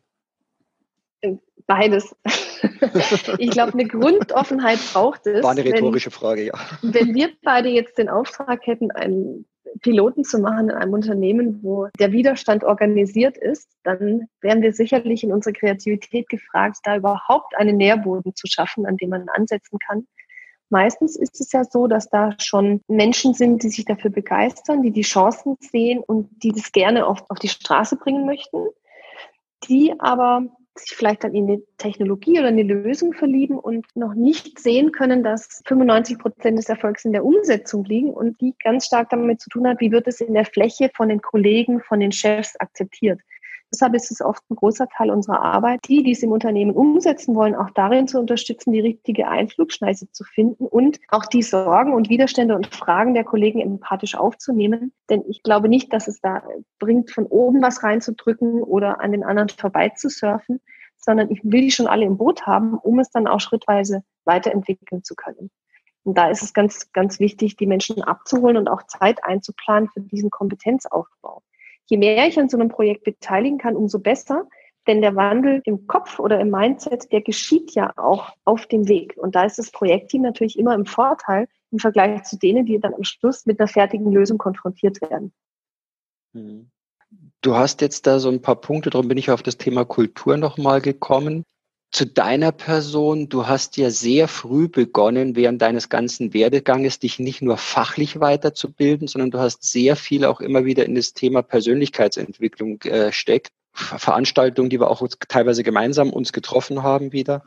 Beides. 1.67 2.15
ich 3.39 3.51
glaube, 3.51 3.73
eine 3.75 3.87
Grundoffenheit 3.87 4.79
braucht 4.93 5.27
es. 5.27 5.43
War 5.43 5.53
eine 5.53 5.65
rhetorische 5.65 6.11
wenn, 6.11 6.13
Frage, 6.13 6.45
ja. 6.47 6.55
Wenn 6.83 7.15
wir 7.15 7.31
beide 7.43 7.69
jetzt 7.69 7.99
den 7.99 8.09
Auftrag 8.09 8.67
hätten, 8.67 8.91
einen 8.91 9.47
Piloten 9.81 10.25
zu 10.25 10.39
machen 10.39 10.71
in 10.71 10.77
einem 10.77 10.93
Unternehmen, 10.93 11.61
wo 11.63 11.89
der 11.99 12.13
Widerstand 12.13 12.65
organisiert 12.65 13.37
ist, 13.37 13.69
dann 13.85 14.29
wären 14.41 14.63
wir 14.63 14.73
sicherlich 14.73 15.25
in 15.25 15.33
unserer 15.33 15.55
Kreativität 15.55 16.29
gefragt, 16.29 16.79
da 16.85 16.97
überhaupt 16.97 17.57
einen 17.57 17.77
Nährboden 17.77 18.35
zu 18.35 18.47
schaffen, 18.47 18.87
an 18.87 18.97
dem 18.97 19.11
man 19.11 19.29
ansetzen 19.29 19.79
kann. 19.79 20.07
Meistens 20.69 21.17
ist 21.17 21.41
es 21.41 21.53
ja 21.53 21.65
so, 21.65 21.87
dass 21.87 22.09
da 22.09 22.35
schon 22.39 22.81
Menschen 22.89 23.35
sind, 23.35 23.63
die 23.63 23.69
sich 23.69 23.85
dafür 23.85 24.11
begeistern, 24.11 24.83
die 24.83 24.91
die 24.91 25.03
Chancen 25.03 25.57
sehen 25.61 26.03
und 26.03 26.31
die 26.43 26.53
das 26.53 26.73
gerne 26.73 27.07
auf, 27.07 27.25
auf 27.29 27.39
die 27.39 27.49
Straße 27.49 27.97
bringen 27.97 28.25
möchten, 28.25 28.59
die 29.69 29.95
aber 29.99 30.47
sich 30.79 30.97
vielleicht 30.97 31.25
dann 31.25 31.35
in 31.35 31.49
eine 31.49 31.63
Technologie 31.79 32.39
oder 32.39 32.49
eine 32.49 32.63
Lösung 32.63 33.13
verlieben 33.13 33.59
und 33.59 33.87
noch 33.95 34.15
nicht 34.15 34.59
sehen 34.59 34.93
können, 34.93 35.23
dass 35.23 35.63
95 35.67 36.19
Prozent 36.19 36.59
des 36.59 36.69
Erfolgs 36.69 37.05
in 37.05 37.13
der 37.13 37.25
Umsetzung 37.25 37.85
liegen 37.85 38.13
und 38.13 38.41
die 38.41 38.55
ganz 38.63 38.87
stark 38.87 39.11
damit 39.11 39.41
zu 39.41 39.51
tun 39.51 39.67
hat, 39.67 39.81
wie 39.81 39.93
wird 39.93 40.07
es 40.07 40.21
in 40.21 40.35
der 40.35 40.47
Fläche 40.47 40.91
von 40.95 41.09
den 41.09 41.21
Kollegen, 41.21 41.81
von 41.81 42.01
den 42.01 42.13
Chefs 42.13 42.57
akzeptiert. 42.57 43.21
Deshalb 43.73 43.95
ist 43.95 44.11
es 44.11 44.21
oft 44.21 44.43
ein 44.51 44.57
großer 44.57 44.87
Teil 44.89 45.11
unserer 45.11 45.41
Arbeit, 45.41 45.81
die, 45.89 46.03
die 46.03 46.13
es 46.13 46.23
im 46.23 46.31
Unternehmen 46.31 46.73
umsetzen 46.73 47.35
wollen, 47.35 47.55
auch 47.55 47.71
darin 47.71 48.07
zu 48.07 48.19
unterstützen, 48.19 48.73
die 48.73 48.81
richtige 48.81 49.29
Einflugschneise 49.29 50.11
zu 50.13 50.25
finden 50.25 50.67
und 50.67 51.01
auch 51.09 51.25
die 51.25 51.43
Sorgen 51.43 51.95
und 51.95 52.11
Widerstände 52.11 52.55
und 52.55 52.67
Fragen 52.67 53.15
der 53.15 53.25
Kollegen 53.25 53.61
empathisch 53.61 54.15
aufzunehmen. 54.15 54.93
Denn 55.09 55.25
ich 55.27 55.43
glaube 55.43 55.71
nicht, 55.71 55.91
dass 55.95 56.07
es 56.07 56.21
da 56.21 56.43
bringt, 56.79 57.11
von 57.11 57.25
oben 57.25 57.63
was 57.63 57.83
reinzudrücken 57.83 58.63
oder 58.63 59.01
an 59.01 59.13
den 59.13 59.25
anderen 59.25 59.49
vorbeizusurfen, 59.49 60.61
sondern 60.99 61.31
ich 61.31 61.41
will 61.43 61.63
die 61.63 61.71
schon 61.71 61.87
alle 61.87 62.05
im 62.05 62.19
Boot 62.19 62.47
haben, 62.47 62.75
um 62.75 62.99
es 62.99 63.11
dann 63.11 63.27
auch 63.27 63.41
schrittweise 63.41 64.03
weiterentwickeln 64.27 65.03
zu 65.03 65.15
können. 65.15 65.51
Und 66.05 66.19
da 66.19 66.29
ist 66.29 66.43
es 66.43 66.53
ganz, 66.53 66.93
ganz 66.93 67.21
wichtig, 67.21 67.57
die 67.57 67.67
Menschen 67.67 68.03
abzuholen 68.03 68.59
und 68.59 68.69
auch 68.69 68.83
Zeit 68.83 69.25
einzuplanen 69.25 69.89
für 69.89 70.01
diesen 70.01 70.31
Kompetenzaufbau 70.31 71.43
je 71.87 71.97
mehr 71.97 72.27
ich 72.27 72.39
an 72.39 72.49
so 72.49 72.57
einem 72.57 72.69
Projekt 72.69 73.05
beteiligen 73.05 73.59
kann, 73.59 73.77
umso 73.77 73.99
besser. 73.99 74.47
Denn 74.87 75.01
der 75.01 75.15
Wandel 75.15 75.63
im 75.65 75.87
Kopf 75.87 76.19
oder 76.19 76.41
im 76.41 76.51
Mindset, 76.51 77.13
der 77.13 77.21
geschieht 77.21 77.73
ja 77.75 77.93
auch 77.97 78.31
auf 78.45 78.67
dem 78.67 78.89
Weg. 78.89 79.15
Und 79.17 79.37
da 79.37 79.45
ist 79.45 79.59
das 79.59 79.71
Projektteam 79.71 80.23
natürlich 80.23 80.59
immer 80.59 80.75
im 80.75 80.87
Vorteil 80.87 81.47
im 81.71 81.79
Vergleich 81.79 82.25
zu 82.25 82.37
denen, 82.37 82.67
die 82.67 82.79
dann 82.81 82.95
am 82.95 83.05
Schluss 83.05 83.47
mit 83.47 83.61
einer 83.61 83.69
fertigen 83.69 84.13
Lösung 84.13 84.39
konfrontiert 84.39 85.01
werden. 85.01 85.33
Mhm. 86.33 86.71
Du 87.43 87.57
hast 87.57 87.81
jetzt 87.81 88.07
da 88.07 88.19
so 88.19 88.31
ein 88.31 88.41
paar 88.41 88.61
Punkte, 88.61 88.91
darum 88.91 89.09
bin 89.09 89.19
ich 89.19 89.31
auf 89.31 89.43
das 89.43 89.59
Thema 89.59 89.85
Kultur 89.85 90.37
nochmal 90.37 90.81
gekommen. 90.81 91.45
Zu 91.93 92.07
deiner 92.07 92.53
Person. 92.53 93.29
Du 93.29 93.47
hast 93.47 93.77
ja 93.77 93.91
sehr 93.91 94.27
früh 94.27 94.69
begonnen, 94.69 95.37
während 95.37 95.63
deines 95.63 95.91
ganzen 95.91 96.33
Werdeganges, 96.33 96.99
dich 96.99 97.19
nicht 97.19 97.43
nur 97.43 97.59
fachlich 97.59 98.19
weiterzubilden, 98.19 99.07
sondern 99.07 99.31
du 99.31 99.39
hast 99.39 99.63
sehr 99.63 99.95
viel 99.95 100.25
auch 100.25 100.41
immer 100.41 100.65
wieder 100.65 100.87
in 100.87 100.95
das 100.95 101.13
Thema 101.13 101.43
Persönlichkeitsentwicklung 101.43 102.81
äh, 102.83 103.13
steckt. 103.13 103.53
Veranstaltungen, 103.75 104.69
die 104.69 104.81
wir 104.81 104.91
auch 104.91 105.07
teilweise 105.29 105.63
gemeinsam 105.63 106.11
uns 106.13 106.33
getroffen 106.33 106.83
haben 106.83 107.13
wieder. 107.13 107.43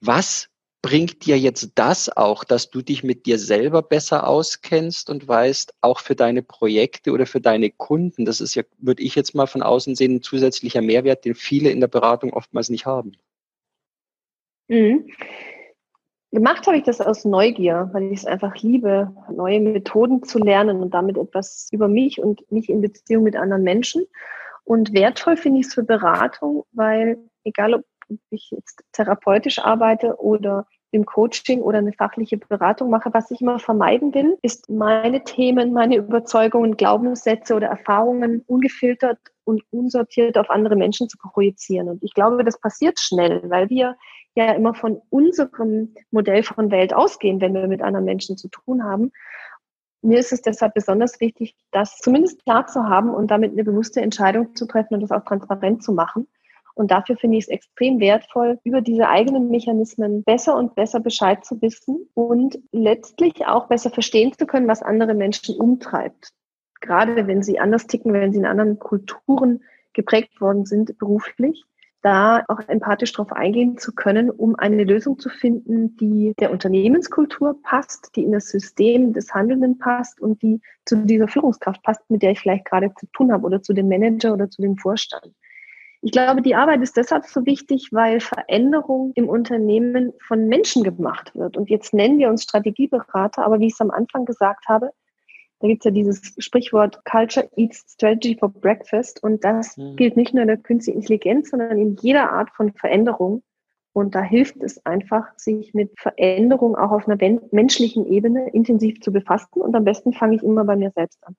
Was 0.00 0.48
bringt 0.82 1.26
dir 1.26 1.38
jetzt 1.38 1.72
das 1.74 2.16
auch, 2.16 2.42
dass 2.42 2.70
du 2.70 2.82
dich 2.82 3.04
mit 3.04 3.26
dir 3.26 3.38
selber 3.38 3.82
besser 3.82 4.26
auskennst 4.26 5.10
und 5.10 5.28
weißt, 5.28 5.74
auch 5.80 6.00
für 6.00 6.16
deine 6.16 6.42
Projekte 6.42 7.12
oder 7.12 7.26
für 7.26 7.40
deine 7.40 7.70
Kunden, 7.70 8.24
das 8.24 8.40
ist 8.40 8.54
ja, 8.54 8.62
würde 8.78 9.02
ich 9.02 9.14
jetzt 9.14 9.34
mal 9.34 9.46
von 9.46 9.62
außen 9.62 9.94
sehen, 9.94 10.16
ein 10.16 10.22
zusätzlicher 10.22 10.80
Mehrwert, 10.80 11.24
den 11.24 11.34
viele 11.34 11.70
in 11.70 11.80
der 11.80 11.88
Beratung 11.88 12.32
oftmals 12.32 12.70
nicht 12.70 12.86
haben. 12.86 13.12
Mhm. 14.70 15.10
Gemacht 16.32 16.64
habe 16.68 16.76
ich 16.76 16.84
das 16.84 17.00
aus 17.00 17.24
Neugier, 17.24 17.90
weil 17.92 18.04
ich 18.04 18.20
es 18.20 18.24
einfach 18.24 18.54
liebe, 18.58 19.12
neue 19.32 19.58
Methoden 19.58 20.22
zu 20.22 20.38
lernen 20.38 20.80
und 20.80 20.94
damit 20.94 21.18
etwas 21.18 21.68
über 21.72 21.88
mich 21.88 22.22
und 22.22 22.50
mich 22.52 22.70
in 22.70 22.80
Beziehung 22.80 23.24
mit 23.24 23.34
anderen 23.34 23.64
Menschen. 23.64 24.06
Und 24.62 24.94
wertvoll 24.94 25.36
finde 25.36 25.58
ich 25.58 25.66
es 25.66 25.74
für 25.74 25.82
Beratung, 25.82 26.64
weil 26.70 27.18
egal 27.42 27.74
ob 27.74 27.84
ich 28.30 28.52
jetzt 28.52 28.84
therapeutisch 28.92 29.58
arbeite 29.58 30.20
oder 30.20 30.68
im 30.92 31.04
Coaching 31.04 31.62
oder 31.62 31.78
eine 31.78 31.92
fachliche 31.92 32.36
Beratung 32.36 32.90
mache, 32.90 33.12
was 33.12 33.30
ich 33.32 33.40
immer 33.40 33.58
vermeiden 33.58 34.14
will, 34.14 34.38
ist 34.42 34.70
meine 34.70 35.24
Themen, 35.24 35.72
meine 35.72 35.96
Überzeugungen, 35.96 36.76
Glaubenssätze 36.76 37.54
oder 37.54 37.68
Erfahrungen 37.68 38.44
ungefiltert 38.46 39.18
und 39.50 39.62
unsortiert 39.70 40.38
auf 40.38 40.48
andere 40.48 40.76
Menschen 40.76 41.08
zu 41.08 41.18
projizieren. 41.18 41.88
Und 41.88 42.02
ich 42.02 42.14
glaube, 42.14 42.44
das 42.44 42.58
passiert 42.58 42.98
schnell, 42.98 43.42
weil 43.50 43.68
wir 43.68 43.96
ja 44.34 44.52
immer 44.52 44.74
von 44.74 45.02
unserem 45.10 45.94
Modell 46.10 46.42
von 46.42 46.70
Welt 46.70 46.94
ausgehen, 46.94 47.40
wenn 47.40 47.54
wir 47.54 47.68
mit 47.68 47.82
anderen 47.82 48.04
Menschen 48.04 48.36
zu 48.36 48.48
tun 48.48 48.84
haben. 48.84 49.12
Mir 50.02 50.18
ist 50.18 50.32
es 50.32 50.40
deshalb 50.40 50.74
besonders 50.74 51.20
wichtig, 51.20 51.56
das 51.72 51.98
zumindest 51.98 52.42
klar 52.44 52.66
zu 52.66 52.84
haben 52.84 53.10
und 53.10 53.30
damit 53.30 53.52
eine 53.52 53.64
bewusste 53.64 54.00
Entscheidung 54.00 54.54
zu 54.54 54.66
treffen 54.66 54.94
und 54.94 55.00
das 55.00 55.10
auch 55.10 55.24
transparent 55.24 55.82
zu 55.82 55.92
machen. 55.92 56.26
Und 56.74 56.90
dafür 56.92 57.16
finde 57.16 57.36
ich 57.36 57.44
es 57.44 57.48
extrem 57.48 58.00
wertvoll, 58.00 58.58
über 58.64 58.80
diese 58.80 59.08
eigenen 59.08 59.50
Mechanismen 59.50 60.22
besser 60.22 60.56
und 60.56 60.74
besser 60.74 61.00
Bescheid 61.00 61.44
zu 61.44 61.60
wissen 61.60 62.08
und 62.14 62.58
letztlich 62.72 63.46
auch 63.46 63.66
besser 63.66 63.90
verstehen 63.90 64.32
zu 64.32 64.46
können, 64.46 64.68
was 64.68 64.82
andere 64.82 65.12
Menschen 65.12 65.56
umtreibt. 65.56 66.32
Gerade 66.80 67.26
wenn 67.26 67.42
sie 67.42 67.58
anders 67.58 67.86
ticken, 67.86 68.12
wenn 68.12 68.32
sie 68.32 68.38
in 68.38 68.46
anderen 68.46 68.78
Kulturen 68.78 69.62
geprägt 69.92 70.40
worden 70.40 70.66
sind 70.66 70.98
beruflich 70.98 71.64
da 72.02 72.44
auch 72.48 72.60
empathisch 72.66 73.12
darauf 73.12 73.32
eingehen 73.32 73.76
zu 73.76 73.92
können, 73.92 74.30
um 74.30 74.56
eine 74.56 74.84
Lösung 74.84 75.18
zu 75.18 75.28
finden, 75.28 75.96
die 75.96 76.32
der 76.38 76.50
Unternehmenskultur 76.50 77.60
passt, 77.62 78.10
die 78.16 78.24
in 78.24 78.32
das 78.32 78.48
System 78.48 79.12
des 79.12 79.32
Handelnden 79.34 79.78
passt 79.78 80.20
und 80.20 80.40
die 80.42 80.60
zu 80.86 80.96
dieser 80.96 81.28
Führungskraft 81.28 81.82
passt, 81.82 82.02
mit 82.08 82.22
der 82.22 82.32
ich 82.32 82.40
vielleicht 82.40 82.64
gerade 82.64 82.92
zu 82.98 83.06
tun 83.12 83.32
habe 83.32 83.44
oder 83.44 83.62
zu 83.62 83.74
dem 83.74 83.88
Manager 83.88 84.32
oder 84.32 84.48
zu 84.48 84.62
dem 84.62 84.76
Vorstand. 84.76 85.32
Ich 86.02 86.12
glaube, 86.12 86.40
die 86.40 86.54
Arbeit 86.54 86.80
ist 86.80 86.96
deshalb 86.96 87.26
so 87.26 87.44
wichtig, 87.44 87.90
weil 87.92 88.20
Veränderung 88.20 89.12
im 89.16 89.28
Unternehmen 89.28 90.14
von 90.26 90.46
Menschen 90.46 90.82
gemacht 90.82 91.34
wird. 91.34 91.58
Und 91.58 91.68
jetzt 91.68 91.92
nennen 91.92 92.18
wir 92.18 92.30
uns 92.30 92.44
Strategieberater, 92.44 93.44
aber 93.44 93.60
wie 93.60 93.66
ich 93.66 93.74
es 93.74 93.82
am 93.82 93.90
Anfang 93.90 94.24
gesagt 94.24 94.66
habe, 94.66 94.92
da 95.60 95.68
gibt 95.68 95.82
es 95.82 95.84
ja 95.84 95.90
dieses 95.90 96.34
Sprichwort 96.38 97.04
Culture 97.04 97.48
Eats 97.54 97.84
Strategy 97.92 98.36
for 98.38 98.48
Breakfast 98.48 99.22
und 99.22 99.44
das 99.44 99.76
mhm. 99.76 99.94
gilt 99.96 100.16
nicht 100.16 100.32
nur 100.32 100.42
in 100.42 100.48
der 100.48 100.56
künstlichen 100.56 101.00
Intelligenz, 101.00 101.50
sondern 101.50 101.78
in 101.78 101.96
jeder 102.00 102.32
Art 102.32 102.50
von 102.50 102.72
Veränderung. 102.72 103.42
Und 103.92 104.14
da 104.14 104.22
hilft 104.22 104.62
es 104.62 104.84
einfach, 104.86 105.26
sich 105.36 105.74
mit 105.74 105.92
Veränderung 105.98 106.76
auch 106.76 106.92
auf 106.92 107.08
einer 107.08 107.18
menschlichen 107.50 108.06
Ebene 108.06 108.48
intensiv 108.50 109.00
zu 109.00 109.12
befassen. 109.12 109.60
Und 109.60 109.74
am 109.74 109.84
besten 109.84 110.12
fange 110.12 110.36
ich 110.36 110.42
immer 110.42 110.64
bei 110.64 110.76
mir 110.76 110.92
selbst 110.94 111.18
an. 111.26 111.36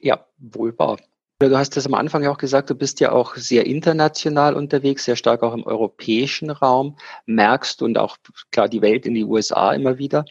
Ja, 0.00 0.26
wohl 0.38 0.76
wahr. 0.78 0.96
Du 1.38 1.54
hast 1.56 1.76
das 1.76 1.86
am 1.86 1.92
Anfang 1.92 2.22
ja 2.22 2.30
auch 2.30 2.38
gesagt, 2.38 2.70
du 2.70 2.74
bist 2.74 2.98
ja 3.00 3.12
auch 3.12 3.36
sehr 3.36 3.66
international 3.66 4.56
unterwegs, 4.56 5.04
sehr 5.04 5.16
stark 5.16 5.42
auch 5.42 5.52
im 5.52 5.64
europäischen 5.64 6.48
Raum, 6.48 6.96
merkst 7.26 7.82
und 7.82 7.98
auch 7.98 8.16
klar 8.50 8.68
die 8.68 8.80
Welt 8.80 9.04
in 9.04 9.12
die 9.12 9.24
USA 9.24 9.72
immer 9.74 9.98
wieder. 9.98 10.24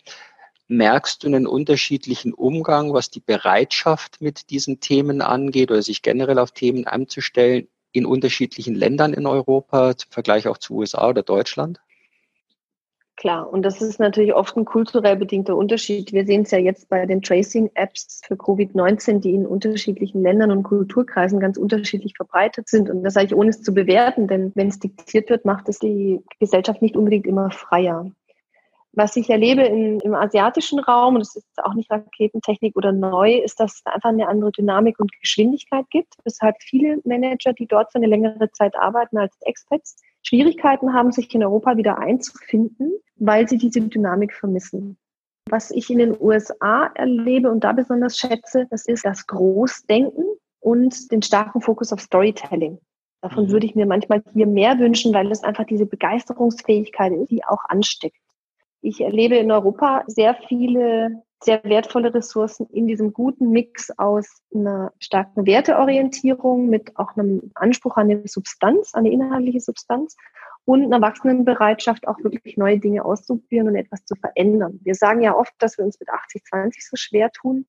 Merkst 0.68 1.24
du 1.24 1.28
einen 1.28 1.46
unterschiedlichen 1.46 2.34
Umgang, 2.34 2.94
was 2.94 3.12
die 3.12 3.20
Bereitschaft 3.20 4.20
mit 4.20 4.50
diesen 4.50 4.80
Themen 4.80 5.22
angeht 5.22 5.70
oder 5.70 5.82
sich 5.82 6.02
generell 6.02 6.40
auf 6.40 6.52
Themen 6.52 6.88
anzustellen 6.88 7.68
in 7.92 8.06
unterschiedlichen 8.06 8.76
Ländern 8.76 9.14
in 9.14 9.28
Europa, 9.28 9.92
im 9.92 9.98
Vergleich 10.10 10.48
auch 10.48 10.58
zu 10.58 10.76
USA 10.76 11.10
oder 11.10 11.24
Deutschland? 11.24 11.80
Klar, 13.18 13.52
und 13.52 13.62
das 13.64 13.82
ist 13.82 13.98
natürlich 13.98 14.34
oft 14.34 14.58
ein 14.58 14.66
kulturell 14.66 15.16
bedingter 15.16 15.56
Unterschied. 15.56 16.12
Wir 16.12 16.26
sehen 16.26 16.42
es 16.42 16.52
ja 16.52 16.58
jetzt 16.58 16.90
bei 16.90 17.06
den 17.06 17.22
Tracing-Apps 17.22 18.22
für 18.28 18.36
Covid-19, 18.36 19.20
die 19.20 19.34
in 19.34 19.46
unterschiedlichen 19.46 20.22
Ländern 20.22 20.52
und 20.52 20.64
Kulturkreisen 20.64 21.40
ganz 21.40 21.58
unterschiedlich 21.58 22.14
verbreitet 22.18 22.68
sind. 22.68 22.90
Und 22.90 23.04
das 23.04 23.14
sage 23.14 23.28
ich 23.28 23.36
ohne 23.36 23.52
es 23.52 23.62
zu 23.62 23.74
bewerten, 23.74 24.28
denn 24.28 24.52
wenn 24.56 24.68
es 24.68 24.80
diktiert 24.80 25.30
wird, 25.30 25.46
macht 25.46 25.70
es 25.70 25.80
die 25.80 26.22
Gesellschaft 26.40 26.82
nicht 26.82 26.98
unbedingt 26.98 27.26
immer 27.26 27.52
freier. 27.52 28.12
Was 28.98 29.18
ich 29.18 29.30
erlebe 29.30 29.62
in, 29.64 30.00
im 30.00 30.16
asiatischen 30.16 30.80
Raum, 30.80 31.16
und 31.16 31.20
das 31.20 31.36
ist 31.36 31.46
auch 31.64 31.74
nicht 31.74 31.92
Raketentechnik 31.92 32.78
oder 32.78 32.94
neu, 32.94 33.36
ist, 33.40 33.60
dass 33.60 33.76
es 33.76 33.86
einfach 33.86 34.10
eine 34.10 34.28
andere 34.28 34.54
Dynamik 34.54 35.00
und 35.00 35.12
Geschwindigkeit 35.20 35.86
gibt, 35.90 36.16
weshalb 36.24 36.56
viele 36.62 37.02
Manager, 37.04 37.52
die 37.52 37.68
dort 37.68 37.92
für 37.92 37.98
eine 37.98 38.08
längere 38.08 38.50
Zeit 38.52 38.76
arbeiten 38.78 39.18
als 39.18 39.36
Expats, 39.42 39.98
Schwierigkeiten 40.24 40.94
haben, 40.94 41.12
sich 41.12 41.34
in 41.36 41.44
Europa 41.44 41.76
wieder 41.76 42.00
einzufinden, 42.00 42.94
weil 43.18 43.50
sie 43.50 43.58
diese 43.58 43.82
Dynamik 43.82 44.34
vermissen. 44.34 44.98
Was 45.50 45.72
ich 45.72 45.90
in 45.90 46.00
den 46.00 46.16
USA 46.20 46.90
erlebe 46.96 47.52
und 47.52 47.64
da 47.64 47.74
besonders 47.74 48.18
schätze, 48.18 48.66
das 48.72 48.88
ist 48.88 49.06
das 49.06 49.28
Großdenken 49.28 50.26
und 50.62 51.12
den 51.12 51.22
starken 51.22 51.62
Fokus 51.62 51.92
auf 51.92 52.00
Storytelling. 52.00 52.80
Davon 53.22 53.46
mhm. 53.46 53.52
würde 53.52 53.66
ich 53.66 53.76
mir 53.76 53.86
manchmal 53.86 54.24
hier 54.34 54.48
mehr 54.48 54.80
wünschen, 54.80 55.14
weil 55.14 55.32
es 55.32 55.44
einfach 55.44 55.66
diese 55.66 55.86
Begeisterungsfähigkeit 55.86 57.12
ist, 57.14 57.30
die 57.30 57.44
auch 57.44 57.64
ansteckt. 57.68 58.18
Ich 58.86 59.02
erlebe 59.02 59.36
in 59.36 59.52
Europa 59.52 60.04
sehr 60.06 60.36
viele 60.48 61.24
sehr 61.44 61.64
wertvolle 61.64 62.14
Ressourcen 62.14 62.68
in 62.68 62.86
diesem 62.86 63.14
guten 63.14 63.50
Mix 63.50 63.90
aus 63.98 64.44
einer 64.54 64.94
starken 65.00 65.48
Werteorientierung 65.48 66.70
mit 66.70 66.96
auch 66.96 67.18
einem 67.18 67.52
Anspruch 67.56 67.98
an 67.98 68.12
eine 68.12 68.28
Substanz, 68.28 68.94
an 68.94 69.00
eine 69.00 69.12
inhaltliche 69.12 69.60
Substanz 69.60 70.16
und 70.66 70.84
einer 70.84 71.02
wachsenden 71.02 71.46
Bereitschaft, 71.46 72.08
auch 72.08 72.20
wirklich 72.20 72.58
neue 72.58 72.78
Dinge 72.78 73.04
auszuprobieren 73.04 73.70
und 73.70 73.76
etwas 73.76 74.06
zu 74.06 74.14
verändern. 74.16 74.80
Wir 74.84 74.94
sagen 74.94 75.22
ja 75.22 75.36
oft, 75.36 75.54
dass 75.58 75.80
wir 75.80 75.86
uns 75.86 76.00
mit 76.00 76.10
80-20 76.10 76.88
so 76.88 76.96
schwer 76.96 77.32
tun 77.32 77.66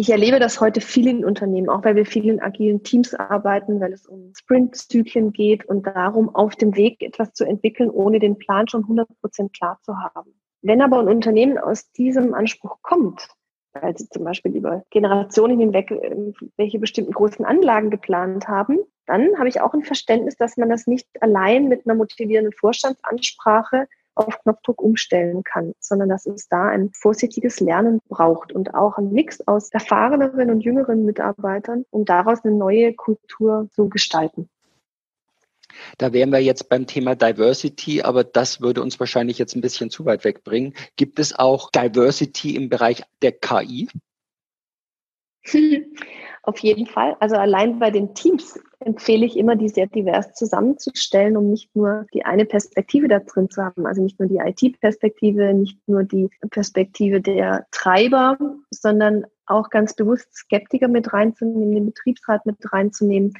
ich 0.00 0.08
erlebe 0.08 0.38
das 0.38 0.62
heute 0.62 0.80
viel 0.80 1.06
in 1.08 1.26
Unternehmen, 1.26 1.68
auch 1.68 1.84
weil 1.84 1.94
wir 1.94 2.06
viel 2.06 2.30
in 2.30 2.40
agilen 2.40 2.82
Teams 2.82 3.12
arbeiten, 3.12 3.80
weil 3.82 3.92
es 3.92 4.06
um 4.06 4.32
Sprint-Zyklen 4.34 5.30
geht 5.30 5.66
und 5.66 5.86
darum, 5.86 6.34
auf 6.34 6.56
dem 6.56 6.74
Weg 6.74 7.02
etwas 7.02 7.34
zu 7.34 7.44
entwickeln, 7.44 7.90
ohne 7.90 8.18
den 8.18 8.38
Plan 8.38 8.66
schon 8.66 8.84
100 8.84 9.06
Prozent 9.20 9.52
klar 9.52 9.78
zu 9.82 9.94
haben. 9.98 10.32
Wenn 10.62 10.80
aber 10.80 11.00
ein 11.00 11.08
Unternehmen 11.08 11.58
aus 11.58 11.92
diesem 11.92 12.32
Anspruch 12.32 12.78
kommt, 12.80 13.28
weil 13.74 13.94
sie 13.94 14.08
zum 14.08 14.24
Beispiel 14.24 14.56
über 14.56 14.84
Generationen 14.88 15.60
hinweg 15.60 15.90
äh, 15.90 16.32
welche 16.56 16.78
bestimmten 16.78 17.12
großen 17.12 17.44
Anlagen 17.44 17.90
geplant 17.90 18.48
haben, 18.48 18.78
dann 19.04 19.36
habe 19.36 19.50
ich 19.50 19.60
auch 19.60 19.74
ein 19.74 19.84
Verständnis, 19.84 20.36
dass 20.36 20.56
man 20.56 20.70
das 20.70 20.86
nicht 20.86 21.08
allein 21.20 21.68
mit 21.68 21.86
einer 21.86 21.94
motivierenden 21.94 22.54
Vorstandsansprache 22.54 23.86
auf 24.20 24.38
Knopfdruck 24.42 24.80
umstellen 24.82 25.42
kann, 25.44 25.74
sondern 25.80 26.08
dass 26.08 26.26
es 26.26 26.48
da 26.48 26.68
ein 26.68 26.90
vorsichtiges 26.92 27.60
Lernen 27.60 28.00
braucht 28.08 28.52
und 28.52 28.74
auch 28.74 28.98
ein 28.98 29.12
Mix 29.12 29.46
aus 29.46 29.70
erfahreneren 29.70 30.50
und 30.50 30.60
jüngeren 30.60 31.04
Mitarbeitern, 31.04 31.84
um 31.90 32.04
daraus 32.04 32.44
eine 32.44 32.54
neue 32.54 32.94
Kultur 32.94 33.68
zu 33.72 33.88
gestalten. 33.88 34.48
Da 35.98 36.12
wären 36.12 36.30
wir 36.30 36.40
jetzt 36.40 36.68
beim 36.68 36.86
Thema 36.86 37.14
Diversity, 37.14 38.02
aber 38.02 38.24
das 38.24 38.60
würde 38.60 38.82
uns 38.82 38.98
wahrscheinlich 38.98 39.38
jetzt 39.38 39.54
ein 39.54 39.60
bisschen 39.60 39.90
zu 39.90 40.04
weit 40.04 40.24
wegbringen. 40.24 40.74
Gibt 40.96 41.18
es 41.18 41.38
auch 41.38 41.70
Diversity 41.70 42.56
im 42.56 42.68
Bereich 42.68 43.02
der 43.22 43.32
KI? 43.32 43.88
Auf 46.42 46.58
jeden 46.58 46.86
Fall. 46.86 47.16
Also 47.20 47.36
allein 47.36 47.78
bei 47.78 47.90
den 47.90 48.14
Teams 48.14 48.58
empfehle 48.80 49.26
ich 49.26 49.36
immer, 49.36 49.56
die 49.56 49.68
sehr 49.68 49.86
divers 49.86 50.32
zusammenzustellen, 50.34 51.36
um 51.36 51.50
nicht 51.50 51.74
nur 51.76 52.06
die 52.14 52.24
eine 52.24 52.46
Perspektive 52.46 53.08
da 53.08 53.18
drin 53.20 53.50
zu 53.50 53.62
haben, 53.62 53.86
also 53.86 54.02
nicht 54.02 54.18
nur 54.18 54.28
die 54.28 54.38
IT-Perspektive, 54.38 55.52
nicht 55.54 55.78
nur 55.86 56.04
die 56.04 56.28
Perspektive 56.50 57.20
der 57.20 57.66
Treiber, 57.70 58.38
sondern 58.70 59.26
auch 59.46 59.68
ganz 59.68 59.94
bewusst 59.94 60.34
Skeptiker 60.34 60.88
mit 60.88 61.12
reinzunehmen, 61.12 61.74
den 61.74 61.86
Betriebsrat 61.86 62.46
mit 62.46 62.56
reinzunehmen, 62.72 63.34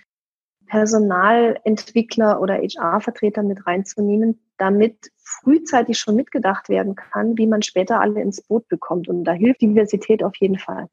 Personalentwickler 0.67 2.41
oder 2.41 2.55
HR-Vertreter 2.55 3.43
mit 3.43 3.67
reinzunehmen, 3.67 4.41
damit 4.57 5.11
frühzeitig 5.17 5.99
schon 5.99 6.15
mitgedacht 6.15 6.69
werden 6.69 6.95
kann, 6.95 7.37
wie 7.39 7.47
man 7.47 7.63
später 7.63 8.01
alle 8.01 8.21
ins 8.21 8.43
Boot 8.43 8.69
bekommt. 8.69 9.09
Und 9.09 9.25
da 9.25 9.33
hilft 9.33 9.63
Diversität 9.63 10.23
auf 10.23 10.37
jeden 10.37 10.59
Fall. 10.59 10.87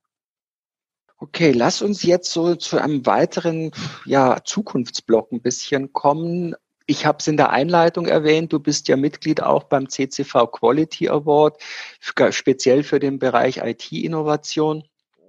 Okay, 1.19 1.51
lass 1.51 1.81
uns 1.81 2.03
jetzt 2.03 2.31
so 2.31 2.53
zu 2.55 2.77
einem 2.77 3.07
weiteren 3.07 3.71
ja, 4.05 4.37
Zukunftsblock 4.43 5.31
ein 5.31 5.41
bisschen 5.41 5.91
kommen. 5.91 6.55
Ich 6.85 7.07
habe 7.07 7.17
es 7.19 7.27
in 7.27 7.37
der 7.37 7.49
Einleitung 7.49 8.05
erwähnt, 8.05 8.53
du 8.53 8.59
bist 8.59 8.87
ja 8.87 8.97
Mitglied 8.97 9.41
auch 9.41 9.63
beim 9.63 9.89
CCV 9.89 10.45
Quality 10.45 11.09
Award, 11.09 11.59
speziell 11.99 12.83
für 12.83 12.99
den 12.99 13.17
Bereich 13.17 13.57
IT-Innovation 13.57 14.83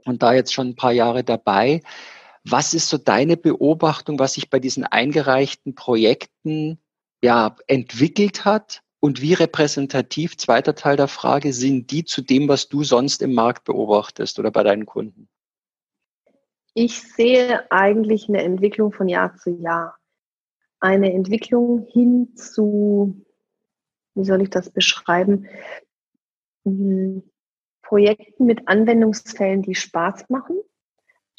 und 0.04 0.22
da 0.22 0.34
jetzt 0.34 0.52
schon 0.52 0.68
ein 0.68 0.76
paar 0.76 0.92
Jahre 0.92 1.24
dabei. 1.24 1.80
Was 2.44 2.74
ist 2.74 2.90
so 2.90 2.98
deine 2.98 3.38
Beobachtung, 3.38 4.18
was 4.18 4.34
sich 4.34 4.50
bei 4.50 4.60
diesen 4.60 4.84
eingereichten 4.84 5.74
Projekten 5.74 6.78
ja 7.22 7.56
entwickelt 7.66 8.44
hat? 8.44 8.82
Und 9.00 9.22
wie 9.22 9.32
repräsentativ, 9.32 10.36
zweiter 10.36 10.74
Teil 10.74 10.96
der 10.96 11.08
Frage, 11.08 11.52
sind 11.52 11.90
die 11.92 12.04
zu 12.04 12.20
dem, 12.20 12.48
was 12.48 12.68
du 12.68 12.84
sonst 12.84 13.22
im 13.22 13.32
Markt 13.32 13.64
beobachtest 13.64 14.38
oder 14.38 14.50
bei 14.50 14.62
deinen 14.64 14.86
Kunden? 14.86 15.28
Ich 16.80 17.02
sehe 17.02 17.68
eigentlich 17.72 18.28
eine 18.28 18.44
Entwicklung 18.44 18.92
von 18.92 19.08
Jahr 19.08 19.34
zu 19.34 19.50
Jahr 19.50 19.98
eine 20.78 21.12
Entwicklung 21.12 21.88
hin 21.88 22.36
zu, 22.36 23.26
wie 24.14 24.24
soll 24.24 24.42
ich 24.42 24.50
das 24.50 24.70
beschreiben, 24.70 25.48
hm, 26.64 27.24
Projekten 27.82 28.46
mit 28.46 28.68
Anwendungsfällen, 28.68 29.62
die 29.62 29.74
Spaß 29.74 30.28
machen. 30.28 30.60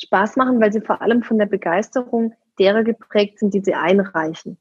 Spaß 0.04 0.36
machen, 0.36 0.60
weil 0.60 0.74
sie 0.74 0.82
vor 0.82 1.02
allem 1.02 1.24
von 1.24 1.38
der 1.38 1.46
Begeisterung 1.46 2.34
derer 2.60 2.84
geprägt 2.84 3.40
sind, 3.40 3.54
die 3.54 3.62
sie 3.62 3.76
einreichen. 3.76 4.58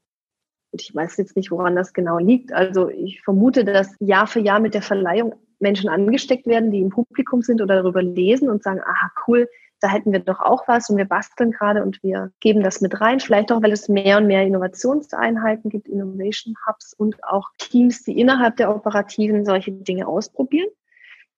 Und 0.71 0.81
ich 0.81 0.95
weiß 0.95 1.17
jetzt 1.17 1.35
nicht, 1.35 1.51
woran 1.51 1.75
das 1.75 1.91
genau 1.91 2.19
liegt. 2.19 2.53
Also 2.53 2.87
ich 2.87 3.21
vermute, 3.21 3.65
dass 3.65 3.93
Jahr 3.99 4.27
für 4.27 4.39
Jahr 4.39 4.61
mit 4.61 4.75
der 4.75 4.81
Verleihung 4.81 5.35
Menschen 5.59 5.89
angesteckt 5.89 6.47
werden, 6.47 6.71
die 6.71 6.79
im 6.79 6.89
Publikum 6.89 7.41
sind 7.41 7.61
oder 7.61 7.83
darüber 7.83 8.01
lesen 8.01 8.49
und 8.49 8.63
sagen, 8.63 8.79
aha, 8.79 9.11
cool, 9.27 9.49
da 9.79 9.89
hätten 9.89 10.11
wir 10.11 10.19
doch 10.19 10.39
auch 10.39 10.67
was 10.67 10.89
und 10.89 10.97
wir 10.97 11.05
basteln 11.05 11.51
gerade 11.51 11.83
und 11.83 12.01
wir 12.03 12.31
geben 12.39 12.63
das 12.63 12.81
mit 12.81 12.99
rein. 12.99 13.19
Vielleicht 13.19 13.51
auch, 13.51 13.61
weil 13.61 13.71
es 13.71 13.89
mehr 13.89 14.17
und 14.17 14.27
mehr 14.27 14.45
Innovationseinheiten 14.45 15.69
gibt, 15.69 15.87
Innovation 15.87 16.55
Hubs 16.67 16.93
und 16.93 17.23
auch 17.23 17.49
Teams, 17.57 18.03
die 18.03 18.19
innerhalb 18.19 18.57
der 18.57 18.75
Operativen 18.75 19.45
solche 19.45 19.71
Dinge 19.71 20.07
ausprobieren. 20.07 20.69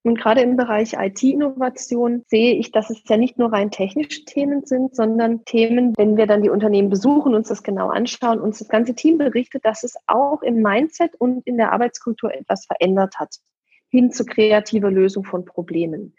Und 0.04 0.20
gerade 0.20 0.42
im 0.42 0.58
Bereich 0.58 0.94
IT-Innovation 0.94 2.24
sehe 2.28 2.56
ich, 2.56 2.72
dass 2.72 2.90
es 2.90 3.04
ja 3.08 3.18
nicht 3.18 3.38
nur 3.38 3.54
rein 3.54 3.70
technische 3.70 4.26
Themen 4.26 4.66
sind, 4.66 4.96
sondern 4.96 5.46
Themen, 5.46 5.94
wenn 5.96 6.18
wir 6.18 6.26
dann 6.26 6.42
die 6.42 6.50
Unternehmen 6.50 6.90
besuchen, 6.90 7.36
uns 7.36 7.50
das 7.50 7.62
genau 7.62 7.90
anschauen, 7.90 8.40
uns 8.40 8.58
das 8.58 8.68
ganze 8.68 8.96
Team 8.96 9.20
berichtet, 9.20 9.64
dass 9.64 9.84
es 9.84 9.96
auch 10.08 10.42
im 10.42 10.64
Mindset 10.64 11.14
und 11.20 11.46
in 11.46 11.58
der 11.58 11.72
Arbeitskultur 11.72 12.34
etwas 12.34 12.66
verändert 12.66 13.20
hat, 13.20 13.36
hin 13.90 14.12
zu 14.12 14.26
kreativer 14.26 14.90
Lösung 14.90 15.24
von 15.24 15.46
Problemen 15.46 16.16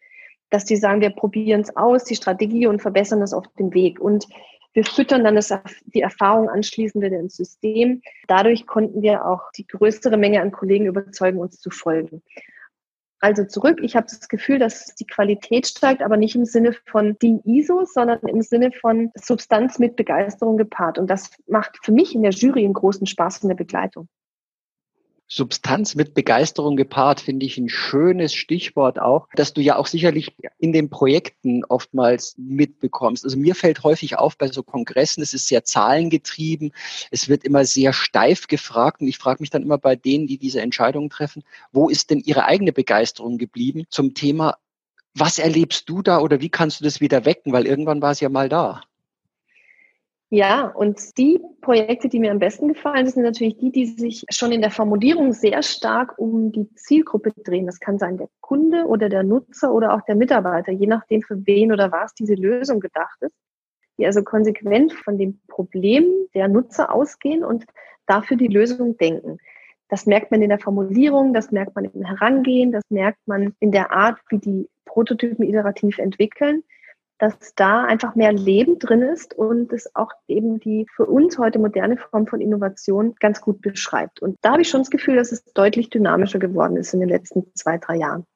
dass 0.52 0.66
die 0.66 0.76
sagen, 0.76 1.00
wir 1.00 1.10
probieren 1.10 1.62
es 1.62 1.76
aus, 1.76 2.04
die 2.04 2.14
Strategie 2.14 2.66
und 2.66 2.82
verbessern 2.82 3.20
das 3.20 3.32
auf 3.32 3.46
dem 3.58 3.72
Weg. 3.72 3.98
Und 3.98 4.28
wir 4.74 4.84
füttern 4.84 5.24
dann 5.24 5.34
das, 5.34 5.52
die 5.86 6.02
Erfahrung 6.02 6.48
anschließend 6.48 7.02
wieder 7.02 7.18
ins 7.18 7.36
System. 7.36 8.02
Dadurch 8.28 8.66
konnten 8.66 9.02
wir 9.02 9.24
auch 9.26 9.50
die 9.56 9.66
größere 9.66 10.16
Menge 10.16 10.42
an 10.42 10.52
Kollegen 10.52 10.86
überzeugen, 10.86 11.38
uns 11.38 11.58
zu 11.58 11.70
folgen. 11.70 12.22
Also 13.18 13.44
zurück, 13.44 13.78
ich 13.82 13.96
habe 13.96 14.08
das 14.08 14.28
Gefühl, 14.28 14.58
dass 14.58 14.94
die 14.96 15.06
Qualität 15.06 15.66
steigt, 15.66 16.02
aber 16.02 16.16
nicht 16.16 16.34
im 16.34 16.44
Sinne 16.44 16.74
von 16.86 17.16
DIN 17.18 17.40
ISO, 17.44 17.84
sondern 17.84 18.18
im 18.26 18.42
Sinne 18.42 18.72
von 18.72 19.10
Substanz 19.14 19.78
mit 19.78 19.96
Begeisterung 19.96 20.56
gepaart. 20.56 20.98
Und 20.98 21.08
das 21.08 21.30
macht 21.46 21.78
für 21.82 21.92
mich 21.92 22.14
in 22.14 22.22
der 22.22 22.32
Jury 22.32 22.64
einen 22.64 22.74
großen 22.74 23.06
Spaß 23.06 23.44
in 23.44 23.48
der 23.48 23.56
Begleitung. 23.56 24.08
Substanz 25.34 25.94
mit 25.94 26.12
Begeisterung 26.12 26.76
gepaart, 26.76 27.22
finde 27.22 27.46
ich 27.46 27.56
ein 27.56 27.70
schönes 27.70 28.34
Stichwort 28.34 28.98
auch, 28.98 29.28
dass 29.34 29.54
du 29.54 29.62
ja 29.62 29.76
auch 29.76 29.86
sicherlich 29.86 30.36
in 30.58 30.74
den 30.74 30.90
Projekten 30.90 31.64
oftmals 31.64 32.34
mitbekommst. 32.36 33.24
Also 33.24 33.38
mir 33.38 33.54
fällt 33.54 33.82
häufig 33.82 34.18
auf 34.18 34.36
bei 34.36 34.48
so 34.48 34.62
Kongressen, 34.62 35.22
es 35.22 35.32
ist 35.32 35.48
sehr 35.48 35.64
zahlengetrieben, 35.64 36.72
es 37.10 37.30
wird 37.30 37.44
immer 37.44 37.64
sehr 37.64 37.94
steif 37.94 38.46
gefragt 38.46 39.00
und 39.00 39.08
ich 39.08 39.16
frage 39.16 39.42
mich 39.42 39.48
dann 39.48 39.62
immer 39.62 39.78
bei 39.78 39.96
denen, 39.96 40.26
die 40.26 40.36
diese 40.36 40.60
Entscheidungen 40.60 41.08
treffen, 41.08 41.44
wo 41.72 41.88
ist 41.88 42.10
denn 42.10 42.20
ihre 42.20 42.44
eigene 42.44 42.74
Begeisterung 42.74 43.38
geblieben 43.38 43.84
zum 43.88 44.12
Thema, 44.12 44.58
was 45.14 45.38
erlebst 45.38 45.88
du 45.88 46.02
da 46.02 46.20
oder 46.20 46.42
wie 46.42 46.50
kannst 46.50 46.80
du 46.80 46.84
das 46.84 47.00
wieder 47.00 47.24
wecken, 47.24 47.54
weil 47.54 47.66
irgendwann 47.66 48.02
war 48.02 48.10
es 48.10 48.20
ja 48.20 48.28
mal 48.28 48.50
da. 48.50 48.82
Ja, 50.34 50.68
und 50.68 51.18
die 51.18 51.38
Projekte, 51.60 52.08
die 52.08 52.18
mir 52.18 52.30
am 52.30 52.38
besten 52.38 52.68
gefallen, 52.68 53.06
sind 53.06 53.22
natürlich 53.22 53.58
die, 53.58 53.70
die 53.70 53.84
sich 53.84 54.24
schon 54.30 54.50
in 54.50 54.62
der 54.62 54.70
Formulierung 54.70 55.34
sehr 55.34 55.62
stark 55.62 56.18
um 56.18 56.50
die 56.52 56.72
Zielgruppe 56.74 57.32
drehen. 57.44 57.66
Das 57.66 57.80
kann 57.80 57.98
sein 57.98 58.16
der 58.16 58.30
Kunde 58.40 58.86
oder 58.86 59.10
der 59.10 59.24
Nutzer 59.24 59.74
oder 59.74 59.92
auch 59.92 60.00
der 60.06 60.14
Mitarbeiter, 60.14 60.72
je 60.72 60.86
nachdem 60.86 61.20
für 61.20 61.46
wen 61.46 61.70
oder 61.70 61.92
was 61.92 62.14
diese 62.14 62.32
Lösung 62.32 62.80
gedacht 62.80 63.20
ist. 63.20 63.34
Die 63.98 64.06
also 64.06 64.22
konsequent 64.22 64.94
von 64.94 65.18
dem 65.18 65.38
Problem 65.48 66.10
der 66.32 66.48
Nutzer 66.48 66.94
ausgehen 66.94 67.44
und 67.44 67.66
dafür 68.06 68.38
die 68.38 68.48
Lösung 68.48 68.96
denken. 68.96 69.36
Das 69.90 70.06
merkt 70.06 70.30
man 70.30 70.40
in 70.40 70.48
der 70.48 70.58
Formulierung, 70.58 71.34
das 71.34 71.50
merkt 71.50 71.74
man 71.74 71.84
im 71.84 72.06
Herangehen, 72.06 72.72
das 72.72 72.84
merkt 72.88 73.20
man 73.26 73.54
in 73.60 73.70
der 73.70 73.92
Art, 73.92 74.18
wie 74.30 74.38
die 74.38 74.70
Prototypen 74.86 75.44
iterativ 75.44 75.98
entwickeln 75.98 76.62
dass 77.22 77.54
da 77.54 77.84
einfach 77.84 78.16
mehr 78.16 78.32
Leben 78.32 78.80
drin 78.80 79.00
ist 79.00 79.32
und 79.32 79.72
es 79.72 79.94
auch 79.94 80.10
eben 80.26 80.58
die 80.58 80.88
für 80.92 81.06
uns 81.06 81.38
heute 81.38 81.60
moderne 81.60 81.96
Form 81.96 82.26
von 82.26 82.40
Innovation 82.40 83.14
ganz 83.20 83.40
gut 83.40 83.60
beschreibt. 83.60 84.20
Und 84.20 84.38
da 84.42 84.54
habe 84.54 84.62
ich 84.62 84.68
schon 84.68 84.80
das 84.80 84.90
Gefühl, 84.90 85.14
dass 85.14 85.30
es 85.30 85.44
deutlich 85.54 85.88
dynamischer 85.88 86.40
geworden 86.40 86.76
ist 86.76 86.92
in 86.94 86.98
den 86.98 87.08
letzten 87.08 87.44
zwei, 87.54 87.78
drei 87.78 87.98
Jahren. 87.98 88.26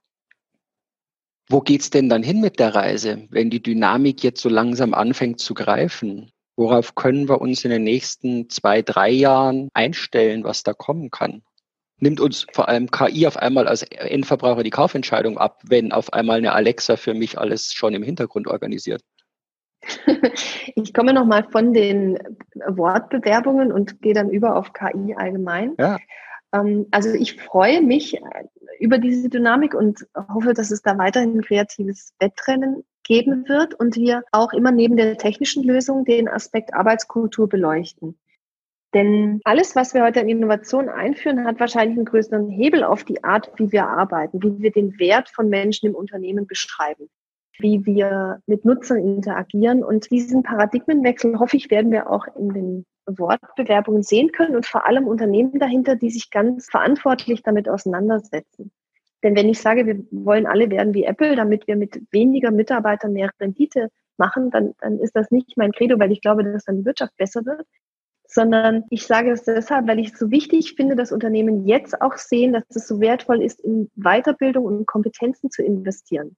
Wo 1.48 1.60
geht's 1.62 1.90
denn 1.90 2.08
dann 2.08 2.22
hin 2.22 2.40
mit 2.40 2.60
der 2.60 2.76
Reise, 2.76 3.26
wenn 3.30 3.50
die 3.50 3.60
Dynamik 3.60 4.22
jetzt 4.22 4.40
so 4.40 4.48
langsam 4.48 4.94
anfängt 4.94 5.40
zu 5.40 5.54
greifen? 5.54 6.30
Worauf 6.54 6.94
können 6.94 7.28
wir 7.28 7.40
uns 7.40 7.64
in 7.64 7.72
den 7.72 7.82
nächsten 7.82 8.48
zwei, 8.50 8.82
drei 8.82 9.10
Jahren 9.10 9.68
einstellen, 9.74 10.44
was 10.44 10.62
da 10.62 10.74
kommen 10.74 11.10
kann? 11.10 11.42
Nimmt 11.98 12.20
uns 12.20 12.46
vor 12.52 12.68
allem 12.68 12.90
KI 12.90 13.26
auf 13.26 13.36
einmal 13.36 13.66
als 13.66 13.82
Endverbraucher 13.82 14.62
die 14.62 14.70
Kaufentscheidung 14.70 15.38
ab, 15.38 15.62
wenn 15.66 15.92
auf 15.92 16.12
einmal 16.12 16.38
eine 16.38 16.52
Alexa 16.52 16.96
für 16.96 17.14
mich 17.14 17.38
alles 17.38 17.72
schon 17.72 17.94
im 17.94 18.02
Hintergrund 18.02 18.46
organisiert? 18.48 19.02
Ich 20.78 20.92
komme 20.92 21.14
nochmal 21.14 21.46
von 21.50 21.72
den 21.72 22.18
Wortbewerbungen 22.66 23.72
und 23.72 24.02
gehe 24.02 24.12
dann 24.12 24.28
über 24.28 24.56
auf 24.56 24.72
KI 24.72 25.14
allgemein. 25.16 25.74
Ja. 25.78 25.98
Ähm, 26.52 26.86
also 26.90 27.10
ich 27.10 27.40
freue 27.40 27.82
mich 27.82 28.20
über 28.78 28.98
diese 28.98 29.28
Dynamik 29.28 29.74
und 29.74 30.06
hoffe, 30.28 30.52
dass 30.52 30.70
es 30.70 30.82
da 30.82 30.98
weiterhin 30.98 31.40
kreatives 31.40 32.14
Wettrennen 32.18 32.84
geben 33.04 33.48
wird 33.48 33.74
und 33.74 33.96
wir 33.96 34.24
auch 34.32 34.52
immer 34.52 34.72
neben 34.72 34.96
der 34.96 35.16
technischen 35.16 35.62
Lösung 35.62 36.04
den 36.04 36.28
Aspekt 36.28 36.74
Arbeitskultur 36.74 37.48
beleuchten. 37.48 38.18
Denn 38.96 39.40
alles, 39.44 39.76
was 39.76 39.92
wir 39.92 40.02
heute 40.02 40.20
an 40.20 40.28
Innovation 40.30 40.88
einführen, 40.88 41.44
hat 41.44 41.60
wahrscheinlich 41.60 41.98
einen 41.98 42.06
größeren 42.06 42.48
Hebel 42.48 42.82
auf 42.82 43.04
die 43.04 43.22
Art, 43.22 43.52
wie 43.56 43.70
wir 43.70 43.86
arbeiten, 43.86 44.42
wie 44.42 44.62
wir 44.62 44.70
den 44.70 44.98
Wert 44.98 45.28
von 45.28 45.50
Menschen 45.50 45.90
im 45.90 45.94
Unternehmen 45.94 46.46
beschreiben, 46.46 47.10
wie 47.58 47.84
wir 47.84 48.40
mit 48.46 48.64
Nutzern 48.64 48.96
interagieren. 48.96 49.84
Und 49.84 50.10
diesen 50.10 50.42
Paradigmenwechsel, 50.42 51.38
hoffe 51.38 51.58
ich, 51.58 51.70
werden 51.70 51.92
wir 51.92 52.08
auch 52.08 52.26
in 52.38 52.48
den 52.54 52.86
Wortbewerbungen 53.04 54.02
sehen 54.02 54.32
können 54.32 54.56
und 54.56 54.64
vor 54.64 54.86
allem 54.86 55.06
Unternehmen 55.06 55.58
dahinter, 55.58 55.96
die 55.96 56.08
sich 56.08 56.30
ganz 56.30 56.70
verantwortlich 56.70 57.42
damit 57.42 57.68
auseinandersetzen. 57.68 58.72
Denn 59.22 59.36
wenn 59.36 59.50
ich 59.50 59.60
sage, 59.60 59.84
wir 59.84 60.02
wollen 60.10 60.46
alle 60.46 60.70
werden 60.70 60.94
wie 60.94 61.04
Apple, 61.04 61.36
damit 61.36 61.66
wir 61.66 61.76
mit 61.76 62.00
weniger 62.12 62.50
Mitarbeitern 62.50 63.12
mehr 63.12 63.28
Rendite 63.38 63.90
machen, 64.16 64.50
dann, 64.50 64.72
dann 64.80 64.98
ist 65.00 65.14
das 65.14 65.30
nicht 65.30 65.58
mein 65.58 65.72
Credo, 65.72 65.98
weil 65.98 66.12
ich 66.12 66.22
glaube, 66.22 66.44
dass 66.44 66.64
dann 66.64 66.78
die 66.78 66.86
Wirtschaft 66.86 67.14
besser 67.18 67.44
wird, 67.44 67.66
sondern 68.28 68.84
ich 68.90 69.06
sage 69.06 69.30
es 69.30 69.44
deshalb, 69.44 69.86
weil 69.86 69.98
ich 69.98 70.12
es 70.12 70.18
so 70.18 70.30
wichtig 70.30 70.74
finde, 70.76 70.96
dass 70.96 71.12
Unternehmen 71.12 71.66
jetzt 71.66 72.00
auch 72.00 72.16
sehen, 72.16 72.52
dass 72.52 72.64
es 72.70 72.88
so 72.88 73.00
wertvoll 73.00 73.42
ist, 73.42 73.60
in 73.60 73.90
Weiterbildung 73.94 74.64
und 74.64 74.86
Kompetenzen 74.86 75.50
zu 75.50 75.62
investieren. 75.62 76.36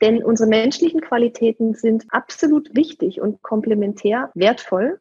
Denn 0.00 0.22
unsere 0.24 0.48
menschlichen 0.48 1.00
Qualitäten 1.00 1.74
sind 1.74 2.04
absolut 2.10 2.74
wichtig 2.74 3.20
und 3.20 3.42
komplementär 3.42 4.30
wertvoll. 4.34 5.00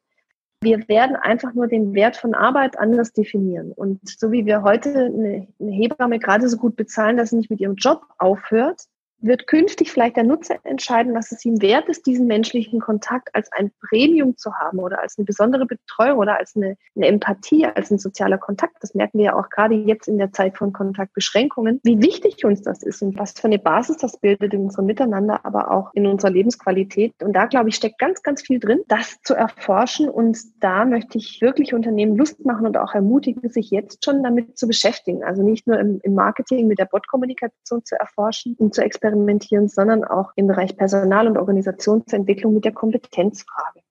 Wir 0.62 0.88
werden 0.88 1.16
einfach 1.18 1.54
nur 1.54 1.68
den 1.68 1.94
Wert 1.94 2.16
von 2.16 2.34
Arbeit 2.34 2.80
anders 2.80 3.12
definieren. 3.12 3.74
Und 3.74 4.08
so 4.08 4.32
wie 4.32 4.46
wir 4.46 4.64
heute 4.64 4.90
eine, 4.90 5.48
Hebamme 5.60 6.20
gerade 6.20 6.48
so 6.48 6.58
gut 6.58 6.76
bezahlen, 6.76 7.18
dass 7.18 7.32
sie 7.32 7.36
nicht 7.36 7.50
mit 7.50 7.60
ihrem 7.60 7.76
Job 7.76 8.06
aufhört, 8.18 8.84
wird 9.24 9.48
künftig 9.48 9.92
vielleicht 9.92 10.18
der 10.18 10.26
Nutzer 10.26 10.58
entscheiden, 10.64 11.16
was 11.16 11.32
es 11.32 11.44
ihm 11.46 11.62
wert 11.62 11.88
ist, 11.88 12.06
diesen 12.06 12.28
menschlichen 12.28 12.80
Kontakt 12.80 13.34
als 13.34 13.52
ein 13.54 13.72
Premium 13.80 14.38
zu 14.38 14.54
haben 14.56 14.80
oder 14.80 15.02
als 15.02 15.18
eine 15.18 15.26
besondere 15.26 15.66
Betreuung 15.66 16.20
oder 16.20 16.38
als 16.38 16.56
eine, 16.56 16.76
eine, 16.96 17.08
Empathie, 17.08 17.66
als 17.66 17.90
ein 17.90 17.98
sozialer 17.98 18.38
Kontakt. 18.38 18.76
Das 18.82 18.94
merken 18.94 19.18
wir 19.18 19.26
ja 19.26 19.36
auch 19.36 19.50
gerade 19.50 19.76
jetzt 19.76 20.08
in 20.08 20.18
der 20.18 20.34
Zeit 20.34 20.58
von 20.58 20.74
Kontaktbeschränkungen, 20.74 21.80
wie 21.84 22.02
wichtig 22.02 22.44
uns 22.44 22.62
das 22.62 22.84
ist 22.84 23.02
und 23.02 23.18
was 23.18 23.32
für 23.32 23.46
eine 23.46 23.60
Basis 23.60 23.98
das 23.98 24.18
bildet 24.18 24.54
in 24.54 24.64
unserem 24.64 24.86
Miteinander, 24.86 25.46
aber 25.46 25.72
auch 25.72 25.92
in 25.94 26.06
unserer 26.06 26.32
Lebensqualität. 26.32 27.14
Und 27.24 27.34
da, 27.34 27.46
glaube 27.46 27.70
ich, 27.70 27.76
steckt 27.76 28.00
ganz, 28.00 28.22
ganz 28.24 28.42
viel 28.42 28.60
drin, 28.60 28.82
das 28.90 29.22
zu 29.24 29.34
erforschen. 29.34 30.10
Und 30.10 30.38
da 30.60 30.84
möchte 30.84 31.18
ich 31.18 31.40
wirklich 31.42 31.74
Unternehmen 31.74 32.18
Lust 32.18 32.46
machen 32.46 32.66
und 32.66 32.78
auch 32.78 32.94
ermutigen, 32.94 33.50
sich 33.50 33.72
jetzt 33.72 34.04
schon 34.04 34.22
damit 34.22 34.58
zu 34.58 34.68
beschäftigen. 34.68 35.24
Also 35.24 35.44
nicht 35.44 35.66
nur 35.66 35.80
im, 35.80 36.00
im 36.04 36.14
Marketing 36.14 36.68
mit 36.68 36.80
der 36.80 36.86
Bot-Kommunikation 36.86 37.86
zu 37.86 37.98
erforschen 37.98 38.56
und 38.60 38.74
zu 38.74 38.82
experimentieren, 38.82 39.13
experimentieren, 39.14 39.68
sondern 39.68 40.04
auch 40.04 40.32
im 40.36 40.48
Bereich 40.48 40.76
Personal- 40.76 41.28
und 41.28 41.38
Organisationsentwicklung 41.38 42.54
mit 42.54 42.66
der 42.66 42.74
Kompetenzfrage. 42.74 43.82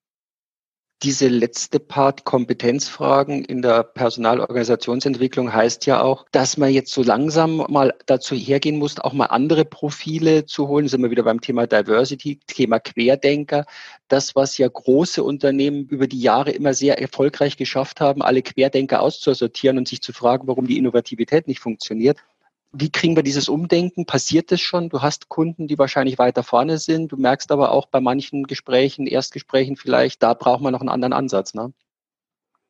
Diese 1.02 1.26
letzte 1.26 1.80
Part 1.80 2.24
Kompetenzfragen 2.24 3.44
in 3.44 3.60
der 3.60 3.82
Personalorganisationsentwicklung 3.82 5.52
heißt 5.52 5.86
ja 5.86 6.00
auch, 6.00 6.26
dass 6.30 6.58
man 6.58 6.70
jetzt 6.70 6.92
so 6.92 7.02
langsam 7.02 7.56
mal 7.68 7.92
dazu 8.06 8.36
hergehen 8.36 8.78
muss, 8.78 9.00
auch 9.00 9.12
mal 9.12 9.26
andere 9.26 9.64
Profile 9.64 10.44
zu 10.44 10.68
holen. 10.68 10.86
Sind 10.86 11.02
wir 11.02 11.10
wieder 11.10 11.24
beim 11.24 11.40
Thema 11.40 11.66
Diversity, 11.66 12.38
Thema 12.46 12.78
Querdenker. 12.78 13.64
Das, 14.06 14.36
was 14.36 14.58
ja 14.58 14.68
große 14.68 15.24
Unternehmen 15.24 15.88
über 15.88 16.06
die 16.06 16.20
Jahre 16.20 16.52
immer 16.52 16.72
sehr 16.72 17.00
erfolgreich 17.00 17.56
geschafft 17.56 18.00
haben, 18.00 18.22
alle 18.22 18.42
Querdenker 18.42 19.02
auszusortieren 19.02 19.78
und 19.78 19.88
sich 19.88 20.02
zu 20.02 20.12
fragen, 20.12 20.46
warum 20.46 20.68
die 20.68 20.78
Innovativität 20.78 21.48
nicht 21.48 21.58
funktioniert. 21.58 22.18
Wie 22.72 22.90
kriegen 22.90 23.16
wir 23.16 23.22
dieses 23.22 23.48
Umdenken? 23.48 24.06
Passiert 24.06 24.50
das 24.50 24.60
schon? 24.60 24.88
Du 24.88 25.02
hast 25.02 25.28
Kunden, 25.28 25.66
die 25.66 25.78
wahrscheinlich 25.78 26.18
weiter 26.18 26.42
vorne 26.42 26.78
sind. 26.78 27.12
Du 27.12 27.16
merkst 27.16 27.52
aber 27.52 27.72
auch 27.72 27.86
bei 27.86 28.00
manchen 28.00 28.44
Gesprächen, 28.44 29.06
Erstgesprächen 29.06 29.76
vielleicht, 29.76 30.22
da 30.22 30.32
braucht 30.34 30.62
man 30.62 30.72
noch 30.72 30.80
einen 30.80 30.88
anderen 30.88 31.12
Ansatz. 31.12 31.52
Ne? 31.52 31.72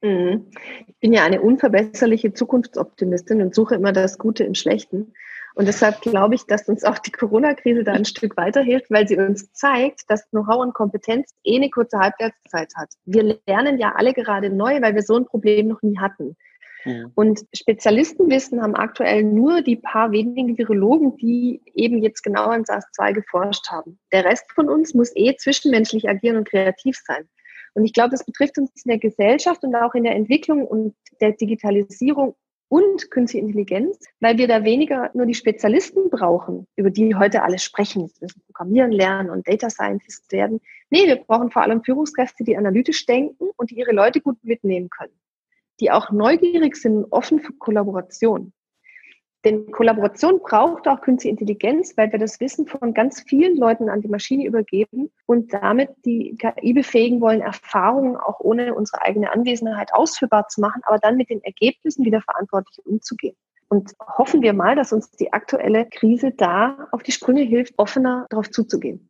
Mhm. 0.03 0.51
Ich 0.89 0.97
bin 0.99 1.13
ja 1.13 1.25
eine 1.25 1.41
unverbesserliche 1.41 2.33
Zukunftsoptimistin 2.33 3.41
und 3.41 3.55
suche 3.55 3.77
immer 3.77 3.93
das 3.93 4.19
Gute 4.19 4.45
im 4.45 4.55
Schlechten. 4.55 5.15
Und 5.55 5.69
deshalb 5.69 6.01
glaube 6.01 6.35
ich, 6.35 6.47
dass 6.47 6.69
uns 6.69 6.83
auch 6.83 6.99
die 6.99 7.13
Corona-Krise 7.13 7.85
da 7.85 7.93
ein 7.93 8.05
Stück 8.05 8.37
weiterhilft, 8.37 8.91
weil 8.91 9.07
sie 9.07 9.19
uns 9.19 9.53
zeigt, 9.53 10.11
dass 10.11 10.29
Know-how 10.31 10.63
und 10.63 10.75
Kompetenz 10.75 11.35
eh 11.45 11.57
eine 11.57 11.71
kurze 11.71 11.99
Halbwertszeit 11.99 12.73
hat. 12.75 12.89
Wir 13.05 13.39
lernen 13.47 13.79
ja 13.79 13.93
alle 13.95 14.15
gerade 14.15 14.51
neu, 14.51 14.81
weil 14.81 14.95
wir 14.95 15.03
so 15.03 15.17
ein 15.17 15.27
Problem 15.27 15.69
noch 15.69 15.83
nie 15.83 15.99
hatten. 15.99 16.37
Mhm. 16.85 17.13
Und 17.15 17.41
Spezialistenwissen 17.55 18.63
haben 18.63 18.75
aktuell 18.75 19.23
nur 19.25 19.63
die 19.63 19.77
paar 19.77 20.13
wenigen 20.13 20.59
Virologen, 20.59 21.17
die 21.17 21.61
eben 21.75 22.03
jetzt 22.03 22.23
genau 22.23 22.47
an 22.47 22.65
SARS-2 22.65 23.13
geforscht 23.13 23.69
haben. 23.71 23.99
Der 24.13 24.25
Rest 24.25 24.51
von 24.53 24.69
uns 24.69 24.95
muss 24.95 25.15
eh 25.15 25.37
zwischenmenschlich 25.37 26.09
agieren 26.09 26.37
und 26.37 26.49
kreativ 26.49 26.97
sein. 27.07 27.29
Und 27.75 27.85
ich 27.85 27.93
glaube, 27.93 28.11
das 28.11 28.25
betrifft 28.25 28.59
uns 28.59 28.71
in 28.85 28.91
der 28.91 28.99
Gesellschaft 28.99 29.63
und 29.65 29.75
auch 29.75 29.95
in 29.95 30.05
der 30.05 30.15
Entwicklung 30.15 30.67
und 30.67 30.95
der 31.21 31.33
Digitalisierung 31.33 32.35
und 32.69 33.11
Künstliche 33.11 33.45
Intelligenz, 33.45 33.99
weil 34.21 34.39
wir 34.39 34.49
da 34.49 34.65
weniger 34.65 35.11
nur 35.13 35.27
die 35.27 35.35
Spezialisten 35.35 36.09
brauchen, 36.09 36.67
über 36.77 36.91
die 36.91 37.15
heute 37.15 37.43
alle 37.43 37.59
sprechen. 37.59 38.11
Wir 38.19 38.27
müssen 38.27 38.43
Programmieren 38.47 38.93
lernen 38.93 39.29
und 39.29 39.47
Data 39.47 39.69
Scientists 39.69 40.33
werden. 40.33 40.61
Nee, 40.89 41.07
wir 41.07 41.17
brauchen 41.17 41.51
vor 41.51 41.63
allem 41.63 41.85
Führungskräfte, 41.85 42.45
die 42.45 42.57
analytisch 42.57 43.05
denken 43.05 43.51
und 43.57 43.71
die 43.71 43.79
ihre 43.79 43.93
Leute 43.93 44.21
gut 44.21 44.43
mitnehmen 44.43 44.89
können 44.89 45.13
die 45.81 45.91
auch 45.91 46.11
neugierig 46.11 46.77
sind 46.77 46.97
und 46.97 47.13
offen 47.13 47.41
für 47.41 47.53
Kollaboration. 47.53 48.53
Denn 49.45 49.73
Kollaboration 49.73 50.41
braucht 50.41 50.87
auch 50.87 51.01
künstliche 51.01 51.33
Intelligenz, 51.33 51.97
weil 51.97 52.13
wir 52.13 52.19
das 52.21 52.39
Wissen 52.39 52.67
von 52.67 52.95
ganz 52.95 53.23
vielen 53.23 53.57
Leuten 53.57 53.89
an 53.89 54.01
die 54.01 54.09
Maschine 54.09 54.47
übergeben 54.47 55.11
und 55.27 55.53
damit 55.53 55.91
die 56.05 56.37
KI 56.37 56.73
befähigen 56.73 57.21
wollen, 57.21 57.41
Erfahrungen 57.41 58.17
auch 58.17 58.39
ohne 58.39 58.75
unsere 58.75 59.03
eigene 59.03 59.33
Anwesenheit 59.33 59.93
ausführbar 59.95 60.47
zu 60.47 60.61
machen, 60.61 60.83
aber 60.85 60.99
dann 60.99 61.17
mit 61.17 61.29
den 61.29 61.43
Ergebnissen 61.43 62.05
wieder 62.05 62.21
verantwortlich 62.21 62.87
umzugehen. 62.87 63.35
Und 63.69 63.93
hoffen 64.01 64.43
wir 64.43 64.53
mal, 64.53 64.77
dass 64.77 64.93
uns 64.93 65.11
die 65.11 65.33
aktuelle 65.33 65.87
Krise 65.87 66.31
da 66.31 66.89
auf 66.93 67.03
die 67.03 67.13
Sprünge 67.13 67.43
hilft, 67.43 67.75
offener 67.79 68.27
darauf 68.31 68.51
zuzugehen. 68.51 69.09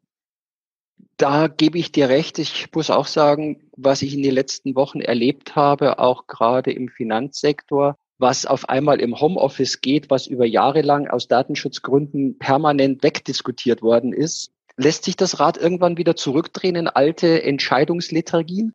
Da 1.22 1.46
gebe 1.46 1.78
ich 1.78 1.92
dir 1.92 2.08
recht. 2.08 2.40
Ich 2.40 2.66
muss 2.74 2.90
auch 2.90 3.06
sagen, 3.06 3.70
was 3.76 4.02
ich 4.02 4.12
in 4.12 4.24
den 4.24 4.34
letzten 4.34 4.74
Wochen 4.74 5.00
erlebt 5.00 5.54
habe, 5.54 6.00
auch 6.00 6.26
gerade 6.26 6.72
im 6.72 6.88
Finanzsektor, 6.88 7.96
was 8.18 8.44
auf 8.44 8.68
einmal 8.68 9.00
im 9.00 9.20
Homeoffice 9.20 9.80
geht, 9.80 10.10
was 10.10 10.26
über 10.26 10.46
Jahre 10.46 10.82
lang 10.82 11.06
aus 11.06 11.28
Datenschutzgründen 11.28 12.40
permanent 12.40 13.04
wegdiskutiert 13.04 13.82
worden 13.82 14.12
ist. 14.12 14.50
Lässt 14.76 15.04
sich 15.04 15.14
das 15.14 15.38
Rad 15.38 15.56
irgendwann 15.56 15.96
wieder 15.96 16.16
zurückdrehen 16.16 16.74
in 16.74 16.88
alte 16.88 17.44
Entscheidungslethargien? 17.44 18.74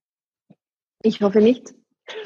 Ich 1.04 1.20
hoffe 1.20 1.42
nicht. 1.42 1.74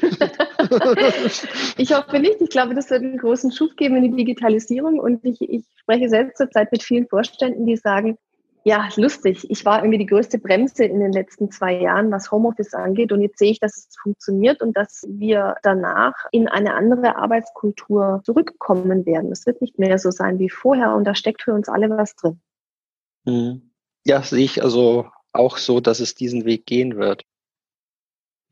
ich 1.78 1.92
hoffe 1.92 2.20
nicht. 2.20 2.40
Ich 2.40 2.50
glaube, 2.50 2.76
das 2.76 2.90
wird 2.90 3.02
einen 3.02 3.18
großen 3.18 3.50
Schub 3.50 3.76
geben 3.76 3.96
in 3.96 4.12
die 4.12 4.24
Digitalisierung. 4.24 5.00
Und 5.00 5.24
ich, 5.24 5.40
ich 5.40 5.64
spreche 5.74 6.08
selbst 6.08 6.36
zurzeit 6.36 6.70
mit 6.70 6.84
vielen 6.84 7.08
Vorständen, 7.08 7.66
die 7.66 7.76
sagen, 7.76 8.18
ja, 8.64 8.88
lustig. 8.96 9.50
Ich 9.50 9.64
war 9.64 9.80
irgendwie 9.80 9.98
die 9.98 10.06
größte 10.06 10.38
Bremse 10.38 10.84
in 10.84 11.00
den 11.00 11.12
letzten 11.12 11.50
zwei 11.50 11.80
Jahren, 11.80 12.12
was 12.12 12.30
Homeoffice 12.30 12.74
angeht. 12.74 13.10
Und 13.10 13.20
jetzt 13.20 13.38
sehe 13.38 13.50
ich, 13.50 13.58
dass 13.58 13.76
es 13.76 13.96
funktioniert 14.00 14.62
und 14.62 14.76
dass 14.76 15.04
wir 15.08 15.56
danach 15.62 16.14
in 16.30 16.48
eine 16.48 16.74
andere 16.74 17.16
Arbeitskultur 17.16 18.22
zurückkommen 18.24 19.04
werden. 19.04 19.32
Es 19.32 19.46
wird 19.46 19.60
nicht 19.60 19.78
mehr 19.78 19.98
so 19.98 20.12
sein 20.12 20.38
wie 20.38 20.48
vorher 20.48 20.94
und 20.94 21.04
da 21.04 21.14
steckt 21.16 21.42
für 21.42 21.54
uns 21.54 21.68
alle 21.68 21.90
was 21.90 22.14
drin. 22.14 22.40
Mhm. 23.24 23.72
Ja, 24.04 24.22
sehe 24.22 24.44
ich 24.44 24.62
also 24.62 25.06
auch 25.32 25.56
so, 25.56 25.80
dass 25.80 25.98
es 25.98 26.14
diesen 26.14 26.44
Weg 26.44 26.64
gehen 26.66 26.96
wird. 26.96 27.24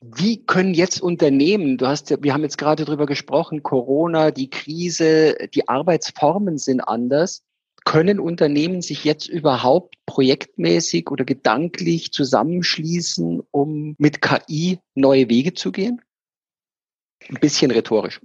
Wie 0.00 0.44
können 0.44 0.74
jetzt 0.74 1.02
Unternehmen, 1.02 1.76
du 1.76 1.86
hast 1.86 2.10
ja, 2.10 2.16
wir 2.20 2.32
haben 2.32 2.42
jetzt 2.42 2.56
gerade 2.56 2.84
drüber 2.84 3.06
gesprochen, 3.06 3.62
Corona, 3.62 4.30
die 4.30 4.48
Krise, 4.48 5.36
die 5.54 5.68
Arbeitsformen 5.68 6.56
sind 6.56 6.80
anders 6.80 7.44
können 7.84 8.20
Unternehmen 8.20 8.82
sich 8.82 9.04
jetzt 9.04 9.28
überhaupt 9.28 9.94
projektmäßig 10.06 11.10
oder 11.10 11.24
gedanklich 11.24 12.12
zusammenschließen, 12.12 13.42
um 13.50 13.94
mit 13.98 14.20
KI 14.20 14.78
neue 14.94 15.28
Wege 15.28 15.54
zu 15.54 15.72
gehen? 15.72 16.00
Ein 17.28 17.38
bisschen 17.40 17.70
rhetorisch. 17.70 18.20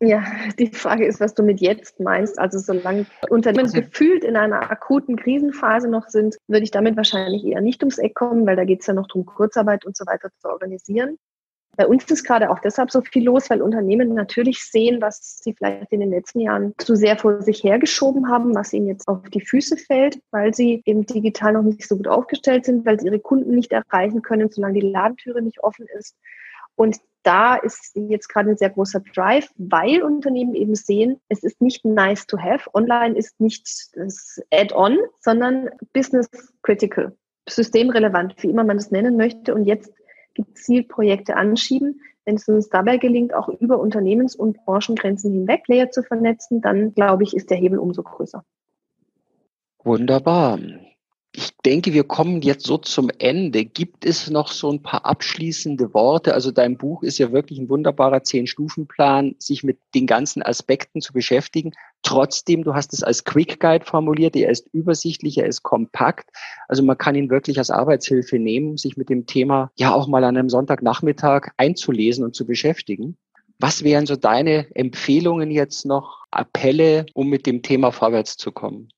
Ja, 0.00 0.24
die 0.58 0.68
Frage 0.68 1.06
ist, 1.06 1.20
was 1.20 1.34
du 1.34 1.42
mit 1.42 1.60
jetzt 1.60 2.00
meinst. 2.00 2.38
Also 2.38 2.58
solange 2.58 3.06
Unternehmen 3.30 3.72
gefühlt 3.72 4.24
in 4.24 4.36
einer 4.36 4.70
akuten 4.70 5.16
Krisenphase 5.16 5.88
noch 5.88 6.08
sind, 6.08 6.36
würde 6.48 6.64
ich 6.64 6.70
damit 6.70 6.96
wahrscheinlich 6.96 7.44
eher 7.44 7.62
nicht 7.62 7.82
ums 7.82 7.98
Eck 7.98 8.14
kommen, 8.14 8.46
weil 8.46 8.56
da 8.56 8.64
geht 8.64 8.80
es 8.80 8.86
ja 8.86 8.94
noch 8.94 9.06
darum, 9.06 9.24
Kurzarbeit 9.24 9.86
und 9.86 9.96
so 9.96 10.04
weiter 10.04 10.28
zu 10.38 10.48
organisieren. 10.48 11.16
Bei 11.76 11.86
uns 11.86 12.04
ist 12.10 12.24
gerade 12.24 12.50
auch 12.50 12.58
deshalb 12.58 12.90
so 12.90 13.02
viel 13.02 13.24
los, 13.24 13.50
weil 13.50 13.60
Unternehmen 13.60 14.14
natürlich 14.14 14.64
sehen, 14.64 15.00
was 15.00 15.38
sie 15.42 15.54
vielleicht 15.54 15.92
in 15.92 16.00
den 16.00 16.10
letzten 16.10 16.40
Jahren 16.40 16.74
zu 16.78 16.96
sehr 16.96 17.18
vor 17.18 17.42
sich 17.42 17.62
hergeschoben 17.62 18.28
haben, 18.28 18.54
was 18.54 18.72
ihnen 18.72 18.88
jetzt 18.88 19.06
auf 19.08 19.22
die 19.28 19.44
Füße 19.44 19.76
fällt, 19.76 20.20
weil 20.30 20.54
sie 20.54 20.82
eben 20.86 21.04
digital 21.04 21.52
noch 21.52 21.62
nicht 21.62 21.86
so 21.86 21.96
gut 21.96 22.08
aufgestellt 22.08 22.64
sind, 22.64 22.86
weil 22.86 22.98
sie 22.98 23.06
ihre 23.06 23.20
Kunden 23.20 23.54
nicht 23.54 23.72
erreichen 23.72 24.22
können, 24.22 24.50
solange 24.50 24.80
die 24.80 24.88
Ladentüre 24.88 25.42
nicht 25.42 25.62
offen 25.62 25.86
ist. 25.98 26.16
Und 26.76 26.98
da 27.22 27.56
ist 27.56 27.92
jetzt 27.94 28.28
gerade 28.28 28.50
ein 28.50 28.56
sehr 28.56 28.70
großer 28.70 29.00
Drive, 29.14 29.50
weil 29.56 30.02
Unternehmen 30.02 30.54
eben 30.54 30.76
sehen, 30.76 31.20
es 31.28 31.42
ist 31.42 31.60
nicht 31.60 31.84
nice 31.84 32.26
to 32.26 32.38
have. 32.38 32.70
Online 32.72 33.16
ist 33.16 33.40
nicht 33.40 33.66
das 33.94 34.40
Add-on, 34.52 34.96
sondern 35.20 35.68
business 35.92 36.28
critical, 36.62 37.16
systemrelevant, 37.48 38.34
wie 38.38 38.50
immer 38.50 38.62
man 38.62 38.76
das 38.76 38.92
nennen 38.92 39.16
möchte. 39.16 39.54
Und 39.54 39.64
jetzt 39.64 39.92
gezielt 40.36 40.88
Projekte 40.88 41.36
anschieben. 41.36 42.00
Wenn 42.24 42.36
es 42.36 42.46
uns 42.48 42.68
dabei 42.68 42.98
gelingt, 42.98 43.34
auch 43.34 43.48
über 43.48 43.78
Unternehmens- 43.80 44.36
und 44.36 44.64
Branchengrenzen 44.64 45.32
hinweg 45.32 45.64
Player 45.64 45.90
zu 45.90 46.02
vernetzen, 46.02 46.60
dann 46.60 46.94
glaube 46.94 47.24
ich, 47.24 47.34
ist 47.34 47.50
der 47.50 47.56
Hebel 47.56 47.78
umso 47.78 48.02
größer. 48.02 48.44
Wunderbar. 49.82 50.58
Ich 51.38 51.54
denke, 51.66 51.92
wir 51.92 52.04
kommen 52.04 52.40
jetzt 52.40 52.64
so 52.64 52.78
zum 52.78 53.10
Ende. 53.18 53.66
Gibt 53.66 54.06
es 54.06 54.30
noch 54.30 54.48
so 54.50 54.72
ein 54.72 54.82
paar 54.82 55.04
abschließende 55.04 55.92
Worte? 55.92 56.32
Also 56.32 56.50
dein 56.50 56.78
Buch 56.78 57.02
ist 57.02 57.18
ja 57.18 57.30
wirklich 57.30 57.58
ein 57.58 57.68
wunderbarer 57.68 58.22
Zehn-Stufen-Plan, 58.22 59.34
sich 59.38 59.62
mit 59.62 59.78
den 59.94 60.06
ganzen 60.06 60.42
Aspekten 60.42 61.02
zu 61.02 61.12
beschäftigen. 61.12 61.72
Trotzdem, 62.02 62.64
du 62.64 62.74
hast 62.74 62.94
es 62.94 63.02
als 63.02 63.24
Quick 63.24 63.60
Guide 63.60 63.84
formuliert, 63.84 64.34
er 64.34 64.48
ist 64.48 64.70
übersichtlich, 64.72 65.36
er 65.36 65.44
ist 65.44 65.62
kompakt. 65.62 66.30
Also 66.68 66.82
man 66.82 66.96
kann 66.96 67.14
ihn 67.14 67.28
wirklich 67.28 67.58
als 67.58 67.70
Arbeitshilfe 67.70 68.38
nehmen, 68.38 68.78
sich 68.78 68.96
mit 68.96 69.10
dem 69.10 69.26
Thema 69.26 69.70
ja 69.76 69.92
auch 69.92 70.08
mal 70.08 70.24
an 70.24 70.38
einem 70.38 70.48
Sonntagnachmittag 70.48 71.50
einzulesen 71.58 72.24
und 72.24 72.34
zu 72.34 72.46
beschäftigen. 72.46 73.18
Was 73.58 73.84
wären 73.84 74.06
so 74.06 74.16
deine 74.16 74.74
Empfehlungen 74.74 75.50
jetzt 75.50 75.84
noch, 75.84 76.24
Appelle, 76.30 77.04
um 77.12 77.28
mit 77.28 77.44
dem 77.44 77.62
Thema 77.62 77.92
vorwärts 77.92 78.38
zu 78.38 78.52
kommen? 78.52 78.88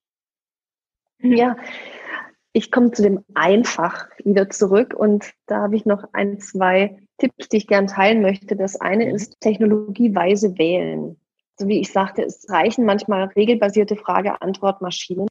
Ja, 1.21 1.57
ich 2.59 2.73
komme 2.73 2.91
zu 2.91 3.03
dem 3.03 3.25
einfach 3.35 4.09
wieder 4.25 4.51
zurück 4.51 4.93
und 4.93 5.33
da 5.47 5.63
habe 5.63 5.77
ich 5.77 5.87
noch 5.87 6.03
ein, 6.13 6.41
zwei 6.41 6.99
Tipps, 7.17 7.49
die 7.49 7.59
ich 7.59 7.69
gern 7.69 7.87
teilen 7.87 8.21
möchte. 8.21 8.57
Das 8.57 8.81
eine 8.81 9.07
mhm. 9.07 9.15
ist 9.15 9.41
technologieweise 9.41 10.59
wählen. 10.59 11.17
So 11.57 11.69
wie 11.69 11.79
ich 11.81 11.93
sagte, 11.93 12.23
es 12.23 12.51
reichen 12.51 12.85
manchmal 12.85 13.27
regelbasierte 13.27 13.95
Frage-Antwort-Maschinen. 13.95 15.29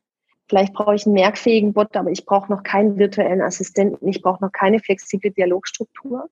Vielleicht 0.47 0.73
brauche 0.73 0.95
ich 0.95 1.05
einen 1.05 1.15
merkfähigen 1.15 1.73
Bot, 1.73 1.97
aber 1.97 2.11
ich 2.11 2.25
brauche 2.25 2.49
noch 2.49 2.63
keinen 2.63 2.97
virtuellen 2.97 3.41
Assistenten. 3.41 4.07
Ich 4.07 4.21
brauche 4.21 4.43
noch 4.43 4.53
keine 4.53 4.80
flexible 4.80 5.32
Dialogstruktur. 5.32 6.30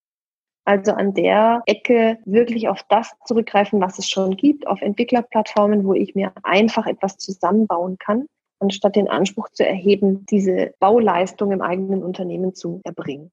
Also 0.64 0.94
an 0.94 1.14
der 1.14 1.62
Ecke 1.66 2.20
wirklich 2.24 2.70
auf 2.70 2.84
das 2.88 3.12
zurückgreifen, 3.26 3.82
was 3.82 4.00
es 4.00 4.10
schon 4.10 4.38
gibt, 4.38 4.66
auf 4.66 4.82
Entwicklerplattformen, 4.82 5.84
wo 5.84 5.94
ich 5.94 6.16
mir 6.16 6.32
einfach 6.44 6.88
etwas 6.88 7.18
zusammenbauen 7.18 7.98
kann 8.00 8.28
anstatt 8.60 8.96
den 8.96 9.10
Anspruch 9.10 9.50
zu 9.50 9.66
erheben, 9.66 10.26
diese 10.28 10.74
Bauleistung 10.80 11.52
im 11.52 11.62
eigenen 11.62 12.04
Unternehmen 12.04 12.56
zu 12.56 12.82
erbringen. 12.84 13.32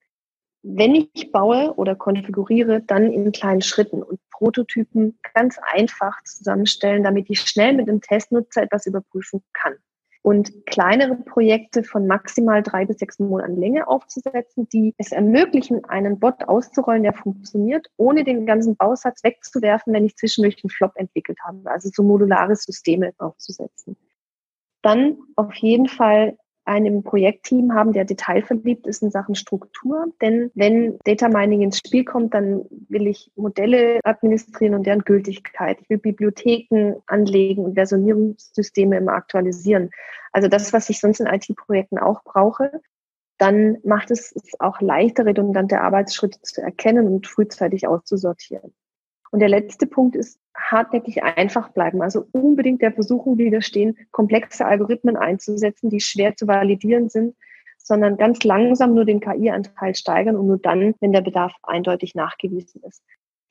Wenn 0.63 0.95
ich 0.95 1.33
baue 1.33 1.75
oder 1.75 1.97
konfiguriere, 1.97 2.83
dann 2.83 3.13
in 3.13 3.33
kleinen 3.33 3.63
Schritten 3.63 4.03
und 4.03 4.21
Prototypen 4.31 5.19
ganz 5.35 5.59
einfach 5.73 6.23
zusammenstellen, 6.25 7.03
damit 7.03 7.31
ich 7.31 7.41
schnell 7.41 7.73
mit 7.73 7.89
dem 7.89 8.01
Testnutzer 8.01 8.63
etwas 8.63 8.87
überprüfen 8.87 9.43
kann. 9.53 9.75
und 10.23 10.67
kleinere 10.67 11.17
Projekte 11.17 11.83
von 11.83 12.07
maximal 12.07 12.63
drei 12.63 12.87
bis 12.87 12.99
sechs 12.99 13.19
Monaten 13.19 13.57
Länge 13.57 13.89
aufzusetzen, 13.89 14.69
die 14.69 14.95
es 14.97 15.11
ermöglichen, 15.11 15.85
einen 15.85 16.21
Bot 16.21 16.45
auszurollen, 16.47 17.03
der 17.03 17.13
funktioniert, 17.13 17.89
ohne 17.97 18.23
den 18.23 18.47
ganzen 18.47 18.77
Bausatz 18.77 19.25
wegzuwerfen, 19.25 19.93
wenn 19.93 20.07
ich 20.07 20.17
zwischendurch 20.17 20.63
einen 20.63 20.71
Flop 20.71 20.93
entwickelt 20.95 21.39
habe. 21.45 21.59
Also 21.69 21.91
so 21.93 22.05
modulare 22.05 22.55
Systeme 22.55 23.13
aufzusetzen. 23.19 23.97
Dann 24.83 25.19
auf 25.37 25.55
jeden 25.55 25.89
Fall 25.89 26.37
einen 26.65 27.03
Projektteam 27.03 27.75
haben, 27.75 27.93
der 27.93 28.05
detailverliebt 28.05 28.87
ist 28.87 29.03
in 29.03 29.11
Sachen 29.11 29.35
Struktur. 29.35 30.07
Denn 30.21 30.51
wenn 30.55 30.99
Data 31.05 31.29
Mining 31.29 31.63
ins 31.63 31.79
Spiel 31.79 32.05
kommt, 32.05 32.35
dann 32.35 32.65
will 32.89 33.09
ich 33.09 33.33
Modelle 33.35 34.01
administrieren 34.05 34.75
und 34.75 34.87
deren 34.87 35.03
Gültigkeit. 35.03 35.79
Ich 35.81 35.91
will 35.91 35.99
Bibliotheken 35.99 36.97
anlegen 37.07 37.65
und 37.65 37.75
Versionierungssysteme 37.75 38.97
immer 38.97 39.13
aktualisieren. 39.13 39.91
Also 40.31 40.49
das, 40.49 40.73
was 40.73 40.89
ich 40.89 41.01
sonst 41.01 41.21
in 41.21 41.27
IT-Projekten 41.27 41.99
auch 41.99 42.23
brauche. 42.23 42.81
Dann 43.39 43.79
macht 43.83 44.13
es 44.13 44.33
auch 44.61 44.81
leichter, 44.81 45.27
redundante 45.27 45.81
Arbeitsschritte 45.81 46.41
zu 46.43 46.61
erkennen 46.61 47.09
und 47.09 47.27
frühzeitig 47.27 47.89
auszusortieren. 47.89 48.73
Und 49.33 49.41
der 49.41 49.49
letzte 49.49 49.87
Punkt 49.87 50.15
ist 50.15 50.39
hartnäckig 50.71 51.23
einfach 51.23 51.71
bleiben. 51.71 52.03
Also 52.03 52.27
unbedingt 52.33 52.83
der 52.83 52.93
Versuchung 52.93 53.39
widerstehen, 53.39 53.97
komplexe 54.11 54.65
Algorithmen 54.65 55.17
einzusetzen, 55.17 55.91
die 55.91 56.01
schwer 56.01 56.37
zu 56.37 56.47
validieren 56.47 57.09
sind, 57.09 57.35
sondern 57.79 58.17
ganz 58.17 58.45
langsam 58.45 58.95
nur 58.95 59.05
den 59.05 59.21
KI-Anteil 59.21 59.95
steigern 59.95 60.37
und 60.37 60.47
nur 60.47 60.59
dann, 60.59 60.95
wenn 61.01 61.13
der 61.13 61.21
Bedarf 61.21 61.53
eindeutig 61.63 62.15
nachgewiesen 62.15 62.83
ist. 62.85 63.03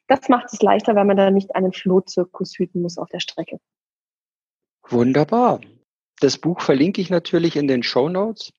Das 0.08 0.30
macht 0.30 0.52
es 0.52 0.62
leichter, 0.62 0.96
weil 0.96 1.06
man 1.06 1.18
dann 1.18 1.34
nicht 1.34 1.56
einen 1.56 1.74
Flohzirkus 1.74 2.58
hüten 2.58 2.82
muss 2.82 2.98
auf 2.98 3.10
der 3.10 3.20
Strecke. 3.20 3.60
Wunderbar. 4.90 5.62
Das 6.20 6.38
Buch 6.38 6.62
verlinke 6.62 7.02
ich 7.02 7.10
natürlich 7.10 7.56
in 7.56 7.68
den 7.68 7.84
Show 7.84 8.10
Notes. 8.10 8.52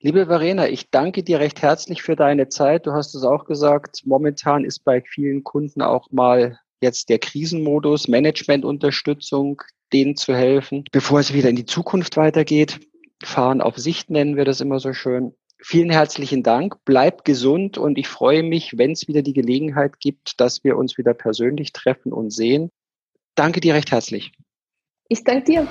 Liebe 0.00 0.26
Verena, 0.26 0.66
ich 0.68 0.90
danke 0.90 1.22
dir 1.22 1.40
recht 1.40 1.62
herzlich 1.62 2.02
für 2.02 2.16
deine 2.16 2.48
Zeit. 2.48 2.86
Du 2.86 2.92
hast 2.92 3.14
es 3.14 3.22
auch 3.22 3.44
gesagt, 3.44 4.02
momentan 4.04 4.64
ist 4.64 4.80
bei 4.80 5.00
vielen 5.00 5.44
Kunden 5.44 5.82
auch 5.82 6.10
mal 6.10 6.58
jetzt 6.82 7.08
der 7.08 7.18
Krisenmodus, 7.18 8.08
Managementunterstützung, 8.08 9.62
denen 9.92 10.16
zu 10.16 10.34
helfen, 10.34 10.84
bevor 10.92 11.20
es 11.20 11.32
wieder 11.32 11.48
in 11.48 11.56
die 11.56 11.66
Zukunft 11.66 12.16
weitergeht. 12.16 12.80
Fahren 13.24 13.60
auf 13.60 13.78
Sicht 13.78 14.10
nennen 14.10 14.36
wir 14.36 14.44
das 14.44 14.60
immer 14.60 14.80
so 14.80 14.92
schön. 14.92 15.34
Vielen 15.64 15.90
herzlichen 15.90 16.42
Dank, 16.42 16.74
bleib 16.84 17.24
gesund 17.24 17.78
und 17.78 17.96
ich 17.96 18.08
freue 18.08 18.42
mich, 18.42 18.76
wenn 18.78 18.92
es 18.92 19.06
wieder 19.06 19.22
die 19.22 19.32
Gelegenheit 19.32 20.00
gibt, 20.00 20.40
dass 20.40 20.64
wir 20.64 20.76
uns 20.76 20.98
wieder 20.98 21.14
persönlich 21.14 21.72
treffen 21.72 22.12
und 22.12 22.30
sehen. 22.30 22.70
Danke 23.36 23.60
dir 23.60 23.74
recht 23.74 23.92
herzlich. 23.92 24.32
Ich 25.08 25.22
danke 25.22 25.44
dir. 25.44 25.68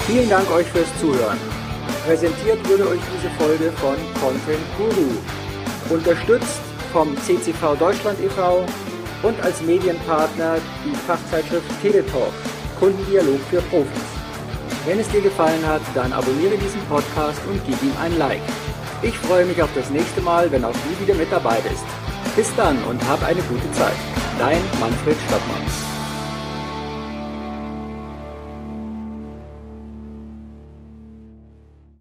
Vielen 0.00 0.28
Dank 0.28 0.50
euch 0.50 0.66
fürs 0.66 1.00
Zuhören. 1.00 1.38
Präsentiert 2.04 2.68
wurde 2.68 2.88
euch 2.88 3.00
diese 3.14 3.30
Folge 3.38 3.70
von 3.76 3.94
Content 4.20 4.66
Guru. 4.76 5.08
Unterstützt 5.88 6.60
vom 6.92 7.16
CCV 7.16 7.76
Deutschland 7.76 8.18
e.V. 8.20 8.66
und 9.22 9.40
als 9.40 9.62
Medienpartner 9.62 10.56
die 10.84 10.96
Fachzeitschrift 11.06 11.64
Teletalk, 11.80 12.32
Kundendialog 12.80 13.38
für 13.50 13.62
Profis. 13.62 14.02
Wenn 14.84 14.98
es 14.98 15.08
dir 15.10 15.20
gefallen 15.20 15.64
hat, 15.64 15.82
dann 15.94 16.12
abonniere 16.12 16.58
diesen 16.58 16.80
Podcast 16.88 17.40
und 17.48 17.60
gib 17.66 17.80
ihm 17.80 17.94
ein 18.02 18.18
Like. 18.18 18.42
Ich 19.02 19.16
freue 19.18 19.46
mich 19.46 19.62
auf 19.62 19.70
das 19.76 19.88
nächste 19.90 20.22
Mal, 20.22 20.50
wenn 20.50 20.64
auch 20.64 20.72
du 20.72 21.06
wieder 21.06 21.14
mit 21.14 21.30
dabei 21.30 21.60
bist. 21.60 21.84
Bis 22.34 22.52
dann 22.56 22.82
und 22.84 23.00
hab 23.08 23.22
eine 23.22 23.42
gute 23.42 23.70
Zeit. 23.72 23.96
Dein 24.40 24.60
Manfred 24.80 25.16
Stockmann. 25.28 25.91